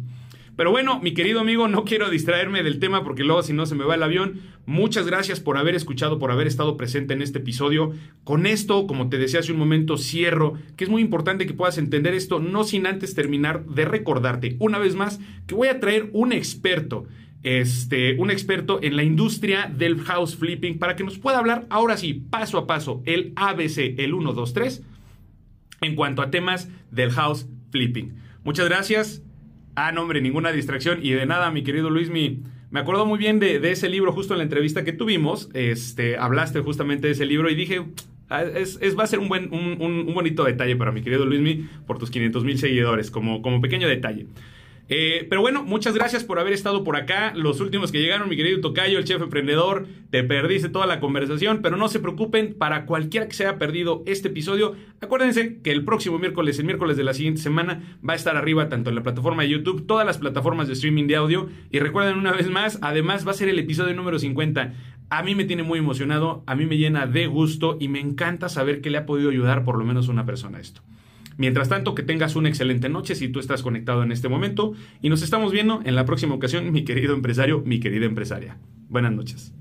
Pero 0.57 0.71
bueno, 0.71 1.01
mi 1.01 1.15
querido 1.15 1.41
amigo, 1.41 1.67
no 1.67 1.85
quiero 1.85 2.11
distraerme 2.11 2.63
del 2.63 2.79
tema 2.79 3.03
porque 3.05 3.25
luego 3.25 3.43
si 3.43 3.53
no 3.53 3.65
se 3.67 3.75
me 3.75 3.85
va 3.85 3.95
el 3.95 4.03
avión. 4.03 4.41
Muchas 4.67 5.07
gracias 5.07 5.41
por 5.41 5.57
haber 5.57 5.75
escuchado, 5.75 6.19
por 6.19 6.31
haber 6.31 6.47
estado 6.47 6.77
presente 6.77 7.15
en 7.15 7.23
este 7.23 7.39
episodio. 7.39 7.93
Con 8.25 8.47
esto, 8.47 8.87
como 8.87 9.09
te 9.09 9.19
decía 9.19 9.41
hace 9.41 9.53
un 9.53 9.59
momento, 9.59 9.97
cierro, 9.97 10.55
que 10.77 10.85
es 10.85 10.91
muy 10.91 11.01
importante 11.01 11.47
que 11.47 11.55
puedas 11.55 11.79
entender 11.79 12.15
esto, 12.15 12.39
no 12.39 12.65
sin 12.65 12.87
antes 12.87 13.15
terminar 13.15 13.65
de 13.65 13.87
recordarte 13.87 14.57
una 14.59 14.79
vez 14.79 14.95
más 14.95 15.21
que 15.47 15.55
voy 15.55 15.69
a 15.69 15.81
traer 15.81 16.11
un 16.13 16.33
experto 16.33 17.07
este, 17.43 18.17
un 18.21 18.31
experto 18.31 18.81
en 18.83 18.97
la 18.97 19.03
industria 19.03 19.67
del 19.67 20.01
house 20.03 20.37
flipping 20.37 20.79
para 20.79 20.95
que 20.95 21.05
nos 21.05 21.19
pueda 21.19 21.39
hablar 21.39 21.67
ahora 21.71 21.97
sí, 21.97 22.15
paso 22.15 22.59
a 22.59 22.67
paso, 22.67 23.03
el 23.05 23.33
ABC, 23.37 23.99
el 23.99 24.15
1, 24.15 24.33
2, 24.33 24.53
3, 24.53 24.83
en 25.81 25.97
cuanto 25.97 26.23
a 26.23 26.31
temas 26.31 26.69
del 26.91 27.11
house 27.11 27.49
flipping. 27.71 28.15
Muchas 28.45 28.69
gracias. 28.69 29.23
Ah, 29.75 29.93
no, 29.93 30.03
hombre, 30.03 30.21
ninguna 30.21 30.53
distracción 30.53 30.99
y 31.03 31.11
de 31.13 31.27
nada, 31.27 31.51
mi 31.51 31.63
querido 31.63 31.89
Luis, 31.89 32.11
mi, 32.11 32.43
me 32.71 32.81
acuerdo 32.81 33.07
muy 33.07 33.19
bien 33.19 33.39
de, 33.39 33.57
ese 33.71 33.89
libro 33.89 34.13
justo 34.13 34.35
en 34.35 34.39
la 34.39 34.45
entrevista 34.45 34.85
que 34.85 34.93
tuvimos. 34.93 35.49
Este, 35.55 36.17
hablaste 36.17 36.61
justamente 36.61 37.07
de 37.07 37.13
ese 37.13 37.27
libro 37.27 37.51
y 37.51 37.55
dije, 37.55 37.83
ah, 38.29 38.43
es, 38.43 38.79
va 38.99 39.05
a 39.05 39.07
ser 39.07 39.19
un, 39.19 39.29
buen, 39.29 39.53
un, 39.53 40.13
bonito 40.15 40.45
detalle 40.45 40.77
para 40.77 40.93
mi 40.93 41.03
querido 41.03 41.25
Luismi 41.25 41.67
por 41.87 41.99
tus 41.99 42.11
500 42.11 42.45
mil 42.45 42.59
seguidores, 42.59 43.11
como, 43.11 43.43
como 43.43 43.61
pequeño 43.61 43.89
detalle. 43.89 44.27
Eh, 44.95 45.27
pero 45.31 45.41
bueno, 45.41 45.63
muchas 45.63 45.95
gracias 45.95 46.23
por 46.23 46.39
haber 46.39 46.53
estado 46.53 46.85
por 46.85 46.97
acá. 46.97 47.33
Los 47.35 47.63
últimos 47.63 47.91
que 47.91 48.03
llegaron, 48.03 48.29
mi 48.29 48.37
querido 48.37 48.61
Tocayo, 48.61 48.99
el 48.99 49.07
chef 49.07 49.23
emprendedor, 49.23 49.87
te 50.11 50.23
perdiste 50.23 50.69
toda 50.69 50.85
la 50.85 51.01
conversación, 51.01 51.61
pero 51.63 51.79
no 51.79 51.89
se 51.89 51.99
preocupen, 51.99 52.53
para 52.53 52.85
cualquiera 52.85 53.27
que 53.27 53.33
se 53.33 53.47
haya 53.47 53.57
perdido 53.57 54.03
este 54.05 54.29
episodio, 54.29 54.77
acuérdense 55.01 55.63
que 55.63 55.73
el 55.73 55.87
próximo 55.87 56.19
miércoles, 56.19 56.59
el 56.59 56.67
miércoles 56.67 56.99
de 56.99 57.05
la 57.05 57.15
siguiente 57.15 57.41
semana, 57.41 57.97
va 58.07 58.13
a 58.13 58.17
estar 58.17 58.37
arriba 58.37 58.69
tanto 58.69 58.91
en 58.91 58.97
la 58.97 59.03
plataforma 59.03 59.45
de 59.45 59.49
YouTube, 59.49 59.87
todas 59.87 60.05
las 60.05 60.19
plataformas 60.19 60.67
de 60.67 60.75
streaming 60.75 61.07
de 61.07 61.17
audio. 61.17 61.49
Y 61.71 61.79
recuerden 61.79 62.19
una 62.19 62.33
vez 62.33 62.51
más, 62.51 62.79
además 62.83 63.27
va 63.27 63.31
a 63.31 63.35
ser 63.35 63.49
el 63.49 63.59
episodio 63.59 63.95
número 63.95 64.19
50. 64.19 64.75
A 65.09 65.23
mí 65.23 65.35
me 65.35 65.47
tiene 65.47 65.63
muy 65.63 65.79
emocionado, 65.79 66.45
a 66.47 66.55
mí 66.55 66.67
me 66.67 66.77
llena 66.77 67.07
de 67.07 67.29
gusto 67.29 67.79
y 67.81 67.89
me 67.89 68.01
encanta 68.01 68.51
saber 68.51 68.83
que 68.83 68.91
le 68.91 68.99
ha 68.99 69.07
podido 69.07 69.31
ayudar 69.31 69.65
por 69.65 69.79
lo 69.79 69.87
menos 69.87 70.09
una 70.09 70.27
persona 70.27 70.59
a 70.59 70.61
esto. 70.61 70.83
Mientras 71.37 71.69
tanto, 71.69 71.95
que 71.95 72.03
tengas 72.03 72.37
una 72.37 72.49
excelente 72.49 72.89
noche 72.89 73.15
si 73.15 73.29
tú 73.29 73.41
estás 73.41 73.63
conectado 73.63 74.03
en 74.03 74.13
este 74.13 74.29
momento 74.29 74.73
y 75.01 75.09
nos 75.09 75.23
estamos 75.23 75.53
viendo 75.53 75.81
en 75.85 75.95
la 75.95 76.05
próxima 76.05 76.35
ocasión, 76.35 76.73
mi 76.73 76.85
querido 76.85 77.15
empresario, 77.15 77.63
mi 77.65 77.81
querida 77.81 78.07
empresaria. 78.07 78.59
Buenas 78.89 79.13
noches. 79.13 79.55